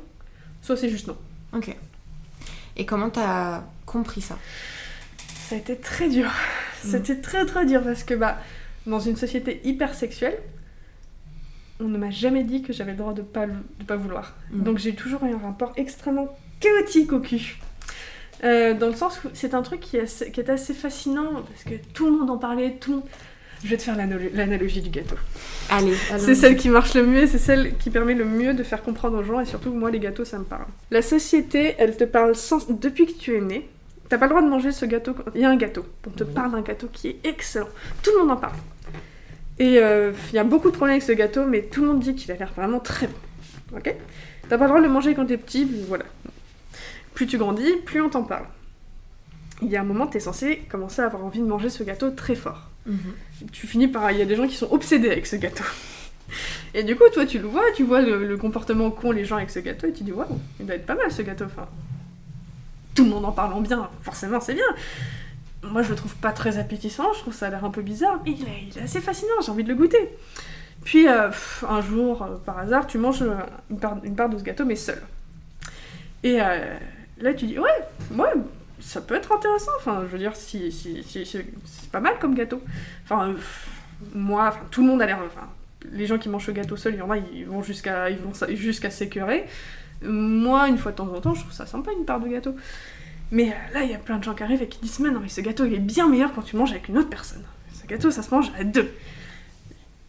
[0.62, 1.18] soit c'est juste non.
[1.54, 1.76] Ok.
[2.76, 4.38] Et comment t'as compris ça?
[5.48, 6.30] Ça a été très dur.
[6.84, 8.38] C'était très très dur parce que bah,
[8.86, 10.38] dans une société hyper sexuelle,
[11.80, 14.34] on ne m'a jamais dit que j'avais le droit de pas, de pas vouloir.
[14.52, 14.64] Mm.
[14.64, 16.28] Donc j'ai toujours eu un rapport extrêmement
[16.60, 17.58] chaotique au cul.
[18.44, 21.44] Euh, dans le sens où c'est un truc qui est, assez, qui est assez fascinant
[21.48, 23.06] parce que tout le monde en parlait, tout le monde...
[23.64, 25.16] Je vais te faire l'analo- l'analogie du gâteau.
[25.72, 28.84] Allez, C'est celle qui marche le mieux, c'est celle qui permet le mieux de faire
[28.84, 30.66] comprendre aux gens, et surtout moi les gâteaux ça me parle.
[30.92, 32.70] La société, elle te parle sans...
[32.70, 33.68] depuis que tu es né.
[34.10, 35.14] T'as pas le droit de manger ce gâteau.
[35.16, 35.86] quand- Il y a un gâteau.
[36.06, 37.68] On te parle d'un gâteau qui est excellent.
[38.04, 38.56] Tout le monde en parle.
[39.60, 42.00] Et euh, il y a beaucoup de problèmes avec ce gâteau, mais tout le monde
[42.00, 43.78] dit qu'il a l'air vraiment très bon.
[43.78, 43.94] Ok?
[44.50, 46.06] T'as pas le droit de le manger quand t'es petit, voilà.
[47.14, 48.46] Plus tu grandis, plus on t'en parle.
[49.62, 52.12] Il y a un moment, t'es censé commencer à avoir envie de manger ce gâteau
[52.12, 53.50] très fort Mhm.
[53.52, 54.10] tu finis par.
[54.12, 55.66] Il y a des gens qui sont obsédés avec ce gâteau.
[56.74, 59.36] Et du coup, toi, tu le vois, tu vois le, le comportement qu'ont les gens
[59.38, 61.46] avec ce gâteau, et tu dis, waouh, il doit être pas mal ce gâteau.
[61.46, 61.68] Enfin,
[62.96, 64.66] tout le monde en parlant bien, forcément, c'est bien.
[65.64, 68.22] Moi, je le trouve pas très appétissant, je trouve ça a l'air un peu bizarre,
[68.26, 70.10] mais il est, assez fascinant, j'ai envie de le goûter.
[70.84, 71.30] Puis, euh,
[71.68, 73.36] un jour, euh, par hasard, tu manges euh,
[73.70, 75.02] une part, une part de ce gâteau, mais seul.
[76.24, 77.70] Et là, tu dis, ouais,
[78.12, 78.34] ouais,
[78.80, 79.72] ça peut être intéressant.
[79.78, 82.62] Enfin, je veux dire, c'est pas mal comme gâteau.
[83.04, 83.34] Enfin,
[84.14, 85.20] moi, tout le monde a l'air.
[85.26, 85.48] Enfin,
[85.92, 88.08] les gens qui mangent le gâteau seul, il y en a, ils vont jusqu'à
[88.50, 89.46] jusqu'à s'écœurer.
[90.02, 92.56] Moi, une fois de temps en temps, je trouve ça sympa une part de gâteau.
[93.32, 95.12] Mais euh, là, il y a plein de gens qui arrivent et qui disent Mais
[95.12, 97.44] non, mais ce gâteau, il est bien meilleur quand tu manges avec une autre personne.
[97.74, 98.94] Ce gâteau, ça se mange à deux.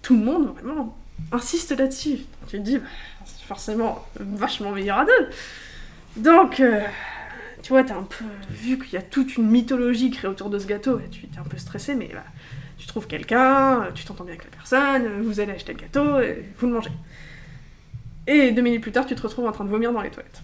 [0.03, 0.97] Tout le monde, vraiment,
[1.33, 2.21] insiste là-dessus.
[2.47, 2.87] Tu te dis bah,
[3.25, 5.29] C'est forcément vachement meilleur à deux.
[6.17, 6.81] Donc, euh,
[7.63, 10.59] tu vois, t'as un peu vu qu'il y a toute une mythologie créée autour de
[10.59, 12.25] ce gâteau, et tu es un peu stressé, mais bah,
[12.77, 16.21] tu trouves quelqu'un, euh, tu t'entends bien avec la personne, vous allez acheter le gâteau,
[16.21, 16.91] et vous le mangez.
[18.27, 20.43] Et deux minutes plus tard, tu te retrouves en train de vomir dans les toilettes.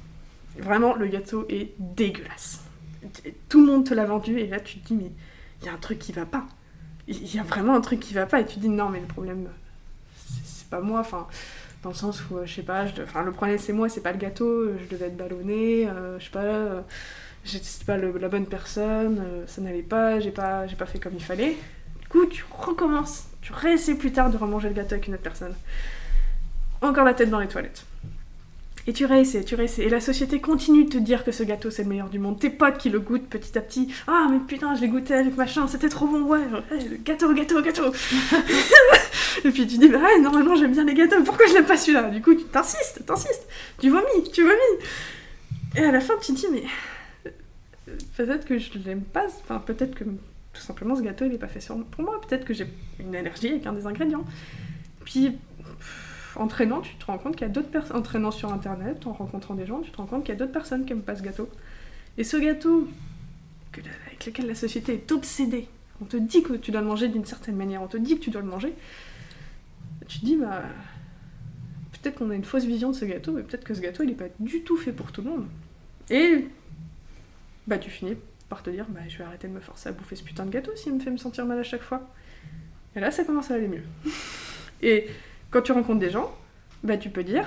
[0.58, 2.63] Vraiment, le gâteau est dégueulasse.
[3.48, 5.10] Tout le monde te l'a vendu, et là tu te dis, mais
[5.60, 6.46] il y a un truc qui va pas.
[7.06, 9.00] Il y a vraiment un truc qui va pas, et tu te dis, non, mais
[9.00, 9.48] le problème,
[10.44, 11.26] c'est pas moi, enfin,
[11.82, 14.12] dans le sens où, euh, je sais pas, enfin, le problème c'est moi, c'est pas
[14.12, 16.84] le gâteau, euh, je devais être ballonné, euh, je sais pas,
[17.44, 21.22] j'étais pas la bonne personne, ça n'allait pas, j'ai pas, j'ai pas fait comme il
[21.22, 21.56] fallait.
[22.00, 25.22] Du coup, tu recommences, tu réessayes plus tard de remanger le gâteau avec une autre
[25.22, 25.54] personne.
[26.80, 27.84] Encore la tête dans les toilettes.
[28.86, 29.86] Et tu réessayes, tu réessayes.
[29.86, 32.38] Et la société continue de te dire que ce gâteau c'est le meilleur du monde.
[32.38, 33.88] Tes potes qui le goûtent petit à petit.
[34.06, 36.42] Ah, mais putain, je l'ai goûté avec machin, c'était trop bon, ouais,
[37.04, 37.86] gâteau, gâteau, gâteau.
[39.44, 41.76] Et puis tu dis, bah ouais, normalement j'aime bien les gâteaux, pourquoi je l'aime pas
[41.76, 42.10] celui-là?
[42.10, 43.48] Du coup, tu t'insistes, t'insistes,
[43.80, 44.84] tu vomis, tu vomis.
[45.76, 46.62] Et à la fin, tu te dis, mais
[47.26, 47.30] euh,
[48.16, 51.48] peut-être que je l'aime pas, enfin peut-être que tout simplement ce gâteau il est pas
[51.48, 52.66] fait pour moi, peut-être que j'ai
[53.00, 54.24] une allergie avec un des ingrédients.
[55.04, 59.06] Puis pff, entraînant, tu te rends compte qu'il y a d'autres personnes, entraînant sur internet,
[59.06, 61.02] en rencontrant des gens, tu te rends compte qu'il y a d'autres personnes qui aiment
[61.02, 61.48] pas ce gâteau.
[62.18, 62.88] Et ce gâteau
[64.06, 65.68] avec lequel la société est obsédée,
[66.00, 68.24] on te dit que tu dois le manger d'une certaine manière, on te dit que
[68.24, 68.74] tu dois le manger,
[70.06, 70.62] tu te dis, bah,
[71.92, 74.08] peut-être qu'on a une fausse vision de ce gâteau, mais peut-être que ce gâteau, il
[74.08, 75.46] n'est pas du tout fait pour tout le monde.
[76.10, 76.46] Et,
[77.66, 78.16] bah, tu finis
[78.48, 80.50] par te dire, bah, je vais arrêter de me forcer à bouffer ce putain de
[80.50, 82.08] gâteau s'il me fait me sentir mal à chaque fois.
[82.94, 83.82] Et là, ça commence à aller mieux.
[84.82, 85.08] Et
[85.54, 86.30] quand tu rencontres des gens,
[86.82, 87.46] bah, tu peux dire,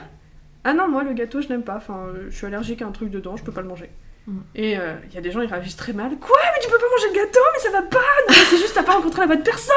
[0.64, 2.92] ah non, moi, le gâteau, je n'aime pas, enfin, euh, je suis allergique à un
[2.92, 3.90] truc dedans, je peux pas le manger.
[4.26, 4.38] Mm.
[4.56, 6.10] Et il y a des gens, ils réagissent très mal.
[6.20, 8.00] Quoi Mais tu peux pas manger le gâteau Mais ça va pas
[8.50, 9.74] c'est juste, t'as pas rencontré la bonne personne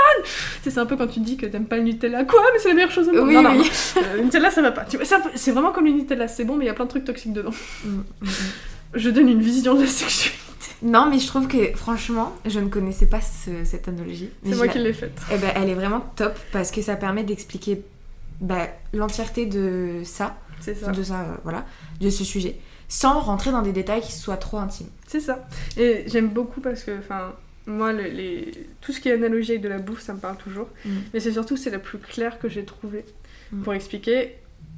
[0.62, 2.24] C'est un peu quand tu dis que t'aimes pas le Nutella.
[2.24, 3.58] Quoi Mais c'est la meilleure chose au monde Oui, Non, non, oui.
[3.96, 4.02] non.
[4.02, 4.86] Euh, le Nutella, ça va pas.
[5.36, 7.32] C'est vraiment comme le Nutella, c'est bon, mais il y a plein de trucs toxiques
[7.32, 7.52] dedans.
[7.84, 7.88] Mm,
[8.22, 8.28] mm.
[8.94, 10.36] Je donne une vision de la sexualité
[10.82, 14.30] Non, mais je trouve que franchement, je ne connaissais pas ce- cette analogie.
[14.44, 15.20] C'est moi qui l'ai faite.
[15.32, 17.82] Eh ben, elle est vraiment top parce que ça permet d'expliquer
[18.40, 21.64] bah, l'entièreté de ça, de ça, euh, voilà,
[22.00, 22.58] de ce sujet,
[22.88, 24.88] sans rentrer dans des détails qui soient trop intimes.
[25.06, 25.46] C'est ça.
[25.76, 27.34] Et j'aime beaucoup parce que, enfin,
[27.66, 28.52] moi, les...
[28.80, 30.68] tout ce qui est analogie avec de la bouffe, ça me parle toujours.
[30.84, 30.90] Mm.
[31.14, 33.04] Mais c'est surtout, c'est la plus claire que j'ai trouvée
[33.52, 33.62] Mm.
[33.62, 34.36] pour expliquer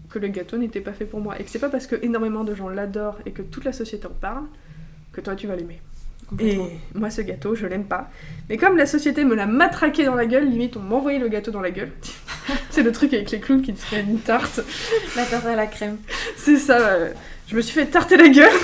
[0.08, 1.40] que le gâteau n'était pas fait pour moi.
[1.40, 4.06] Et que c'est pas parce que énormément de gens l'adorent et que toute la société
[4.06, 4.44] en parle
[5.12, 5.80] que toi, tu vas l'aimer.
[6.40, 6.58] Et
[6.94, 8.10] moi, ce gâteau, je l'aime pas.
[8.48, 11.50] Mais comme la société me l'a matraqué dans la gueule, limite, on m'envoyait le gâteau
[11.50, 11.92] dans la gueule.
[12.70, 14.60] c'est le truc avec les clowns qui te fait une tarte.
[15.16, 15.98] La tarte à la crème.
[16.36, 16.78] C'est ça.
[16.78, 17.12] euh,
[17.48, 18.50] Je me suis fait tarter la gueule.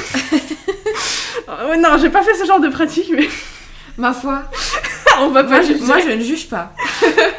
[1.66, 3.26] Ouais, non, j'ai pas fait ce genre de pratique, mais
[3.98, 4.44] Ma foi,
[5.18, 5.80] on va moi pas juger.
[5.84, 6.72] moi, je ne juge pas.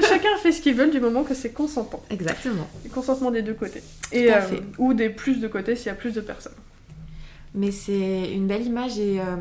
[0.01, 2.03] Chacun fait ce qu'il veut du moment que c'est consentant.
[2.09, 2.67] Exactement.
[2.85, 3.81] Et consentement des deux côtés.
[4.11, 4.61] Et, à euh, fait.
[4.77, 6.55] ou des plus de côtés s'il y a plus de personnes.
[7.55, 9.35] Mais c'est une belle image et euh,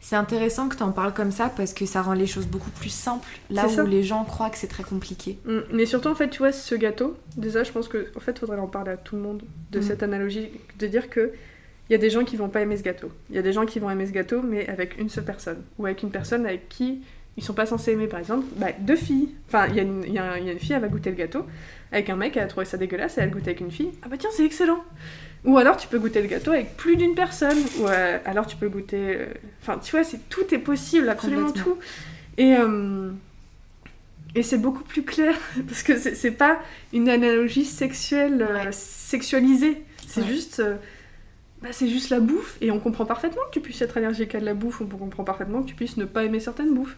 [0.00, 2.70] c'est intéressant que tu en parles comme ça parce que ça rend les choses beaucoup
[2.70, 3.82] plus simples là ça.
[3.82, 5.38] où les gens croient que c'est très compliqué.
[5.44, 8.38] Mm, Mais surtout, en fait, tu vois, ce gâteau, déjà, je pense que en fait,
[8.38, 9.42] faudrait en parler à tout le monde
[9.72, 9.82] de Mm.
[9.82, 10.48] cette analogie,
[10.78, 11.32] de dire que
[11.88, 13.10] il y a des gens qui vont pas aimer ce gâteau.
[13.30, 15.62] Il y a des gens qui vont aimer ce gâteau, mais avec une seule personne.
[15.78, 17.00] Ou avec une personne avec qui
[17.38, 19.28] ils sont pas censés aimer, par exemple, bah, deux filles.
[19.46, 21.46] Enfin, il y, y a une fille, elle va goûter le gâteau,
[21.92, 23.90] avec un mec, elle a trouvé ça dégueulasse, et elle goûte avec une fille.
[24.02, 24.82] Ah bah tiens, c'est excellent
[25.44, 27.58] Ou alors tu peux goûter le gâteau avec plus d'une personne.
[27.80, 29.16] Ou euh, alors tu peux goûter...
[29.16, 29.26] euh,
[29.62, 31.78] Enfin, tu vois, c'est tout est possible, absolument tout.
[32.36, 32.56] Et...
[32.56, 33.10] euh,
[34.34, 35.34] et c'est beaucoup plus clair,
[35.68, 36.60] parce que c'est pas
[36.92, 38.72] une analogie sexuelle, Ouais.
[38.72, 39.82] sexualisée.
[40.06, 40.26] C'est Ouais.
[40.26, 40.62] juste...
[41.62, 44.40] bah, c'est juste la bouffe, et on comprend parfaitement que tu puisses être allergique à
[44.40, 46.96] de la bouffe, on comprend parfaitement que tu puisses ne pas aimer certaines bouffes.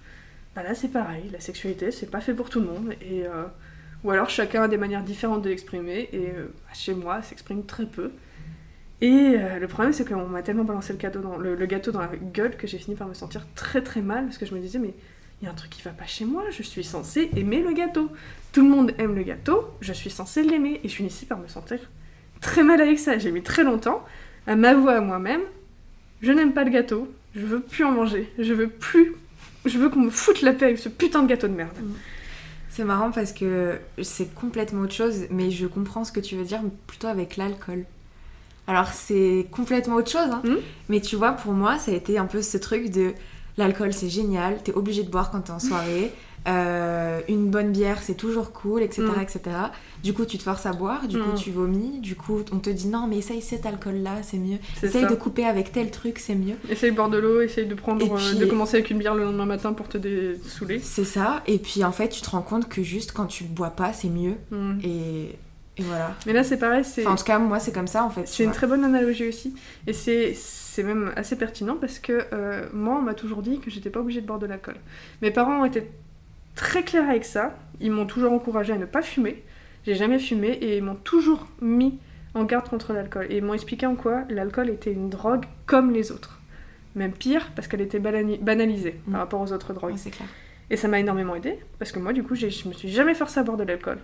[0.57, 3.25] Bah là c'est pareil, la sexualité c'est pas fait pour tout le monde, et...
[3.27, 3.45] euh,
[4.03, 7.87] ou alors chacun a des manières différentes de l'exprimer, et euh, chez moi, s'exprime très
[7.87, 8.11] peu.
[9.01, 10.98] Et euh, le problème, c'est qu'on m'a tellement balancé le,
[11.66, 14.47] gâteau dans la gueule que j'ai fini par me sentir très très mal, parce que
[14.47, 14.94] je me disais, mais
[15.40, 17.72] il y a un truc qui va pas chez moi, je suis censée aimer le
[17.72, 18.10] gâteau.
[18.52, 21.48] Tout le monde aime le gâteau, je suis censée l'aimer, et je finis par me
[21.48, 21.78] sentir
[22.40, 23.16] très mal avec ça.
[23.18, 24.05] J'ai mis très longtemps
[24.47, 25.43] à m'avouer à moi-même,
[26.20, 29.14] je n'aime pas le gâteau, je veux plus en manger, je veux plus...
[29.66, 31.77] Je veux qu'on me foute la paix avec ce putain de gâteau de merde.
[32.70, 36.44] C'est marrant parce que c'est complètement autre chose, mais je comprends ce que tu veux
[36.44, 37.85] dire plutôt avec l'alcool.
[38.71, 40.59] Alors c'est complètement autre chose, hein, Mhm.
[40.89, 43.13] mais tu vois, pour moi, ça a été un peu ce truc de
[43.59, 46.13] l'alcool c'est génial, t'es obligé de boire quand t'es en soirée,
[46.49, 49.23] euh, une bonne bière c'est toujours cool, etc., Mhm.
[49.23, 49.41] etc.
[50.05, 51.35] Du coup, tu te forces à boire, du coup, Mhm.
[51.35, 54.59] tu vomis, du coup, on te dit non, mais essaye cet alcool-là, c'est mieux.
[54.83, 55.09] Essaye ça.
[55.09, 56.55] de couper avec tel truc, c'est mieux.
[56.71, 59.25] Essaye de boire de l'eau, essaye de prendre, euh, de commencer avec une bière le
[59.25, 60.79] lendemain matin pour te dessouler.
[60.79, 63.71] C'est ça, et puis en fait, tu te rends compte que juste quand tu bois
[63.71, 64.37] pas, c'est mieux.
[64.85, 65.35] Et,
[65.77, 66.15] et voilà.
[66.27, 68.27] Mais là, c'est pareil, c'est Enfin, en tout cas, moi, c'est comme ça, en fait.
[68.27, 69.55] c'est une très bonne analogie aussi.
[69.87, 73.91] Et c'est même assez pertinent parce que euh, moi, on m'a toujours dit que j'étais
[73.91, 74.77] pas obligée de boire de l'alcool.
[75.23, 75.91] Mes parents ont été
[76.55, 77.57] très clairs avec ça.
[77.81, 79.43] Ils m'ont toujours encouragée à ne pas fumer.
[79.87, 81.99] J'ai jamais fumé et ils m'ont toujours mis
[82.35, 83.27] en garde contre l'alcool.
[83.31, 86.41] Et ils m'ont expliqué en quoi l'alcool était une drogue comme les autres.
[86.95, 89.13] Même pire parce qu'elle était banalisée Mm.
[89.13, 89.93] par rapport aux autres drogues.
[89.93, 90.29] Ouais, c'est clair.
[90.71, 93.41] Et ça m'a énormément aidé parce que moi, du coup, je me suis jamais forcée
[93.41, 93.99] à boire de l'alcool.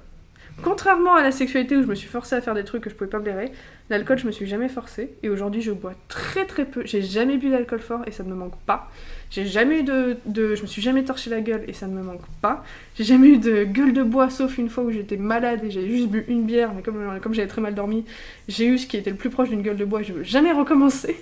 [0.63, 2.95] Contrairement à la sexualité où je me suis forcée à faire des trucs que je
[2.95, 3.53] pouvais pas blairer,
[3.91, 5.11] l'alcool, je me suis jamais forcée.
[5.23, 6.83] Et aujourd'hui, je bois très très peu.
[6.87, 8.91] J'ai jamais bu d'alcool fort et ça ne me manque pas.
[9.31, 10.17] J'ai jamais eu de.
[10.55, 12.65] Je me suis jamais torché la gueule et ça ne me manque pas.
[12.97, 15.87] J'ai jamais eu de gueule de bois sauf une fois où j'étais malade et j'ai
[15.89, 16.73] juste bu une bière.
[16.75, 18.07] Mais comme, comme j'avais très mal dormi,
[18.49, 20.25] j'ai eu ce qui était le plus proche d'une gueule de bois et je veux
[20.25, 21.17] jamais recommencer.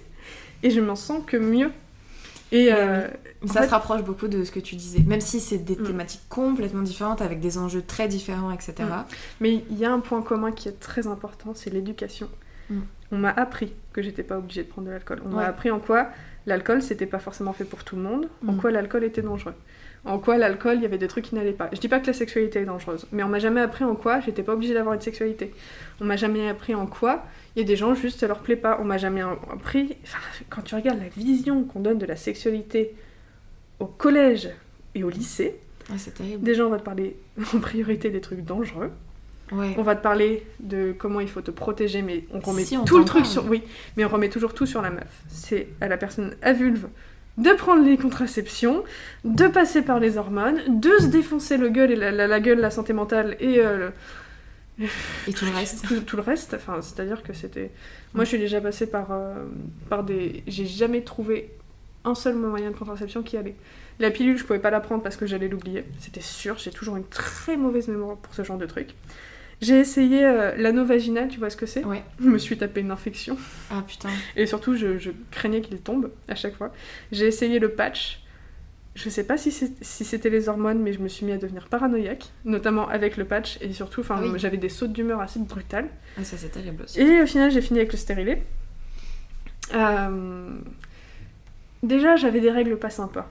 [0.62, 1.70] Et je m'en sens que mieux.
[2.52, 2.72] Et.
[2.72, 3.06] euh,
[3.46, 5.00] Ça fait- se rapproche beaucoup de ce que tu disais.
[5.06, 5.82] Même si c'est des Mm.
[5.82, 8.74] thématiques complètement différentes, avec des enjeux très différents, etc.
[8.80, 9.04] Mm.
[9.40, 12.28] Mais il y a un point commun qui est très important, c'est l'éducation.
[12.70, 12.80] Mm.
[13.12, 15.20] On m'a appris que j'étais pas obligée de prendre de l'alcool.
[15.26, 15.34] On Ouais.
[15.36, 16.08] m'a appris en quoi
[16.46, 19.54] l'alcool c'était pas forcément fait pour tout le monde, en quoi l'alcool était dangereux.
[20.06, 21.68] En quoi l'alcool, il y avait des trucs qui n'allaient pas.
[21.72, 24.20] Je dis pas que la sexualité est dangereuse, mais on m'a jamais appris en quoi
[24.20, 25.54] j'étais pas obligée d'avoir une sexualité.
[26.00, 27.24] On m'a jamais appris en quoi
[27.56, 28.78] il y a des gens juste ça leur plaît pas.
[28.80, 29.22] On m'a jamais
[29.52, 29.96] appris.
[30.04, 30.18] Enfin,
[30.50, 32.94] quand tu regardes la vision qu'on donne de la sexualité
[33.80, 34.50] au collège
[34.94, 35.56] et au lycée,
[35.90, 36.42] Ouais, c'est terrible.
[36.42, 37.16] déjà on va te parler
[37.54, 38.90] en priorité des trucs dangereux.
[39.52, 39.74] Ouais.
[39.76, 42.84] On va te parler de comment il faut te protéger, mais on remet Si, on
[42.84, 43.32] tout le truc parle.
[43.32, 43.46] sur.
[43.46, 43.62] Oui,
[43.96, 45.22] mais on remet toujours tout sur la meuf.
[45.28, 46.86] C'est à la personne à vulve
[47.36, 48.84] de prendre les contraceptions,
[49.24, 52.58] de passer par les hormones, de se défoncer le gueule et la, la- la gueule,
[52.60, 53.90] la santé mentale et euh,
[54.78, 55.86] Et tout le reste.
[55.86, 56.54] tout, tout le reste.
[56.54, 57.70] Enfin, c'est-à-dire que c'était.
[58.12, 59.44] Moi, je suis déjà passée par, euh,
[59.88, 60.42] par des.
[60.46, 61.50] J'ai jamais trouvé
[62.04, 63.54] un seul moyen de contraception qui allait.
[64.00, 65.84] La pilule, je pouvais pas la prendre parce que j'allais l'oublier.
[66.00, 66.58] C'était sûr.
[66.58, 68.90] J'ai toujours une très mauvaise mémoire pour ce genre de truc.
[69.60, 71.84] J'ai essayé euh, l'anneau vaginal, tu vois ce que c'est?
[71.84, 72.02] Ouais.
[72.20, 73.38] Je me suis tapé une infection.
[73.70, 74.10] Ah putain.
[74.36, 76.72] Et surtout, je, je craignais qu'il tombe à chaque fois.
[77.12, 78.23] J'ai essayé le patch.
[78.94, 82.30] Je sais pas si c'était les hormones, mais je me suis mis à devenir paranoïaque,
[82.44, 83.58] notamment avec le patch.
[83.60, 84.38] Et surtout, enfin, Ah oui.
[84.38, 85.88] j'avais des sautes d'humeur assez brutales.
[86.16, 87.00] Ah, ça c'est terrible aussi.
[87.00, 88.42] Et au final, j'ai fini avec le stérilet.
[89.74, 90.50] Euh,
[91.82, 93.28] Déjà, j'avais des règles pas sympas.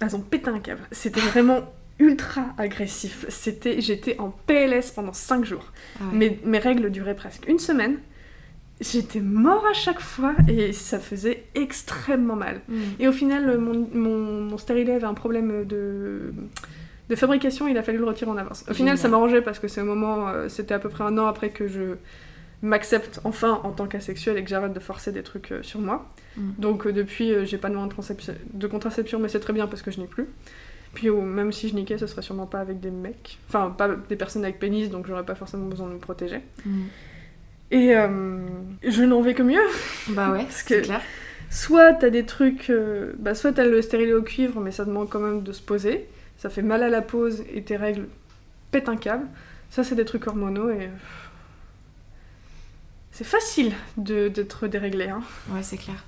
[0.00, 0.82] Elles ont pété un câble.
[0.90, 3.24] C'était vraiment ultra agressif.
[3.28, 5.72] C'était, J'étais en PLS pendant 5 jours.
[6.00, 6.16] Ah ouais.
[6.18, 7.98] Mes, mes règles duraient presque une semaine.
[8.80, 12.60] J'étais mort à chaque fois et ça faisait extrêmement mal.
[12.68, 12.74] Mm.
[13.00, 16.34] Et au final, mon, mon, mon stérilet avait un problème de,
[17.08, 18.64] de fabrication, il a fallu le retirer en avance.
[18.68, 21.16] Au final, ça m'arrangeait parce que c'est au moment, euh, c'était à peu près un
[21.18, 21.96] an après que je
[22.62, 26.08] m'accepte enfin en tant qu'asexuel et que j'arrête de forcer des trucs euh, sur moi.
[26.36, 26.50] Mm.
[26.58, 29.82] Donc euh, depuis, euh, j'ai pas de moyen de, contraception, mais c'est très bien parce
[29.82, 30.26] que je n'ai plus.
[30.94, 33.88] Puis euh, même si je niquais, ce serait sûrement pas avec des mecs, enfin pas
[34.08, 36.40] des personnes avec pénis, donc j'aurais pas forcément besoin de me protéger.
[36.64, 36.82] Mm.
[37.70, 38.38] Et euh,
[38.86, 39.60] je n'en vais que mieux.
[40.08, 41.00] Bah ouais, Parce c'est que- clair.
[41.50, 45.08] Soit t'as des trucs, euh, bah soit t'as le stérilet au cuivre, mais ça demande
[45.08, 46.06] quand même de se poser.
[46.38, 48.08] Ça fait mal à la pose et tes règles
[48.72, 49.26] pètent un câble.
[49.70, 50.90] Ça c'est des trucs hormonaux et
[53.12, 55.08] c'est facile de- d'être déréglé.
[55.08, 55.22] Hein.
[55.50, 56.04] Ouais, c'est clair.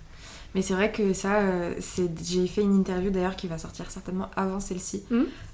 [0.55, 1.75] Mais c'est vrai que ça, euh,
[2.23, 5.05] j'ai fait une interview d'ailleurs qui va sortir certainement avant celle-ci,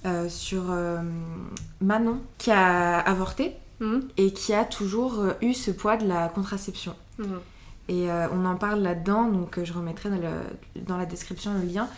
[0.07, 0.99] euh, sur euh,
[1.81, 4.03] Manon qui a avorté Mhm.
[4.17, 6.95] et qui a toujours euh, eu ce poids de la contraception.
[7.19, 7.41] Mhm.
[7.89, 11.53] Et euh, on en parle là-dedans, donc euh, je remettrai dans, le- dans la description
[11.55, 11.89] le lien.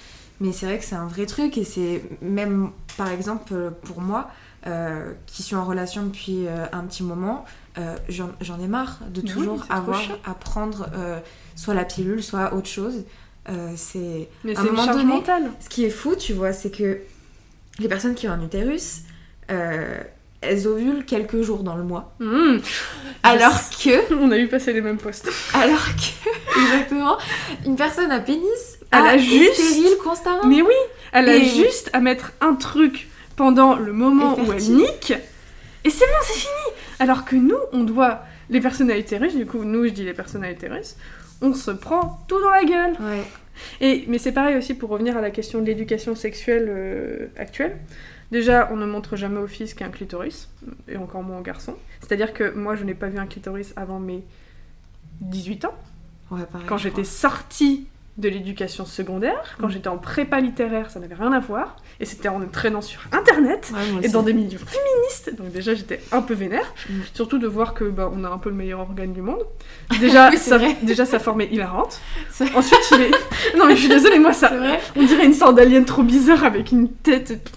[0.40, 4.30] Mais c'est vrai que c'est un vrai truc et c'est même, par exemple, pour moi,
[4.66, 7.44] euh, qui suis en relation depuis euh, un petit moment,
[8.08, 10.88] j'en ai marre de oui, toujours avoir à prendre
[11.54, 13.04] soit la pilule, soit autre chose.
[13.76, 15.50] C'est un moment donné- mentale.
[15.60, 17.00] ce qui est fou, tu vois, c'est que
[17.78, 19.02] les personnes qui ont un utérus,
[19.50, 20.02] euh,
[20.40, 22.14] elles ovulent quelques jours dans le mois.
[22.20, 22.60] Mhm.
[23.22, 25.28] Alors que, On a eu passé les mêmes postes.
[25.54, 27.16] alors que, exactement,
[27.64, 30.44] une personne à pénis Elle a est juste- stérile constamment.
[30.46, 30.74] Mais oui,
[31.12, 35.12] elle a juste à mettre un truc pendant le moment où elle nique,
[35.84, 36.74] et c'est bon, c'est fini.
[36.98, 40.14] Alors que nous, on doit, les personnes à utérus, du coup, nous, je dis les
[40.14, 40.96] personnes à utérus,
[41.42, 42.92] on se prend tout dans la gueule.
[43.00, 43.22] Ouais.
[43.80, 47.76] Et, mais c'est pareil aussi pour revenir à la question de l'éducation sexuelle euh, actuelle.
[48.32, 50.48] Déjà, on ne montre jamais aux filles ce qu'est un clitoris,
[50.88, 51.76] et encore moins aux garçons.
[52.00, 54.24] C'est-à-dire que moi, je n'ai pas vu un clitoris avant mes
[55.20, 55.74] 18 ans.
[56.30, 56.66] Ouais, pareil.
[56.68, 57.86] Quand j'étais sortie
[58.18, 59.70] de l'éducation secondaire, quand Mm.
[59.70, 61.76] j'étais en prépa littéraire, ça n'avait rien à voir.
[62.00, 65.36] Et c'était en me traînant sur Internet Ouais, et dans des milieux féministes.
[65.36, 66.64] Donc déjà, j'étais un peu vénère.
[66.88, 66.94] Mm.
[67.12, 69.44] Surtout de voir que bah, on a un peu le meilleur organe du monde.
[70.00, 70.76] Déjà, Oui, ça, vrai.
[70.82, 72.00] déjà sa forme est hilarante.
[72.54, 73.10] Ensuite, il est...
[73.58, 74.50] Non mais je suis désolée, moi ça...
[74.96, 77.50] On dirait une sorte d'alien trop bizarre avec une tête...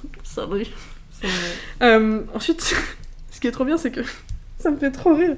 [1.81, 2.61] Euh, ensuite,
[3.31, 4.01] ce qui est trop bien, c'est que
[4.59, 5.35] ça me fait trop rire.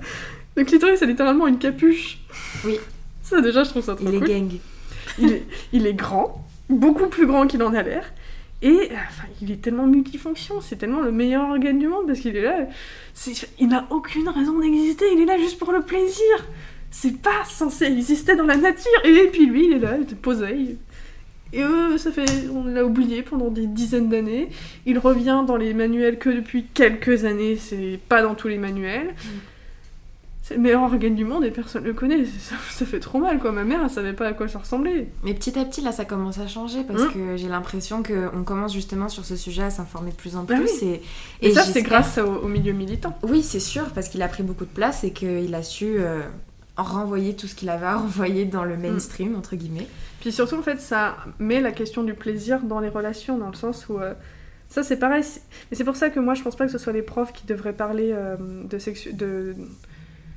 [0.56, 2.20] Le clitoris, c'est littéralement une capuche.
[2.66, 2.78] Oui.
[3.24, 4.28] Ça, déjà, je trouve ça trop Il est cool.
[4.28, 4.52] gang.
[5.18, 8.12] Il est, il est grand, beaucoup plus grand qu'il en a l'air.
[8.62, 12.20] Et euh, enfin, il est tellement multifonction, c'est tellement le meilleur organe du monde parce
[12.20, 12.68] qu'il est là.
[13.60, 16.46] Il n'a aucune raison d'exister, il est là juste pour le plaisir.
[16.90, 18.92] C'est pas censé exister dans la nature.
[19.06, 20.78] Et puis lui, il est là, il est posé.
[21.54, 22.26] Et eux, ça fait.
[22.54, 24.50] On l'a oublié pendant des dizaines d'années.
[24.86, 29.14] Il revient dans les manuels que depuis quelques années, c'est pas dans tous les manuels.
[30.44, 32.26] C'est le meilleur organe du monde et personne le connaît.
[32.40, 33.52] Ça, ça fait trop mal quoi.
[33.52, 35.08] Ma mère, elle savait pas à quoi ça ressemblait.
[35.24, 37.12] Mais petit à petit, là, ça commence à changer parce Mm.
[37.14, 40.56] que j'ai l'impression qu'on commence justement sur ce sujet à s'informer de plus en Bah
[40.56, 40.70] plus.
[40.82, 41.00] oui.
[41.42, 43.18] Et, Et, ça, c'est grâce au, au milieu militant.
[43.24, 46.22] Oui, c'est sûr, parce qu'il a pris beaucoup de place et qu'il a su euh,
[46.76, 49.88] renvoyer tout ce qu'il avait à renvoyer dans le mainstream, entre guillemets.
[50.22, 53.56] Puis surtout, en fait, ça met la question du plaisir dans les relations, dans le
[53.56, 54.00] sens où.
[54.00, 54.14] euh,
[54.70, 55.24] ça, c'est pareil.
[55.70, 57.46] Mais c'est pour ça que moi, je pense pas que ce soit les profs qui
[57.46, 59.12] devraient parler euh, de sexu...
[59.14, 59.56] de...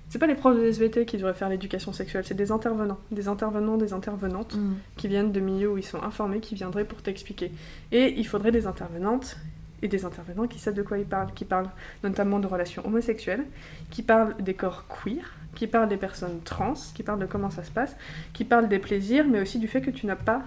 [0.08, 2.98] C'est pas les profs de SVT qui devraient faire l'éducation sexuelle, c'est des intervenants.
[3.10, 4.56] Des intervenants, des intervenantes
[4.96, 7.50] qui viennent de milieux où ils sont informés, qui viendraient pour t'expliquer.
[7.90, 9.36] Et il faudrait des intervenantes
[9.82, 11.70] et des intervenants qui savent de quoi ils parlent, qui parlent
[12.04, 13.44] notamment de relations homosexuelles,
[13.90, 17.64] qui parlent des corps queer, qui parlent des personnes trans, qui parlent de comment ça
[17.64, 17.96] se passe,
[18.32, 20.42] qui parlent des plaisirs, mais aussi du fait que tu n'as pas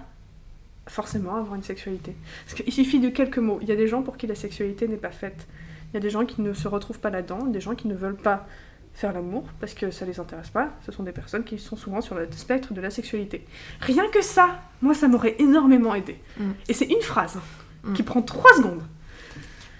[0.86, 2.16] forcément à avoir une sexualité.
[2.46, 3.58] Parce qu'il suffit de quelques mots.
[3.62, 5.46] Il y a des gens pour qui la sexualité n'est pas faite.
[5.90, 7.94] Il y a des gens qui ne se retrouvent pas là-dedans, des gens qui ne
[7.94, 8.46] veulent pas
[8.94, 10.70] faire l'amour parce que ça les intéresse pas.
[10.84, 13.46] Ce sont des personnes qui sont souvent sur le spectre de la sexualité.
[13.80, 16.18] Rien que ça, moi, ça m'aurait énormément aidé.
[16.38, 16.50] Mm.
[16.68, 17.38] Et c'est une phrase
[17.84, 17.92] Mm.
[17.94, 18.82] qui prend trois secondes.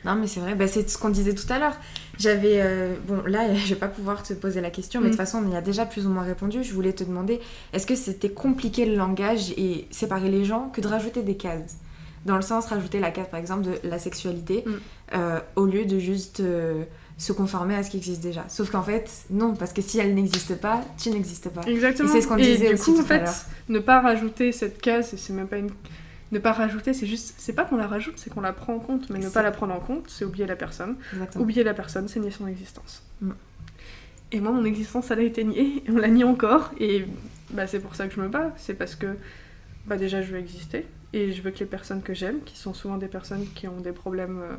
[0.08, 1.76] Non, mais c'est vrai, bah, c'est ce qu'on disait tout à l'heure.
[2.18, 2.60] J'avais.
[2.62, 5.16] euh, bon, là, je vais pas pouvoir te poser la question, mais de Mm.
[5.16, 6.64] toute façon, on y a déjà plus ou moins répondu.
[6.64, 7.40] Je voulais te demander
[7.72, 11.76] est-ce que c'était compliqué le langage et séparer les gens que de rajouter des cases?
[12.26, 14.72] Dans le sens, rajouter la case par exemple de la sexualité, Mm.
[15.14, 16.82] euh, au lieu de juste euh,
[17.18, 18.44] se conformer à ce qui existe déjà.
[18.48, 21.62] Sauf qu'en fait, non, parce que si elle n'existe pas, tu n'existes pas.
[21.66, 22.08] Exactement.
[22.08, 23.24] Et c'est ce qu'on disait du aussi coup, tout en fait,
[23.68, 25.70] ne pas rajouter cette case, c'est même pas une.
[26.30, 27.34] Ne pas rajouter, c'est juste.
[27.38, 29.08] C'est pas qu'on la rajoute, c'est qu'on la prend en compte.
[29.10, 30.96] Mais ne pas la prendre en compte, c'est oublier la personne.
[31.12, 31.44] Exactement.
[31.44, 33.02] Oublier la personne, c'est nier son existence.
[33.20, 33.32] Mm.
[34.32, 36.72] Et moi, mon existence, elle a été niée, et on la nie encore.
[36.78, 37.06] Et
[37.50, 38.52] bah, c'est pour ça que je me bats.
[38.56, 39.16] C'est parce que,
[39.86, 40.86] bah, déjà, je veux exister.
[41.14, 43.80] Et je veux que les personnes que j'aime, qui sont souvent des personnes qui ont
[43.80, 44.56] des problèmes euh,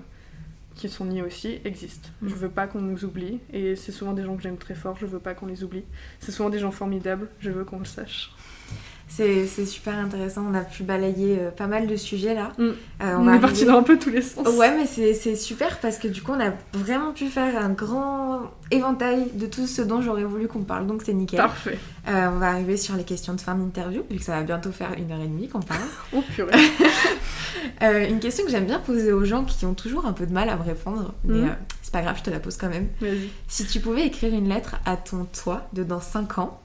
[0.74, 2.10] qui sont niés aussi, existent.
[2.22, 2.30] Mm.
[2.30, 3.40] Je veux pas qu'on nous oublie.
[3.54, 5.84] Et c'est souvent des gens que j'aime très fort, je veux pas qu'on les oublie.
[6.20, 8.32] C'est souvent des gens formidables, je veux qu'on le sache.
[9.10, 12.54] C'est super intéressant, on a pu balayer euh, pas mal de sujets là.
[12.58, 12.64] Mm.
[12.64, 14.48] Euh, On, va est parti dans un peu tous les sens.
[14.56, 18.52] Ouais, mais c'est super parce que du coup, on a vraiment pu faire un grand
[18.72, 21.40] éventail de tout ce dont j'aurais voulu qu'on parle, donc c'est nickel.
[21.40, 21.78] Parfait.
[22.08, 24.72] Euh, on va arriver sur les questions de fin d'interview, vu que ça va bientôt
[24.72, 25.82] faire une heure et demie qu'on parle.
[26.14, 26.52] Oh purée.
[27.82, 30.34] Euh, une question que j'aime bien poser aux gens qui ont toujours un peu de
[30.34, 32.88] mal à me répondre, mais euh, c'est pas grave, je te la pose quand même.
[33.02, 33.30] Vas-y.
[33.48, 36.62] Si tu pouvais écrire une lettre à ton toi de dans 5 ans,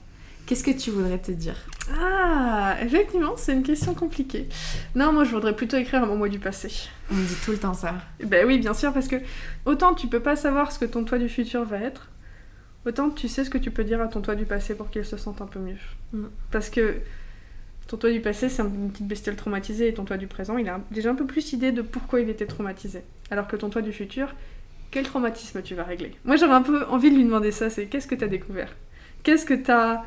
[0.47, 1.57] qu'est-ce que tu voudrais te dire
[2.01, 4.49] Ah, effectivement, c'est une question compliquée.
[4.95, 6.71] Non, moi je voudrais plutôt écrire à mon moi du passé.
[7.11, 7.95] On me dit tout le temps ça.
[8.25, 9.17] Ben oui, bien sûr, parce que
[9.65, 12.11] autant tu peux pas savoir ce que ton toi du futur va être,
[12.87, 15.05] autant tu sais ce que tu peux dire à ton toi du passé pour qu'il
[15.05, 15.79] se sente un peu mieux.
[16.13, 16.27] Mm.
[16.51, 16.97] Parce que
[17.87, 20.69] ton toi du passé, c'est une petite bestiole traumatisée, et ton toi du présent, il
[20.69, 23.03] a déjà un peu plus idée de pourquoi il était traumatisé.
[23.31, 24.35] Alors que ton toi du futur,
[24.91, 26.15] quel traumatisme tu vas régler?
[26.25, 28.75] Moi j'aurais un peu envie de lui demander ça, c'est qu'est-ce que t'as découvert?
[29.23, 30.03] Qu'est-ce que t'as...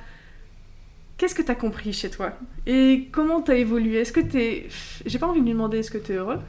[1.18, 2.34] Qu'est-ce que t'as compris chez toi?
[2.68, 3.98] Et comment t'as évolué?
[3.98, 4.68] Est-ce que t'es...
[5.06, 6.40] J'ai pas envie de lui demander est-ce que t'es heureux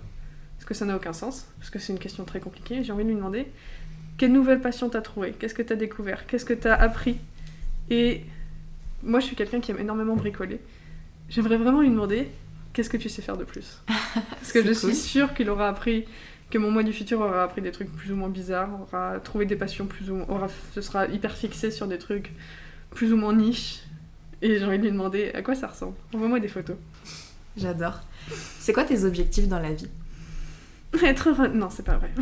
[0.57, 2.85] Parce que ça n'a aucun sens, parce que c'est une question très compliquée.
[2.85, 3.47] J'ai envie de lui demander
[4.19, 6.27] quelle nouvelle passion t'as trouvé Qu'est-ce que t'as découvert?
[6.27, 7.19] Qu'est-ce que t'as appris?
[7.89, 8.25] Et
[9.03, 10.61] moi je suis quelqu'un qui aime énormément bricoler.
[11.29, 12.29] J'aimerais vraiment lui demander
[12.73, 13.83] qu'est-ce que tu sais faire de plus?
[14.15, 14.75] Parce que je cool.
[14.75, 16.05] suis sûre qu'il aura appris
[16.51, 19.47] que mon moi du futur aura appris des trucs plus ou moins bizarres, aura trouvé
[19.47, 22.33] des passions plus ou moins, aura, se sera hyper fixé sur des trucs
[22.91, 23.81] plus ou moins niches.
[24.43, 25.95] Et j'ai envie de lui demander à quoi ça ressemble.
[26.15, 26.77] Envoie-moi des photos.
[27.57, 28.01] J'adore.
[28.61, 29.91] C'est quoi tes objectifs dans la vie?
[31.03, 31.49] Être heureux.
[31.49, 32.11] Non, c'est pas vrai.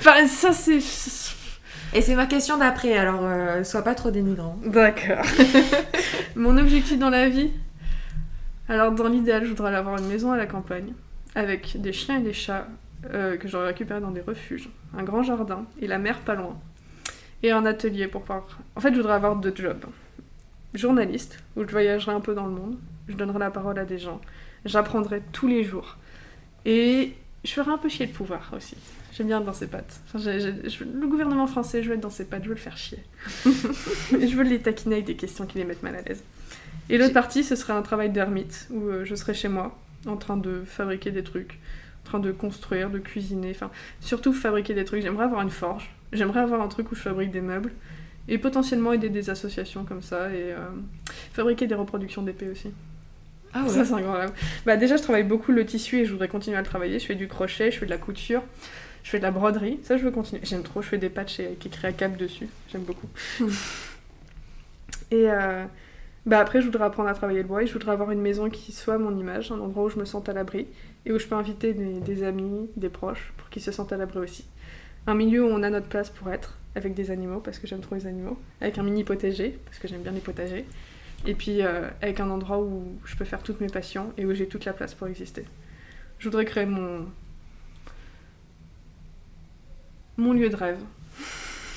[0.00, 0.80] enfin, ça c'est.
[1.94, 4.58] Et c'est ma question d'après, alors euh, sois pas trop dénigrant.
[4.64, 5.24] D'accord.
[6.36, 7.50] Mon objectif dans la vie?
[8.68, 10.94] Alors, dans l'idéal, je voudrais avoir une maison à la campagne,
[11.34, 12.66] avec des chiens et des chats
[13.12, 16.58] euh, que j'aurais récupérés dans des refuges, un grand jardin et la mer pas loin,
[17.42, 18.46] et un atelier pour pouvoir.
[18.76, 19.84] En fait, je voudrais avoir deux jobs.
[20.74, 22.78] Journaliste, où je voyagerai un peu dans le monde,
[23.08, 24.20] je donnerai la parole à des gens,
[24.64, 25.96] j'apprendrai tous les jours.
[26.64, 28.76] Et je ferai un peu chier le pouvoir aussi.
[29.12, 30.00] J'aime bien être dans ses pattes.
[30.06, 32.76] Enfin, je- le gouvernement français, je veux être dans ses pattes, je veux le faire
[32.78, 32.98] chier.
[34.18, 36.22] Et je veux les taquiner avec des questions qui les mettent mal à l'aise.
[36.88, 40.16] Et l'autre partie, ce serait un travail d'ermite, où euh, je serais chez moi, en
[40.16, 41.58] train de fabriquer des trucs,
[42.04, 43.70] en train de construire, de cuisiner, enfin,
[44.00, 45.02] surtout fabriquer des trucs.
[45.02, 47.72] J'aimerais avoir une forge, j'aimerais avoir un truc où je fabrique des meubles,
[48.28, 50.68] et potentiellement aider des associations comme ça, et euh,
[51.32, 52.70] fabriquer des reproductions d'épées aussi.
[53.54, 54.32] Ah Ça, c'est un grand rêve.
[54.64, 56.98] Bah, déjà, je travaille beaucoup le tissu et je voudrais continuer à le travailler.
[56.98, 58.42] Je fais du crochet, je fais de la couture,
[59.02, 59.78] je fais de la broderie.
[59.82, 60.40] Ça, je veux continuer.
[60.44, 60.80] J'aime trop.
[60.80, 62.48] Je fais des patchs avec écrit à cap dessus.
[62.70, 63.08] J'aime beaucoup.
[65.10, 65.64] et euh,
[66.24, 68.48] bah, après, je voudrais apprendre à travailler le bois et je voudrais avoir une maison
[68.48, 70.66] qui soit mon image, un endroit où je me sente à l'abri
[71.04, 73.98] et où je peux inviter des, des amis, des proches pour qu'ils se sentent à
[73.98, 74.46] l'abri aussi.
[75.06, 77.80] Un milieu où on a notre place pour être, avec des animaux, parce que j'aime
[77.80, 80.64] trop les animaux, avec un mini potager, parce que j'aime bien les potagers,
[81.26, 84.34] et puis euh, avec un endroit où je peux faire toutes mes passions et où
[84.34, 85.44] j'ai toute la place pour exister.
[86.18, 87.06] Je voudrais créer mon.
[90.16, 90.78] mon lieu de rêve.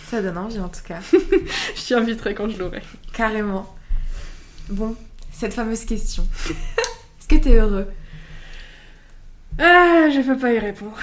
[0.05, 0.99] Ça donne envie en tout cas.
[1.11, 2.84] Je t'y inviterai quand je l'aurai.
[3.11, 3.76] Carrément.
[4.69, 4.95] Bon,
[5.31, 6.27] cette fameuse question.
[6.47, 7.88] Est-ce que t'es heureux?
[9.57, 10.97] Ah, je peux pas y répondre.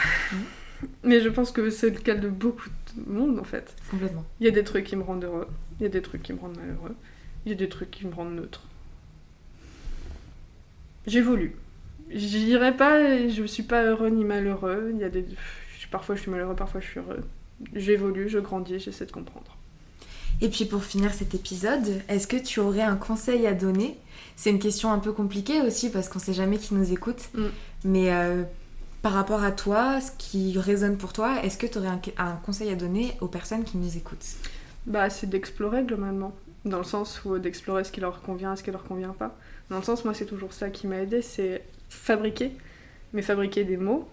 [1.03, 2.75] Mais je pense que c'est le cas de beaucoup de
[3.07, 3.75] monde en fait.
[3.91, 4.25] Complètement.
[4.41, 5.49] Il y a des trucs qui me rendent heureux,
[5.81, 6.95] il y a des trucs qui me rendent malheureux,
[7.45, 8.63] il y a des trucs qui me rendent neutre.
[11.07, 11.57] J'évolue.
[12.11, 14.91] Je dirais pas, je suis pas heureux ni malheureux.
[14.95, 15.25] Il y a des,
[15.91, 17.25] parfois je suis malheureux, parfois je suis heureux.
[17.75, 19.57] J'évolue, je grandis, j'essaie de comprendre.
[20.41, 23.97] Et puis pour finir cet épisode, est-ce que tu aurais un conseil à donner?
[24.35, 27.29] C'est une question un peu compliquée aussi parce qu'on sait jamais qui nous écoute.
[27.35, 27.45] Mm.
[27.85, 28.43] Mais euh,
[29.03, 32.71] par rapport à toi, ce qui résonne pour toi, est-ce que tu aurais un, conseil
[32.71, 34.25] à donner aux personnes qui nous écoutent?
[34.87, 36.33] Bah, c'est d'explorer globalement.
[36.65, 39.37] Dans le sens où d'explorer ce qui leur convient, ce qui leur convient pas.
[39.71, 42.53] Dans le sens, moi, c'est toujours ça qui m'a aidé, c'est fabriquer.
[43.13, 44.09] Mais fabriquer des mots,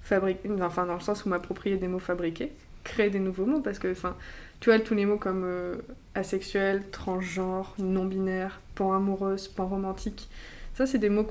[0.00, 2.52] fabriquer, enfin, dans le sens où m'approprier des mots fabriqués,
[2.84, 4.16] créer des nouveaux mots, parce que, enfin,
[4.60, 5.76] tu vois, tous les mots comme euh,
[6.14, 10.28] asexuel, transgenre, non-binaire, pan amoureuse, pan romantique,
[10.74, 11.26] ça, c'est des mots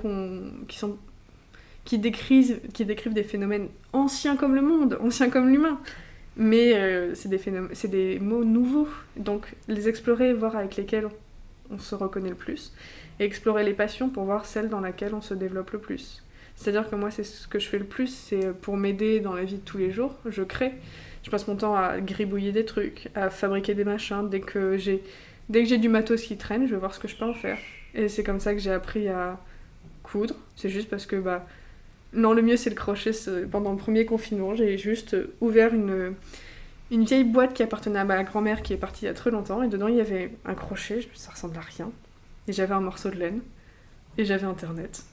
[0.68, 0.98] qui sont
[1.92, 5.78] qui décrivent, qui décrivent des phénomènes anciens comme le monde, anciens comme l'humain.
[6.38, 8.88] Mais euh, c'est des, des mots nouveaux.
[9.18, 11.10] Donc les explorer, voir avec lesquels
[11.70, 12.72] on se reconnaît le plus.
[13.20, 16.24] Et explorer les passions pour voir celles dans lesquelles on se développe le plus.
[16.56, 19.44] C'est-à-dire que moi, c'est ce que je fais le plus, c'est pour m'aider dans la
[19.44, 20.16] vie de tous les jours.
[20.26, 20.72] Je crée.
[21.24, 24.30] Je passe mon temps à gribouiller des trucs, à fabriquer des machins.
[24.30, 25.04] Dès que j'ai
[25.50, 27.34] dès que j'ai du matos qui traîne, je vais voir ce que je peux en
[27.34, 27.58] faire.
[27.96, 29.38] Et c'est comme ça que j'ai appris à
[30.04, 30.36] coudre.
[30.56, 31.46] C'est juste parce que bah
[32.14, 33.12] non, le mieux c'est le crochet.
[33.52, 36.14] Pendant le premier confinement, j'ai juste ouvert une
[36.92, 39.32] une vieille boîte qui appartenait à ma grand-mère qui est partie il y a très
[39.32, 41.90] longtemps et dedans il y avait un crochet, ça ressemble à rien.
[42.50, 43.40] Et j'avais un morceau de laine
[44.18, 45.04] et j'avais internet.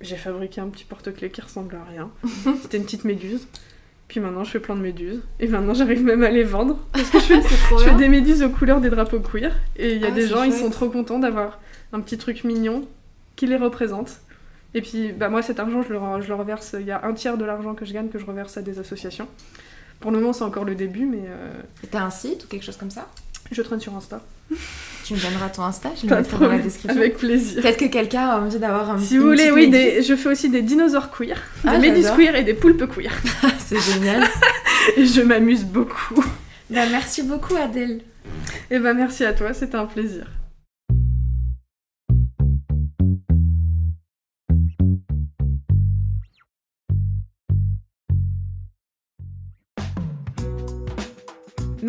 [0.00, 2.10] J'ai fabriqué un petit porte-clés qui ressemble à rien.
[2.62, 3.48] C'était une petite méduse.
[4.06, 5.22] Puis maintenant je fais plein de méduses.
[5.40, 6.78] Et maintenant j'arrive même à les vendre.
[6.92, 7.40] Parce que je fais,
[7.90, 9.52] je des méduses aux couleurs des drapeaux queer.
[9.76, 10.60] Et il y a Ah, des gens, ils chouette.
[10.62, 11.58] sont trop contents d'avoir
[11.92, 12.86] un petit truc mignon
[13.34, 14.18] qui les représente.
[14.74, 16.74] Et puis bah, moi cet argent je le, re- je le reverse.
[16.78, 18.78] Il y a un tiers de l'argent que je gagne que je reverse à des
[18.78, 19.28] associations.
[20.00, 21.50] Pour le moment c'est encore le début mais euh,
[21.90, 23.08] T'as un site ou quelque chose comme ça?
[23.52, 24.20] je traîne sur Insta.
[25.04, 26.98] Tu me donneras ton Insta, je le mettrai dans la description.
[26.98, 27.60] Avec plaisir.
[27.60, 30.48] Peut-être que quelqu'un a envie d'avoir un Si vous voulez, oui, des- je fais aussi
[30.48, 32.16] des dinosaures queer, des Ah, méduses j'adore.
[32.16, 33.12] queer et des poulpes queer.
[33.58, 34.24] C'est génial.
[34.96, 36.24] Et je m'amuse beaucoup.
[36.70, 38.00] bah, merci beaucoup Adèle.
[38.70, 40.26] Et bah merci à toi, c'était un plaisir.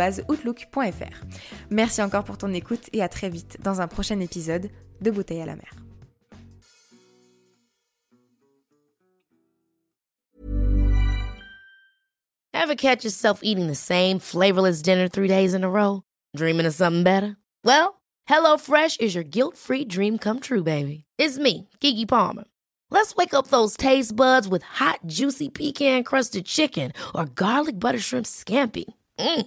[0.00, 1.26] outlook.fr.
[1.70, 4.70] Merci encore pour ton écoute et à très vite dans un prochain épisode
[5.00, 5.74] de Bouteille à la mer.
[12.54, 16.02] Ever catch yourself eating the same flavorless dinner three days in a row?
[16.36, 17.36] Dreaming of something better?
[17.64, 21.04] Well, HelloFresh is your guilt-free dream come true, baby.
[21.18, 22.44] It's me, Kiki Palmer.
[22.90, 28.26] Let's wake up those taste buds with hot, juicy pecan-crusted chicken or garlic butter shrimp
[28.26, 28.84] scampi.
[29.18, 29.46] Mm.